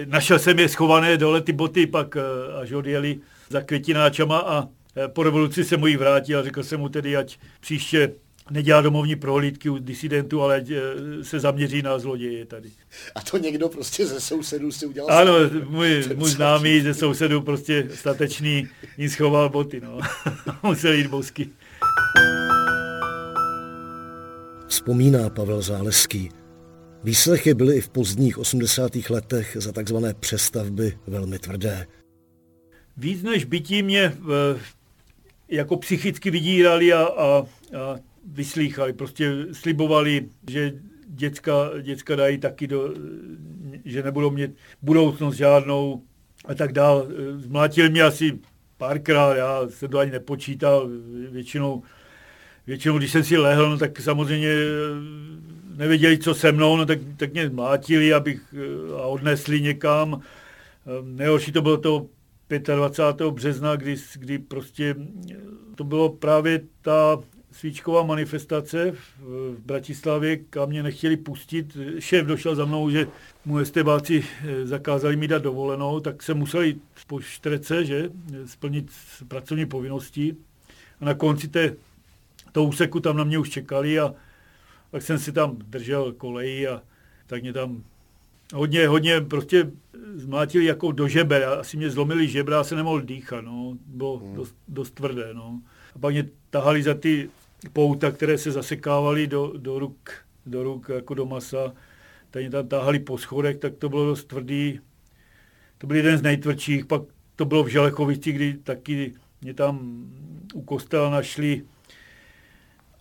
našel 0.06 0.38
jsem 0.38 0.58
je 0.58 0.68
schované 0.68 1.16
dole 1.16 1.40
ty 1.40 1.52
boty, 1.52 1.86
pak 1.86 2.16
až 2.62 2.72
odjeli 2.72 3.18
za 3.50 3.60
květináčama 3.60 4.38
a 4.38 4.68
po 5.06 5.22
revoluci 5.22 5.64
jsem 5.64 5.80
mu 5.80 5.86
ji 5.86 5.96
vrátil 5.96 6.38
a 6.38 6.42
řekl 6.42 6.62
jsem 6.62 6.80
mu 6.80 6.88
tedy, 6.88 7.16
ať 7.16 7.38
příště 7.60 8.12
nedělá 8.50 8.80
domovní 8.80 9.16
prohlídky 9.16 9.68
u 9.70 9.78
disidentů, 9.78 10.42
ale 10.42 10.64
eh, 10.70 11.24
se 11.24 11.40
zaměří 11.40 11.82
na 11.82 11.98
zloděje 11.98 12.46
tady. 12.46 12.70
A 13.14 13.20
to 13.20 13.38
někdo 13.38 13.68
prostě 13.68 14.06
ze 14.06 14.20
sousedů 14.20 14.72
si 14.72 14.86
udělal? 14.86 15.18
Ano, 15.18 15.32
můj, 15.68 16.04
můj 16.14 16.30
známý 16.30 16.80
ze 16.80 16.94
sousedů 16.94 17.40
prostě 17.40 17.88
statečný 17.94 18.68
jim 18.96 19.10
schoval 19.10 19.48
boty, 19.48 19.80
no. 19.80 19.98
Musel 20.62 20.92
jít 20.92 21.06
bosky. 21.06 21.48
Vzpomíná 24.68 25.30
Pavel 25.30 25.62
Záleský. 25.62 26.30
Výslechy 27.04 27.54
byly 27.54 27.76
i 27.76 27.80
v 27.80 27.88
pozdních 27.88 28.38
80. 28.38 28.92
letech 29.10 29.56
za 29.60 29.72
takzvané 29.72 30.14
přestavby 30.14 30.98
velmi 31.06 31.38
tvrdé. 31.38 31.86
Víc 32.96 33.22
než 33.22 33.44
bytí 33.44 33.82
mě 33.82 34.02
eh, 34.02 34.60
jako 35.48 35.76
psychicky 35.76 36.30
vydírali 36.30 36.92
a, 36.92 37.02
a, 37.02 37.46
a 37.78 37.98
vyslýchali, 38.32 38.92
prostě 38.92 39.32
slibovali, 39.52 40.28
že 40.50 40.72
děcka, 41.08 41.70
děcka 41.82 42.16
dají 42.16 42.38
taky 42.38 42.66
do, 42.66 42.94
že 43.84 44.02
nebudou 44.02 44.30
mít 44.30 44.50
budoucnost 44.82 45.36
žádnou 45.36 46.02
a 46.44 46.54
tak 46.54 46.72
dál. 46.72 47.08
Zmlátil 47.36 47.90
mě 47.90 48.02
asi 48.02 48.38
párkrát, 48.76 49.36
já 49.36 49.68
jsem 49.68 49.90
to 49.90 49.98
ani 49.98 50.10
nepočítal, 50.10 50.88
většinou, 51.30 51.82
většinou 52.66 52.98
když 52.98 53.12
jsem 53.12 53.24
si 53.24 53.36
lehl, 53.36 53.70
no, 53.70 53.78
tak 53.78 54.00
samozřejmě 54.00 54.54
nevěděli, 55.78 56.18
co 56.18 56.34
se 56.34 56.52
mnou, 56.52 56.76
no, 56.76 56.86
tak, 56.86 56.98
tak 57.16 57.32
mě 57.32 57.48
zmlátili, 57.48 58.12
abych 58.12 58.54
a 58.96 59.02
odnesli 59.02 59.60
někam. 59.60 60.20
Nejhorší 61.02 61.52
to 61.52 61.62
bylo 61.62 61.76
to 61.76 62.06
25. 62.76 63.30
března, 63.30 63.76
kdy, 63.76 63.96
kdy 64.14 64.38
prostě 64.38 64.94
to 65.74 65.84
bylo 65.84 66.08
právě 66.08 66.60
ta 66.82 67.18
svíčková 67.52 68.02
manifestace 68.02 68.92
v 69.20 69.58
Bratislavě, 69.66 70.36
kam 70.36 70.68
mě 70.68 70.82
nechtěli 70.82 71.16
pustit. 71.16 71.76
Šéf 71.98 72.26
došel 72.26 72.54
za 72.54 72.64
mnou, 72.64 72.90
že 72.90 73.06
mu 73.44 73.58
estebáci 73.58 74.24
eh, 74.24 74.66
zakázali 74.66 75.16
mi 75.16 75.28
dát 75.28 75.42
dovolenou, 75.42 76.00
tak 76.00 76.22
se 76.22 76.34
museli 76.34 76.76
po 77.06 77.20
štrece, 77.20 77.84
že, 77.84 78.10
splnit 78.46 78.90
pracovní 79.28 79.66
povinnosti. 79.66 80.36
A 81.00 81.04
na 81.04 81.14
konci 81.14 81.48
té, 81.48 81.76
toho 82.52 82.66
úseku 82.66 83.00
tam 83.00 83.16
na 83.16 83.24
mě 83.24 83.38
už 83.38 83.50
čekali 83.50 83.98
a 83.98 84.14
tak 84.90 85.02
jsem 85.02 85.18
si 85.18 85.32
tam 85.32 85.56
držel 85.56 86.12
koleji 86.12 86.68
a 86.68 86.82
tak 87.26 87.42
mě 87.42 87.52
tam 87.52 87.84
hodně, 88.54 88.88
hodně 88.88 89.20
prostě 89.20 89.70
zmlátili 90.14 90.64
jako 90.64 90.92
do 90.92 91.08
žeber. 91.08 91.44
Asi 91.44 91.76
mě 91.76 91.90
zlomili 91.90 92.28
žebra 92.28 92.60
a 92.60 92.64
se 92.64 92.76
nemohl 92.76 93.00
dýchat, 93.00 93.44
no. 93.44 93.76
Bylo 93.86 94.16
hmm. 94.16 94.34
dost, 94.34 94.56
dost 94.68 94.90
tvrdé, 94.90 95.34
no. 95.34 95.60
A 95.94 95.98
pak 95.98 96.12
mě 96.12 96.28
tahali 96.50 96.82
za 96.82 96.94
ty 96.94 97.30
pouta, 97.72 98.10
které 98.10 98.38
se 98.38 98.52
zasekávaly 98.52 99.26
do, 99.26 99.52
do, 99.56 99.78
ruk, 99.78 100.10
do 100.46 100.62
ruk 100.62 100.88
jako 100.88 101.14
do 101.14 101.26
masa, 101.26 101.72
tady 102.30 102.50
tam 102.50 102.68
táhali 102.68 102.98
po 102.98 103.18
schodech, 103.18 103.56
tak 103.56 103.74
to 103.76 103.88
bylo 103.88 104.06
dost 104.06 104.24
tvrdý. 104.24 104.80
To 105.78 105.86
byl 105.86 105.96
jeden 105.96 106.18
z 106.18 106.22
nejtvrdších, 106.22 106.86
pak 106.86 107.02
to 107.36 107.44
bylo 107.44 107.64
v 107.64 107.68
Želechovici, 107.68 108.32
kdy 108.32 108.54
taky 108.54 109.14
mě 109.40 109.54
tam 109.54 110.06
u 110.54 110.62
kostela 110.62 111.10
našli, 111.10 111.62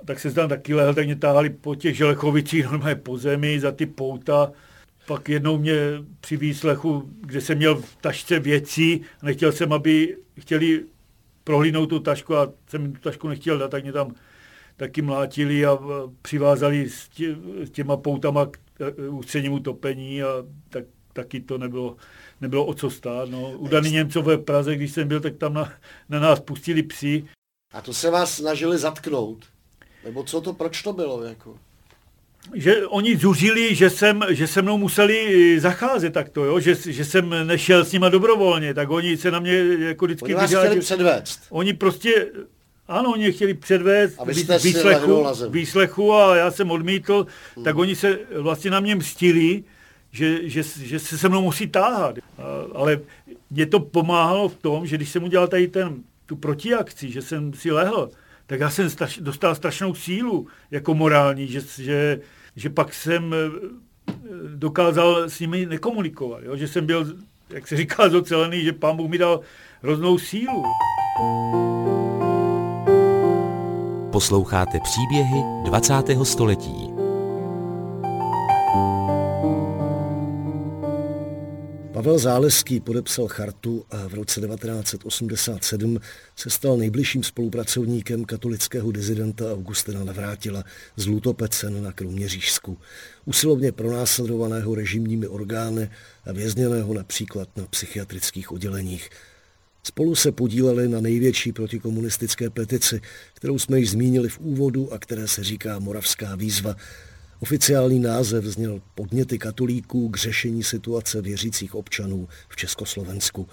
tak 0.08 0.20
se 0.20 0.32
tam 0.32 0.50
taky 0.50 0.74
lehl, 0.74 0.94
tak 0.94 1.06
mě 1.06 1.16
táhali 1.16 1.50
po 1.50 1.76
těch 1.76 1.98
Želechovicích 1.98 2.66
normálně 2.66 2.96
po 2.96 3.18
zemi 3.18 3.60
za 3.60 3.72
ty 3.72 3.86
pouta. 3.86 4.52
Pak 5.08 5.30
jednou 5.30 5.58
mě 5.58 5.76
při 6.22 6.38
výslechu, 6.38 7.10
kde 7.22 7.42
jsem 7.42 7.58
měl 7.58 7.76
v 7.76 7.96
tašce 7.96 8.40
věcí, 8.40 9.02
nechtěl 9.24 9.52
jsem, 9.52 9.74
aby 9.74 10.18
chtěli 10.40 10.86
prohlídnout 11.44 11.90
tu 11.90 12.00
tašku 12.00 12.36
a 12.36 12.52
jsem 12.68 12.82
jim 12.82 12.94
tu 12.94 13.00
tašku 13.00 13.28
nechtěl 13.28 13.58
dát, 13.58 13.72
tak 13.72 13.84
mě 13.84 13.94
tam 13.94 14.16
taky 14.78 15.02
mlátili 15.02 15.66
a 15.66 15.80
přivázali 16.22 16.90
s, 16.90 17.10
tě, 17.10 17.36
s 17.64 17.70
těma 17.70 17.98
poutama 17.98 18.46
k 18.46 18.58
e, 18.80 19.10
ústřednímu 19.10 19.60
topení 19.60 20.24
a 20.24 20.28
tak, 20.70 20.84
taky 21.14 21.40
to 21.40 21.58
nebylo, 21.58 21.96
nebylo 22.42 22.66
o 22.66 22.74
co 22.74 22.90
stát. 22.90 23.30
No. 23.30 23.52
U 23.52 23.68
Dany 23.68 23.92
Němcové 23.92 24.38
v 24.38 24.44
Praze, 24.44 24.76
když 24.76 24.92
jsem 24.92 25.08
byl, 25.08 25.20
tak 25.20 25.36
tam 25.36 25.54
na, 25.54 25.74
na 26.10 26.20
nás 26.20 26.40
pustili 26.40 26.84
psi. 26.84 27.26
A 27.74 27.82
to 27.82 27.94
se 27.94 28.12
vás 28.12 28.36
snažili 28.36 28.78
zatknout? 28.78 29.57
Nebo 30.04 30.24
co 30.24 30.42
to, 30.42 30.54
proč 30.54 30.82
to 30.82 30.94
bylo? 30.94 31.24
Jako? 31.24 31.58
že 32.54 32.88
oni 32.88 33.18
zuřili, 33.18 33.76
že, 33.76 33.90
jsem, 33.90 34.22
že 34.30 34.48
se 34.48 34.62
mnou 34.62 34.78
museli 34.78 35.60
zacházet 35.60 36.14
takto, 36.14 36.46
jo? 36.46 36.60
Že, 36.60 36.76
že 36.86 37.06
jsem 37.06 37.48
nešel 37.48 37.86
s 37.86 37.92
nima 37.92 38.10
dobrovolně, 38.10 38.74
tak 38.74 38.90
oni 38.90 39.18
se 39.18 39.32
na 39.32 39.40
mě 39.40 39.64
jako 39.80 40.06
vždycky... 40.06 40.26
Oni 40.26 40.34
vás 40.34 40.50
chtěli 40.50 40.80
předvést. 40.80 41.40
Oni 41.50 41.74
prostě, 41.74 42.28
ano, 42.88 43.12
oni 43.12 43.32
chtěli 43.32 43.54
předvést 43.54 44.18
výslechu, 44.64 45.26
výslechu 45.50 46.14
a 46.14 46.36
já 46.36 46.52
jsem 46.52 46.72
odmítl, 46.72 47.28
hmm. 47.56 47.66
tak 47.66 47.78
oni 47.78 47.96
se 47.96 48.20
vlastně 48.36 48.72
na 48.72 48.80
mě 48.80 48.96
mstili, 48.96 49.64
že, 50.12 50.50
že, 50.50 50.64
že 50.64 51.00
se 51.00 51.18
se 51.18 51.30
mnou 51.30 51.42
musí 51.42 51.68
táhat. 51.68 52.16
Ale 52.74 53.00
mě 53.52 53.66
to 53.66 53.80
pomáhalo 53.80 54.50
v 54.50 54.56
tom, 54.56 54.88
že 54.88 54.98
když 54.98 55.10
jsem 55.10 55.24
udělal 55.24 55.48
tady 55.48 55.68
ten, 55.68 55.96
tu 56.26 56.36
protiakci, 56.36 57.12
že 57.12 57.22
jsem 57.22 57.54
si 57.54 57.72
lehl, 57.72 58.10
tak 58.48 58.60
já 58.60 58.70
jsem 58.70 58.90
straš, 58.90 59.18
dostal 59.18 59.56
strašnou 59.56 59.94
sílu 59.94 60.48
jako 60.72 60.94
morální, 60.94 61.48
že, 61.48 61.62
že, 61.78 62.20
že 62.56 62.70
pak 62.70 62.94
jsem 62.94 63.34
eh, 63.34 64.18
dokázal 64.56 65.30
s 65.30 65.40
nimi 65.40 65.66
nekomunikovat, 65.66 66.44
jo? 66.44 66.56
že 66.56 66.68
jsem 66.68 66.86
byl, 66.86 67.16
jak 67.50 67.68
se 67.68 67.78
říká, 67.78 68.10
zocelený, 68.10 68.64
že 68.64 68.74
pán 68.74 68.98
Bůh 68.98 69.10
mi 69.10 69.18
dal 69.18 69.42
hroznou 69.82 70.18
sílu. 70.18 70.64
Posloucháte 74.12 74.80
příběhy 74.80 75.44
20. 75.64 75.94
století. 76.24 76.97
Pavel 82.08 82.20
Záleský 82.20 82.80
podepsal 82.80 83.28
chartu 83.28 83.86
a 83.92 84.08
v 84.08 84.14
roce 84.14 84.42
1987 84.42 86.00
se 86.36 86.50
stal 86.50 86.78
nejbližším 86.78 87.24
spolupracovníkem 87.24 88.26
katolického 88.26 88.92
dizidenta 88.92 89.54
Augustina 89.54 90.04
Navrátila 90.04 90.64
z 90.96 91.08
Lutopecen 91.08 91.84
na 91.84 91.92
Kroměřížsku, 91.92 92.78
usilovně 93.26 93.72
pronásledovaného 93.72 94.76
režimními 94.76 95.28
orgány 95.28 95.90
a 96.26 96.32
vězněného 96.32 96.94
například 96.94 97.50
na 97.58 97.66
psychiatrických 97.66 98.52
odděleních. 98.52 99.10
Spolu 99.84 100.16
se 100.16 100.32
podíleli 100.32 100.88
na 100.88 101.02
největší 101.02 101.52
protikomunistické 101.52 102.50
petici, 102.50 103.02
kterou 103.34 103.60
jsme 103.60 103.80
již 103.80 103.90
zmínili 103.90 104.30
v 104.30 104.40
úvodu 104.40 104.94
a 104.94 105.00
které 105.00 105.28
se 105.28 105.44
říká 105.44 105.80
Moravská 105.80 106.36
výzva, 106.36 106.76
Oficiální 107.40 108.00
název 108.00 108.46
zněl 108.46 108.82
podněty 108.96 109.40
katolíků 109.40 110.10
k 110.10 110.18
řešení 110.18 110.64
situace 110.64 111.22
věřících 111.22 111.76
občanů 111.76 112.28
v 112.50 112.56
Československu. 112.56 113.48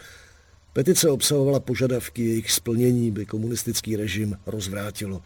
Petice 0.73 1.11
obsahovala 1.11 1.61
požadavky, 1.61 2.25
jejich 2.25 2.51
splnění 2.51 3.11
by 3.11 3.27
komunistický 3.27 3.97
režim 3.97 4.39
rozvrátilo. 4.47 5.23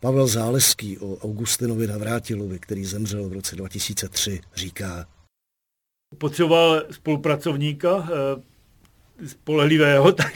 Pavel 0.00 0.26
Záleský 0.26 0.98
o 0.98 1.16
Augustinovi 1.16 1.86
Navrátilovi, 1.86 2.58
který 2.58 2.84
zemřel 2.84 3.28
v 3.28 3.32
roce 3.32 3.56
2003, 3.56 4.40
říká. 4.54 5.06
Potřeboval 6.18 6.82
spolupracovníka 6.90 8.08
eh, 8.08 9.26
spolehlivého, 9.26 10.12
tak, 10.22 10.32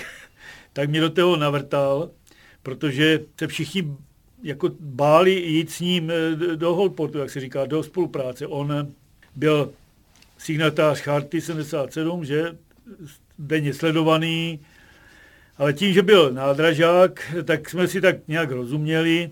tak 0.72 0.90
mě 0.90 1.00
do 1.00 1.10
toho 1.10 1.36
navrtal, 1.36 2.10
protože 2.62 3.20
se 3.38 3.46
všichni 3.46 3.96
jako 4.44 4.70
báli 4.80 5.30
jít 5.32 5.70
s 5.70 5.80
ním 5.80 6.10
eh, 6.10 6.56
do 6.56 6.74
Holportu, 6.74 7.18
jak 7.18 7.30
se 7.30 7.40
říká, 7.40 7.66
do 7.66 7.82
spolupráce. 7.82 8.46
On 8.46 8.72
eh, 8.72 8.86
byl 9.36 9.72
signatář 10.38 11.00
Charty 11.00 11.40
77, 11.40 12.24
že 12.24 12.56
denně 13.38 13.74
sledovaný, 13.74 14.60
ale 15.58 15.72
tím, 15.72 15.92
že 15.92 16.02
byl 16.02 16.32
nádražák, 16.32 17.34
tak 17.44 17.70
jsme 17.70 17.88
si 17.88 18.00
tak 18.00 18.16
nějak 18.28 18.50
rozuměli. 18.50 19.30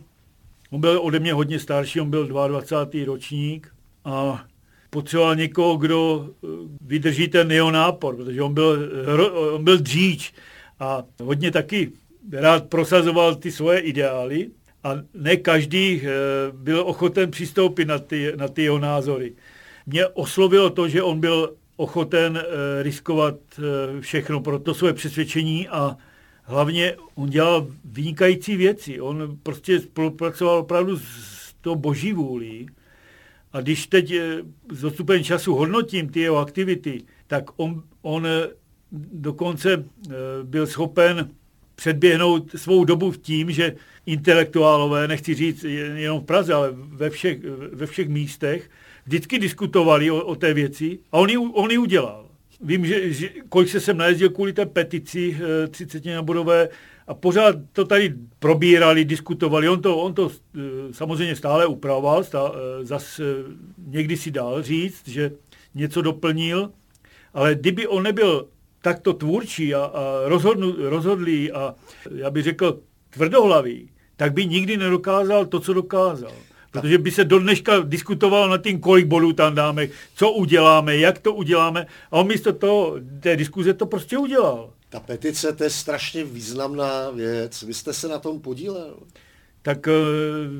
On 0.71 0.81
byl 0.81 1.01
ode 1.03 1.19
mě 1.21 1.33
hodně 1.33 1.59
starší, 1.59 2.01
on 2.01 2.11
byl 2.11 2.27
22. 2.27 3.07
ročník 3.07 3.75
a 4.05 4.45
potřeboval 4.91 5.37
někoho, 5.37 5.77
kdo 5.77 6.29
eh, 6.31 6.47
vydrží 6.81 7.29
ten 7.29 7.51
jeho 7.51 7.71
nápor, 7.71 8.17
protože 8.17 8.43
on 8.43 8.55
byl, 8.55 8.91
on 9.53 9.65
byl 9.65 9.79
dříč 9.79 10.33
a 10.81 11.03
hodně 11.23 11.51
taky 11.51 11.93
rád 12.33 12.69
prosazoval 12.69 13.35
ty 13.35 13.53
svoje 13.53 13.79
ideály 13.79 14.51
a 14.85 14.95
ne 15.15 15.37
každý 15.37 16.03
eh, 16.03 16.11
byl 16.53 16.81
ochoten 16.81 17.31
přistoupit 17.31 17.89
na 17.89 17.99
ty, 17.99 18.33
na 18.37 18.49
ty 18.49 18.63
jeho 18.63 18.79
názory. 18.79 19.35
Mě 19.87 20.07
oslovilo 20.07 20.71
to, 20.71 20.89
že 20.89 21.03
on 21.03 21.21
byl 21.21 21.55
ochoten 21.77 22.37
eh, 22.43 22.83
riskovat 22.83 23.35
eh, 23.59 24.01
všechno 24.01 24.41
pro 24.41 24.59
to 24.59 24.75
své 24.75 24.93
přesvědčení 24.93 25.69
a 25.69 25.97
hlavně 26.43 26.97
on 27.15 27.31
dělal 27.31 27.67
vynikající 27.85 28.57
věci. 28.57 29.01
On 29.01 29.39
prostě 29.43 29.81
spolupracoval 29.81 30.59
opravdu 30.59 30.99
s 30.99 31.55
tou 31.61 31.75
boží 31.75 32.13
vůlí. 32.13 32.69
A 33.53 33.61
když 33.61 33.87
teď 33.87 34.15
s 34.73 34.85
odstupem 34.85 35.25
času 35.25 35.55
hodnotím 35.55 36.09
ty 36.09 36.21
jeho 36.21 36.39
aktivity, 36.39 37.05
tak 37.27 37.45
on, 37.57 37.83
on 38.03 38.27
dokonce 39.13 39.85
byl 40.43 40.67
schopen 40.67 41.31
předběhnout 41.75 42.51
svou 42.57 42.85
dobu 42.85 43.11
v 43.11 43.19
tím, 43.19 43.51
že 43.51 43.75
intelektuálové, 44.07 45.09
nechci 45.09 45.35
říct 45.35 45.65
jenom 45.65 46.21
v 46.21 46.25
Praze, 46.25 46.55
ale 46.55 46.69
ve 46.73 47.11
všech, 47.11 47.39
ve 47.73 47.87
všech 47.87 48.09
místech, 48.09 48.71
vždycky 49.07 49.39
diskutovali 49.39 50.11
o, 50.11 50.25
o 50.25 50.35
té 50.35 50.55
věci 50.55 50.99
a 51.13 51.19
on 51.19 51.31
ji, 51.31 51.39
on 51.39 51.71
ji 51.71 51.79
udělal. 51.79 52.27
Vím, 52.61 52.87
že, 52.87 53.13
že 53.13 53.29
kolik 53.49 53.69
se 53.69 53.81
jsem 53.81 53.97
najezdil 53.97 54.31
kvůli 54.31 54.53
té 54.53 54.67
petici 54.67 55.37
30 55.71 56.07
eh, 56.07 56.23
bodové 56.23 56.69
a 57.07 57.15
pořád 57.15 57.57
to 57.73 57.85
tady 57.85 58.15
probírali, 58.39 59.05
diskutovali. 59.05 59.69
On 59.69 59.83
to, 59.83 59.97
on 59.97 60.15
to 60.15 60.31
eh, 60.31 60.61
samozřejmě 60.93 61.37
stále 61.37 61.67
upravoval, 61.67 62.25
stále, 62.25 62.51
eh, 62.55 62.85
zas 62.85 63.21
někdy 63.87 64.17
si 64.17 64.31
dal 64.31 64.63
říct, 64.63 65.09
že 65.09 65.33
něco 65.75 66.03
doplnil, 66.03 66.71
ale 67.35 67.55
kdyby 67.55 67.87
on 67.87 68.03
nebyl 68.03 68.49
takto 68.83 69.13
tvůrčí 69.13 69.75
a, 69.75 69.85
a 69.85 70.03
rozhodnu, 70.25 70.75
rozhodlý 70.79 71.53
a 71.53 71.75
já 72.15 72.31
bych 72.31 72.45
řekl 72.45 72.81
tvrdohlavý, 73.11 73.89
tak 74.17 74.33
by 74.33 74.47
nikdy 74.47 74.77
nedokázal 74.77 75.47
to, 75.47 75.61
co 75.61 75.73
dokázal. 75.73 76.33
Protože 76.71 76.99
by 76.99 77.11
se 77.11 77.25
do 77.25 77.39
dneška 77.39 77.81
diskutovalo 77.81 78.49
nad 78.49 78.63
tím, 78.63 78.81
kolik 78.81 79.07
bodů 79.07 79.33
tam 79.33 79.55
dáme, 79.55 79.89
co 80.15 80.31
uděláme, 80.31 80.97
jak 80.97 81.19
to 81.19 81.35
uděláme. 81.35 81.87
A 82.11 82.17
on 82.17 82.27
místo 82.27 82.53
toho, 82.53 82.97
té 83.21 83.37
diskuze 83.37 83.75
to 83.75 83.87
prostě 83.87 84.19
udělal. 84.19 84.71
Ta 84.89 85.01
petice, 85.01 85.53
to 85.53 85.65
je 85.65 85.71
strašně 85.71 86.25
významná 86.25 87.11
věc. 87.11 87.63
Vy 87.63 87.75
jste 87.75 87.93
se 87.93 88.09
na 88.09 88.19
tom 88.19 88.41
podílel? 88.41 88.95
Tak 89.63 89.89
eh, 89.89 89.93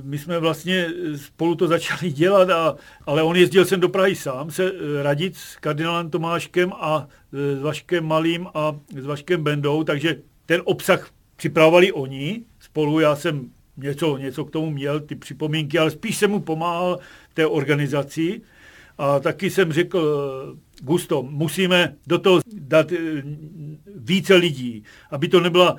my 0.03 0.19
jsme 0.19 0.39
vlastně 0.39 0.89
spolu 1.17 1.55
to 1.55 1.67
začali 1.69 2.13
dělat, 2.13 2.51
a, 2.51 2.77
ale 3.07 3.23
on 3.23 3.37
jezdil 3.37 3.65
sem 3.65 3.81
do 3.81 3.89
Prahy 3.89 4.17
sám 4.17 4.51
se 4.51 4.65
eh, 4.65 5.03
radit 5.03 5.37
s 5.37 5.57
kardinálem 5.57 6.11
Tomáškem 6.11 6.73
a 6.73 7.09
eh, 7.33 7.57
s 7.57 7.63
Vaškem 7.63 8.07
Malým 8.07 8.47
a 8.55 8.77
s 9.01 9.07
Vaškem 9.07 9.43
Bendou, 9.43 9.85
takže 9.85 10.17
ten 10.47 10.63
obsah 10.65 11.11
připravovali 11.37 11.93
oni 11.93 12.43
spolu, 12.61 13.01
já 13.01 13.17
jsem 13.17 13.51
něco, 13.77 14.17
něco 14.17 14.45
k 14.45 14.51
tomu 14.51 14.71
měl, 14.71 15.01
ty 15.01 15.15
připomínky, 15.15 15.79
ale 15.79 15.91
spíš 15.91 16.17
jsem 16.17 16.31
mu 16.31 16.41
pomáhal 16.41 16.99
té 17.35 17.47
organizaci. 17.47 18.41
A 18.99 19.21
taky 19.21 19.51
jsem 19.51 19.73
řekl, 19.73 20.57
Gusto, 20.83 21.23
musíme 21.23 21.95
do 22.07 22.19
toho 22.19 22.41
dát 22.53 22.93
více 23.97 24.35
lidí, 24.35 24.85
aby 25.11 25.29
to 25.29 25.41
nebyla 25.41 25.77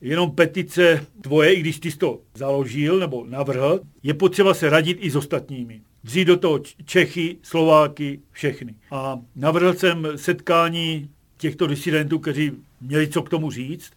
jenom 0.00 0.30
petice 0.30 1.06
tvoje, 1.20 1.54
i 1.54 1.60
když 1.60 1.78
ty 1.78 1.90
jsi 1.90 1.98
to 1.98 2.20
založil 2.34 2.98
nebo 2.98 3.24
navrhl, 3.28 3.80
je 4.02 4.14
potřeba 4.14 4.54
se 4.54 4.70
radit 4.70 4.98
i 5.00 5.10
s 5.10 5.16
ostatními. 5.16 5.80
Vzít 6.02 6.24
do 6.24 6.36
toho 6.36 6.60
Čechy, 6.84 7.36
Slováky, 7.42 8.20
všechny. 8.32 8.74
A 8.90 9.18
navrhl 9.36 9.74
jsem 9.74 10.08
setkání 10.16 11.08
těchto 11.36 11.66
disidentů, 11.66 12.18
kteří 12.18 12.52
měli 12.80 13.08
co 13.08 13.22
k 13.22 13.28
tomu 13.28 13.50
říct, 13.50 13.92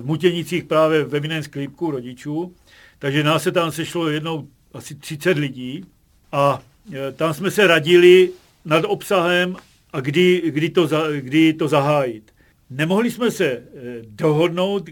v 0.00 0.04
Mutěnicích 0.04 0.64
právě 0.64 1.04
ve 1.04 1.20
vinném 1.20 1.42
sklípku 1.42 1.90
rodičů. 1.90 2.54
Takže 2.98 3.24
nás 3.24 3.42
se 3.42 3.52
tam 3.52 3.72
sešlo 3.72 4.08
jednou 4.08 4.48
asi 4.74 4.94
30 4.94 5.38
lidí 5.38 5.84
a 6.32 6.62
e, 6.92 7.12
tam 7.12 7.34
jsme 7.34 7.50
se 7.50 7.66
radili 7.66 8.30
nad 8.64 8.84
obsahem 8.84 9.56
a 9.92 10.00
kdy, 10.00 10.42
kdy, 10.46 10.70
to, 10.70 10.88
kdy 11.20 11.52
to 11.52 11.68
zahájit. 11.68 12.32
Nemohli 12.70 13.10
jsme 13.10 13.30
se 13.30 13.46
e, 13.46 13.62
dohodnout, 14.02 14.88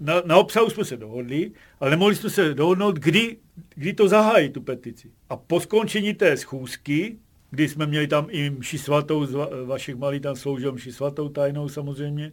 na, 0.00 0.22
na 0.24 0.36
obsahu 0.36 0.70
jsme 0.70 0.84
se 0.84 0.96
dohodli, 0.96 1.50
ale 1.80 1.90
nemohli 1.90 2.14
jsme 2.14 2.30
se 2.30 2.54
dohodnout, 2.54 2.96
kdy, 2.96 3.36
kdy 3.74 3.92
to 3.92 4.08
zahájit, 4.08 4.52
tu 4.52 4.60
petici. 4.60 5.10
A 5.28 5.36
po 5.36 5.60
skončení 5.60 6.14
té 6.14 6.36
schůzky, 6.36 7.18
kdy 7.50 7.68
jsme 7.68 7.86
měli 7.86 8.06
tam 8.06 8.26
i 8.30 8.50
mši 8.50 8.78
svatou, 8.78 9.26
vašich 9.64 9.96
malých 9.96 10.22
tam 10.22 10.36
sloužil 10.36 10.72
mši 10.72 10.92
svatou 10.92 11.28
tajnou 11.28 11.68
samozřejmě, 11.68 12.32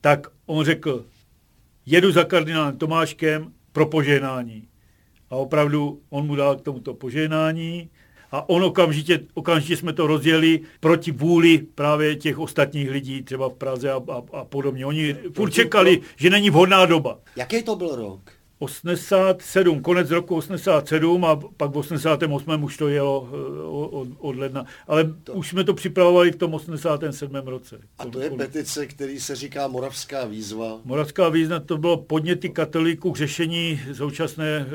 tak 0.00 0.26
on 0.46 0.64
řekl, 0.64 1.06
jedu 1.86 2.12
za 2.12 2.24
kardinálem 2.24 2.78
Tomáškem 2.78 3.52
pro 3.72 3.86
požehnání. 3.86 4.68
A 5.30 5.36
opravdu 5.36 6.02
on 6.10 6.26
mu 6.26 6.36
dal 6.36 6.56
k 6.56 6.60
tomuto 6.60 6.94
požehnání 6.94 7.90
a 8.34 8.48
on 8.48 8.64
okamžitě, 8.64 9.20
okamžitě 9.34 9.76
jsme 9.76 9.92
to 9.92 10.06
rozdělili 10.06 10.60
proti 10.80 11.10
vůli 11.12 11.58
právě 11.58 12.16
těch 12.16 12.38
ostatních 12.38 12.90
lidí, 12.90 13.22
třeba 13.22 13.48
v 13.48 13.54
Praze 13.54 13.92
a, 13.92 14.00
a, 14.12 14.22
a 14.32 14.44
podobně. 14.44 14.86
Oni 14.86 15.16
furt 15.34 15.50
čekali, 15.50 16.00
že 16.16 16.30
není 16.30 16.50
vhodná 16.50 16.86
doba. 16.86 17.18
Jaký 17.36 17.62
to 17.62 17.76
byl 17.76 17.96
rok? 17.96 18.20
87, 18.58 19.82
konec 19.82 20.10
roku 20.10 20.36
87 20.36 21.24
a 21.24 21.36
pak 21.56 21.70
v 21.70 21.78
88 21.78 22.64
už 22.64 22.76
to 22.76 22.88
jelo 22.88 23.28
eh, 23.32 23.62
od, 23.66 24.08
od 24.18 24.36
ledna. 24.36 24.64
Ale 24.86 25.14
to. 25.24 25.32
už 25.32 25.48
jsme 25.48 25.64
to 25.64 25.74
připravovali 25.74 26.32
v 26.32 26.36
tom 26.36 26.54
87. 26.54 27.34
roce. 27.34 27.80
A 27.98 28.06
to 28.06 28.20
je 28.20 28.30
petice, 28.30 28.86
který 28.86 29.20
se 29.20 29.36
říká 29.36 29.68
Moravská 29.68 30.24
výzva. 30.24 30.80
Moravská 30.84 31.28
výzva 31.28 31.60
to 31.60 31.78
bylo 31.78 31.96
podněty 31.96 32.48
katolíků 32.48 33.12
k 33.12 33.16
řešení 33.16 33.80
současné 33.92 34.46
e, 34.46 34.66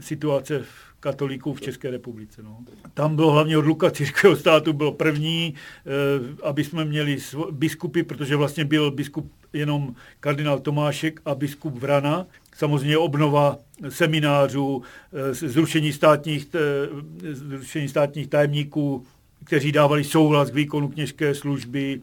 situace 0.00 0.58
v 0.58 0.87
katolíků 1.00 1.54
v 1.54 1.60
České 1.60 1.90
republice. 1.90 2.42
No. 2.42 2.58
Tam 2.94 3.16
bylo 3.16 3.32
hlavně 3.32 3.58
odluka 3.58 3.90
církvého 3.90 4.36
státu, 4.36 4.72
bylo 4.72 4.92
první, 4.92 5.54
e, 5.54 6.44
aby 6.46 6.64
jsme 6.64 6.84
měli 6.84 7.18
biskupy, 7.50 8.02
protože 8.02 8.36
vlastně 8.36 8.64
byl 8.64 8.90
biskup 8.90 9.32
jenom 9.52 9.94
kardinál 10.20 10.58
Tomášek 10.58 11.20
a 11.24 11.34
biskup 11.34 11.78
Vrana, 11.78 12.26
samozřejmě 12.56 12.98
obnova 12.98 13.58
seminářů, 13.88 14.82
eh, 15.12 15.34
zrušení 15.34 15.92
státních, 15.92 16.48
eh, 16.54 17.34
zrušení 17.34 17.88
státních 17.88 18.28
tajemníků, 18.28 19.06
kteří 19.44 19.72
dávali 19.72 20.04
souhlas 20.04 20.50
k 20.50 20.54
výkonu 20.54 20.88
kněžské 20.88 21.34
služby, 21.34 22.00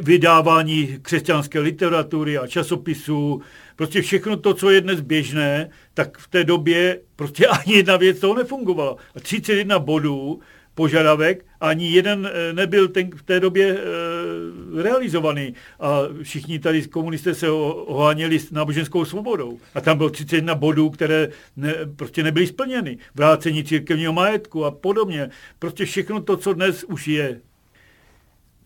vydávání 0.00 0.98
křesťanské 1.02 1.60
literatury 1.60 2.38
a 2.38 2.46
časopisů, 2.46 3.42
prostě 3.76 4.02
všechno 4.02 4.36
to, 4.36 4.54
co 4.54 4.70
je 4.70 4.80
dnes 4.80 5.00
běžné, 5.00 5.70
tak 5.94 6.18
v 6.18 6.28
té 6.28 6.44
době 6.44 7.00
prostě 7.16 7.46
ani 7.46 7.76
jedna 7.76 7.96
věc 7.96 8.18
toho 8.18 8.34
nefungovala. 8.34 8.96
A 9.16 9.20
31 9.20 9.78
bodů 9.78 10.40
požadavek, 10.74 11.44
ani 11.60 11.90
jeden 11.90 12.30
eh, 12.32 12.52
nebyl 12.52 12.88
ten, 12.88 13.10
v 13.16 13.22
té 13.22 13.40
době 13.40 13.76
e, 13.76 14.82
realizovaný. 14.82 15.54
A 15.80 16.00
všichni 16.22 16.58
tady 16.58 16.88
komunisté 16.88 17.34
se 17.34 17.50
oháněli 17.50 18.38
s 18.38 18.50
náboženskou 18.50 19.04
svobodou. 19.04 19.58
A 19.74 19.80
tam 19.80 19.96
bylo 19.96 20.10
31 20.10 20.54
bodů, 20.54 20.90
které 20.90 21.28
ne, 21.56 21.74
prostě 21.96 22.22
nebyly 22.22 22.46
splněny. 22.46 22.98
Vrácení 23.14 23.64
církevního 23.64 24.12
majetku 24.12 24.64
a 24.64 24.70
podobně. 24.70 25.30
Prostě 25.58 25.84
všechno 25.84 26.22
to, 26.22 26.36
co 26.36 26.52
dnes 26.52 26.84
už 26.84 27.08
je. 27.08 27.40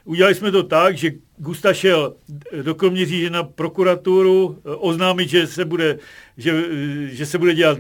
Udělali 0.05 0.35
jsme 0.35 0.51
to 0.53 0.63
tak, 0.63 0.99
že 0.99 1.13
Gusta 1.37 1.75
šel 1.75 2.15
do 2.63 2.75
Kroměříže 2.75 3.31
na 3.31 3.43
prokuraturu 3.43 4.59
eh, 4.59 4.71
oznámit, 4.71 5.29
že 5.29 5.47
se 5.47 5.65
bude, 5.65 5.99
že, 6.37 6.65
že 7.09 7.27
se 7.27 7.39
bude 7.39 7.55
dělat 7.55 7.79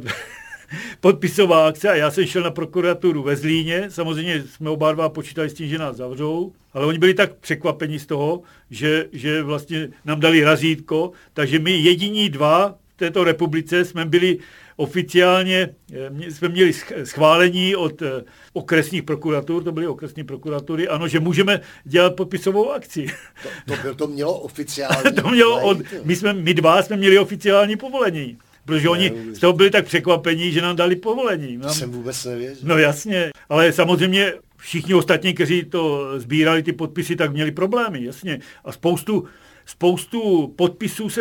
podpisová 1.00 1.68
akce 1.68 1.88
a 1.88 1.94
já 1.94 2.10
jsem 2.10 2.26
šel 2.26 2.42
na 2.42 2.50
prokuraturu 2.50 3.22
ve 3.22 3.36
Zlíně. 3.36 3.90
Samozřejmě 3.90 4.42
jsme 4.42 4.70
oba 4.70 4.92
dva 4.92 5.08
počítali 5.08 5.50
s 5.50 5.54
tím, 5.54 5.68
že 5.68 5.78
nás 5.78 5.96
zavřou, 5.96 6.52
ale 6.72 6.86
oni 6.86 6.98
byli 6.98 7.14
tak 7.14 7.34
překvapeni 7.34 7.98
z 7.98 8.06
toho, 8.06 8.42
že, 8.70 9.06
že 9.12 9.42
vlastně 9.42 9.88
nám 10.04 10.20
dali 10.20 10.44
razítko, 10.44 11.12
takže 11.34 11.58
my 11.58 11.70
jediní 11.70 12.28
dva 12.28 12.74
v 12.94 12.96
této 12.96 13.24
republice 13.24 13.84
jsme 13.84 14.04
byli 14.04 14.38
oficiálně, 14.76 15.68
eh, 15.92 16.30
jsme 16.30 16.48
měli 16.48 16.72
schválení 17.04 17.76
od 17.76 18.02
eh, 18.02 18.24
okresních 18.52 19.02
prokuratur, 19.02 19.64
to 19.64 19.72
byly 19.72 19.86
okresní 19.86 20.24
prokuratury, 20.24 20.88
ano, 20.88 21.08
že 21.08 21.20
můžeme 21.20 21.60
dělat 21.84 22.16
podpisovou 22.16 22.72
akci. 22.72 23.06
To, 23.42 23.48
to, 23.74 23.82
byl, 23.82 23.94
to 23.94 24.06
mělo 24.06 24.38
oficiální 24.48 25.12
to 25.22 25.28
mělo 25.28 25.60
od, 25.62 25.78
my, 26.04 26.16
jsme, 26.16 26.32
my 26.32 26.54
dva 26.54 26.82
jsme 26.82 26.96
měli 26.96 27.18
oficiální 27.18 27.76
povolení. 27.76 28.38
Protože 28.64 28.88
oni 28.88 29.12
z 29.32 29.38
toho 29.38 29.52
byli 29.52 29.70
tak 29.70 29.84
překvapení, 29.84 30.52
že 30.52 30.62
nám 30.62 30.76
dali 30.76 30.96
povolení. 30.96 31.56
Nám... 31.56 31.74
Jsem 31.74 31.90
vůbec 31.90 32.24
nevěděl. 32.24 32.56
No 32.62 32.78
jasně, 32.78 33.30
ale 33.48 33.72
samozřejmě 33.72 34.32
všichni 34.56 34.94
ostatní, 34.94 35.34
kteří 35.34 35.64
to 35.64 36.12
sbírali 36.20 36.62
ty 36.62 36.72
podpisy, 36.72 37.16
tak 37.16 37.32
měli 37.32 37.52
problémy, 37.52 38.04
jasně. 38.04 38.40
A 38.64 38.72
spoustu, 38.72 39.24
spoustu 39.66 40.48
podpisů 40.56 41.10
se 41.10 41.20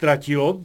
ztratilo 0.00 0.60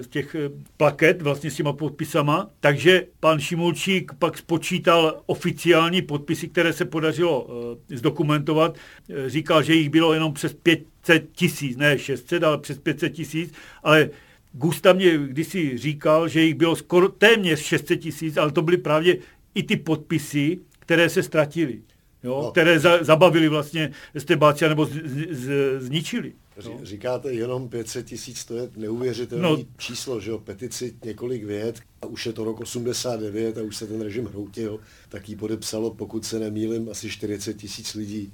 z 0.00 0.06
těch 0.06 0.34
eh, 0.34 0.50
plaket 0.76 1.22
vlastně 1.22 1.50
s 1.50 1.54
těma 1.54 1.72
podpisama, 1.72 2.50
takže 2.60 3.06
pan 3.20 3.40
Šimulčík 3.40 4.12
pak 4.18 4.38
spočítal 4.38 5.22
oficiální 5.26 6.02
podpisy, 6.02 6.48
které 6.48 6.72
se 6.72 6.84
podařilo 6.84 7.42
uh, 7.42 7.52
zdokumentovat. 7.88 8.76
Eh, 8.76 9.30
říkal, 9.30 9.62
že 9.62 9.74
jich 9.74 9.90
bylo 9.90 10.14
jenom 10.14 10.32
přes 10.32 10.54
500 10.54 11.32
tisíc, 11.32 11.76
ne 11.76 11.98
600, 11.98 12.44
ale 12.44 12.58
přes 12.58 12.78
500 12.78 13.12
tisíc, 13.12 13.52
ale 13.82 14.10
Gusta 14.52 14.92
mě 14.92 15.18
kdysi 15.18 15.78
říkal, 15.78 16.28
že 16.28 16.40
jich 16.42 16.54
bylo 16.54 16.76
skoro 16.76 17.08
téměř 17.08 17.60
600 17.60 18.00
tisíc, 18.00 18.36
ale 18.36 18.52
to 18.52 18.62
byly 18.62 18.76
právě 18.76 19.16
i 19.54 19.62
ty 19.62 19.76
podpisy, 19.76 20.58
které 20.78 21.08
se 21.08 21.22
ztratily, 21.22 21.78
jo? 22.22 22.42
No. 22.42 22.50
které 22.50 22.80
za, 22.80 23.04
zabavili 23.04 23.48
vlastně 23.48 23.92
Estebácia 24.14 24.68
nebo 24.68 24.84
z, 24.84 24.90
z, 24.90 25.26
z, 25.30 25.80
zničili. 25.80 26.32
No. 26.64 26.78
Říkáte 26.82 27.32
jenom 27.32 27.68
500 27.68 28.06
tisíc, 28.06 28.44
to 28.44 28.56
je 28.56 28.68
neuvěřitelné 28.76 29.48
no. 29.48 29.58
číslo, 29.76 30.20
že 30.20 30.30
jo, 30.30 30.38
petici 30.38 30.94
několik 31.04 31.44
vět 31.44 31.80
a 32.02 32.06
už 32.06 32.26
je 32.26 32.32
to 32.32 32.44
rok 32.44 32.60
89 32.60 33.58
a 33.58 33.62
už 33.62 33.76
se 33.76 33.86
ten 33.86 34.00
režim 34.00 34.26
hroutil, 34.26 34.80
tak 35.08 35.28
ji 35.28 35.36
podepsalo, 35.36 35.94
pokud 35.94 36.24
se 36.24 36.38
nemýlim, 36.38 36.88
asi 36.90 37.10
40 37.10 37.54
tisíc 37.54 37.94
lidí. 37.94 38.32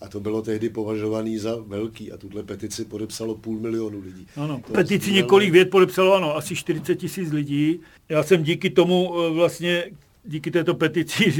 A 0.00 0.08
to 0.08 0.20
bylo 0.20 0.42
tehdy 0.42 0.68
považovaný 0.68 1.38
za 1.38 1.56
velký 1.66 2.12
a 2.12 2.16
tuhle 2.16 2.42
petici 2.42 2.84
podepsalo 2.84 3.34
půl 3.34 3.60
milionu 3.60 4.00
lidí. 4.00 4.26
Ano, 4.36 4.62
to 4.66 4.72
petici 4.72 5.12
několik 5.12 5.52
vět 5.52 5.70
podepsalo, 5.70 6.14
ano, 6.14 6.36
asi 6.36 6.56
40 6.56 6.94
tisíc 6.94 7.32
lidí. 7.32 7.80
Já 8.08 8.22
jsem 8.22 8.42
díky 8.42 8.70
tomu 8.70 9.14
eh, 9.14 9.30
vlastně, 9.30 9.84
díky 10.24 10.50
této 10.50 10.74
petici 10.74 11.32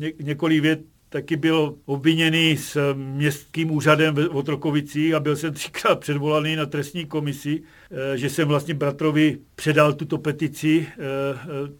eh, 0.02 0.12
několik 0.22 0.62
vět 0.62 0.80
taky 1.10 1.36
byl 1.36 1.74
obviněný 1.84 2.56
s 2.56 2.94
městským 2.94 3.70
úřadem 3.70 4.14
v 4.14 4.36
Otrokovicích 4.36 5.14
a 5.14 5.20
byl 5.20 5.36
jsem 5.36 5.54
třikrát 5.54 6.00
předvolaný 6.00 6.56
na 6.56 6.66
trestní 6.66 7.06
komisi, 7.06 7.62
eh, 7.90 8.18
že 8.18 8.30
jsem 8.30 8.48
vlastně 8.48 8.74
bratrovi 8.74 9.38
předal 9.54 9.92
tuto 9.92 10.18
petici, 10.18 10.86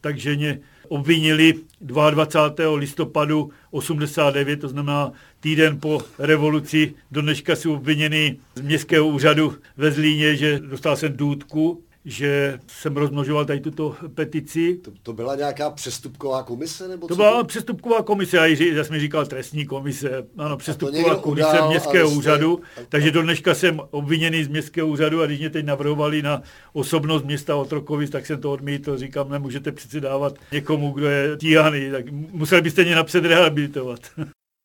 takže 0.00 0.36
mě 0.36 0.60
obvinili 0.88 1.54
22. 1.80 2.76
listopadu 2.76 3.50
89, 3.70 4.60
to 4.60 4.68
znamená 4.68 5.12
týden 5.40 5.80
po 5.80 6.00
revoluci. 6.18 6.94
Do 7.10 7.22
dneška 7.22 7.56
jsou 7.56 7.74
obviněni 7.74 8.36
z 8.54 8.60
městského 8.60 9.08
úřadu 9.08 9.54
ve 9.76 9.90
Zlíně, 9.90 10.36
že 10.36 10.58
dostal 10.58 10.96
jsem 10.96 11.16
důdku 11.16 11.82
že 12.08 12.58
jsem 12.66 12.96
rozmnožoval 12.96 13.44
tady 13.44 13.60
tuto 13.60 13.96
petici. 14.14 14.76
To, 14.76 14.90
to 15.02 15.12
byla 15.12 15.34
nějaká 15.34 15.70
přestupková 15.70 16.42
komise? 16.42 16.88
Nebo 16.88 17.06
to 17.06 17.16
byla 17.16 17.38
to? 17.38 17.44
přestupková 17.44 18.02
komise, 18.02 18.36
já, 18.36 18.46
já 18.46 18.84
jsem 18.84 19.00
říkal 19.00 19.26
trestní 19.26 19.66
komise, 19.66 20.26
ano, 20.36 20.56
přestupková 20.56 21.16
komise 21.16 21.48
udál, 21.48 21.68
městského 21.68 22.08
jste... 22.08 22.18
úřadu, 22.18 22.60
takže 22.88 23.10
do 23.10 23.22
dneška 23.22 23.54
jsem 23.54 23.80
obviněný 23.90 24.44
z 24.44 24.48
městského 24.48 24.88
úřadu 24.88 25.22
a 25.22 25.26
když 25.26 25.38
mě 25.38 25.50
teď 25.50 25.64
navrhovali 25.64 26.22
na 26.22 26.42
osobnost 26.72 27.24
města 27.24 27.56
Otrokovic, 27.56 28.10
tak 28.10 28.26
jsem 28.26 28.40
to 28.40 28.52
odmítl, 28.52 28.98
říkám, 28.98 29.30
nemůžete 29.30 29.72
přeci 29.72 30.00
dávat 30.00 30.34
někomu, 30.52 30.90
kdo 30.90 31.06
je 31.06 31.36
tíhaný, 31.36 31.90
tak 31.90 32.10
museli 32.10 32.62
byste 32.62 32.84
mě 32.84 32.94
napřed 32.94 33.24
rehabilitovat. 33.24 34.00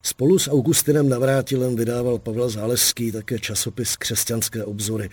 Spolu 0.06 0.39
s 0.39 0.52
Augustinem 0.52 1.10
Navrátilem 1.10 1.76
vydával 1.76 2.20
Pavel 2.20 2.50
Záleský 2.50 3.12
také 3.12 3.39
časopis 3.39 3.98
Křesťanské 3.98 4.64
obzory. 4.64 5.10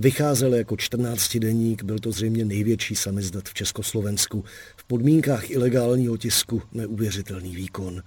Vycházel 0.00 0.54
jako 0.54 0.76
14 0.76 1.36
deník, 1.36 1.82
byl 1.82 1.98
to 1.98 2.12
zřejmě 2.12 2.44
největší 2.44 2.96
samizdat 2.96 3.48
v 3.48 3.54
Československu. 3.54 4.44
V 4.76 4.84
podmínkách 4.84 5.50
ilegálního 5.50 6.16
tisku 6.16 6.62
neuvěřitelný 6.72 7.56
výkon. 7.56 8.02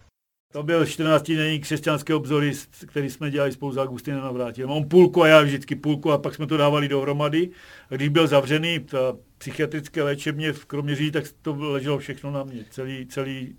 To 0.53 0.63
byl 0.63 0.85
14 0.85 1.31
deník 1.31 1.63
křesťanské 1.63 2.15
obzory, 2.15 2.51
který 2.87 3.09
jsme 3.09 3.31
dělali 3.31 3.51
spolu 3.51 3.71
s 3.71 3.77
Augustinem 3.77 4.21
Navrátilem. 4.21 4.71
On 4.71 4.89
půlku 4.89 5.23
a 5.23 5.27
já 5.27 5.41
vždycky 5.41 5.75
půlku 5.75 6.11
a 6.11 6.17
pak 6.17 6.35
jsme 6.35 6.47
to 6.47 6.57
dávali 6.57 6.87
dohromady. 6.87 7.49
A 7.89 7.95
když 7.95 8.09
byl 8.09 8.27
zavřený 8.27 8.79
v 8.91 9.17
psychiatrické 9.37 10.03
léčebně 10.03 10.53
v 10.53 10.65
Kroměří, 10.65 11.11
tak 11.11 11.25
to 11.41 11.55
leželo 11.59 11.97
všechno 11.97 12.31
na 12.31 12.43
mě, 12.43 12.65
celý, 12.69 13.05
celý 13.05 13.55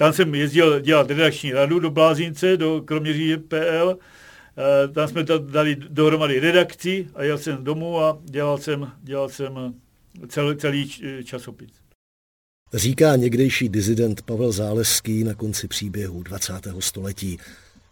tam 0.00 0.12
jsem 0.12 0.34
jezdil 0.34 0.80
dělat 0.80 1.10
redakční 1.10 1.52
radu 1.52 1.78
do 1.78 1.90
Blázince, 1.90 2.56
do 2.56 2.82
Kroměříže 2.84 3.38
PL. 3.38 3.98
Eh, 4.58 4.88
tam 4.88 5.08
jsme 5.08 5.24
dali 5.38 5.76
dohromady 5.76 6.40
redakci 6.40 7.08
a 7.14 7.22
jel 7.22 7.38
jsem 7.38 7.64
domů 7.64 8.00
a 8.00 8.18
dělal 8.24 8.58
jsem, 8.58 8.92
dělal 9.02 9.28
jsem 9.28 9.74
celý, 10.28 10.56
celý 10.56 10.90
časopis. 11.24 11.70
Říká 12.74 13.16
někdejší 13.16 13.68
dizident 13.68 14.22
Pavel 14.22 14.52
Záleský 14.52 15.24
na 15.24 15.34
konci 15.34 15.68
příběhu 15.68 16.22
20. 16.22 16.52
století. 16.78 17.38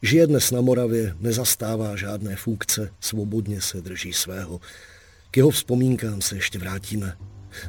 Žije 0.02 0.26
dnes 0.26 0.50
na 0.50 0.60
Moravě, 0.60 1.14
nezastává 1.20 1.96
žádné 1.96 2.36
funkce, 2.36 2.90
svobodně 3.00 3.60
se 3.60 3.80
drží 3.80 4.12
svého. 4.12 4.60
K 5.30 5.36
jeho 5.36 5.50
vzpomínkám 5.50 6.20
se 6.20 6.36
ještě 6.36 6.58
vrátíme. 6.58 7.16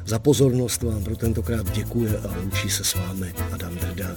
Za 0.06 0.18
pozornost 0.18 0.82
vám 0.82 1.04
pro 1.04 1.16
tentokrát 1.16 1.70
děkuje 1.72 2.18
a 2.18 2.36
loučí 2.36 2.70
se 2.70 2.84
s 2.84 2.94
vámi 2.94 3.32
Adam 3.52 3.74
Drda. 3.74 4.16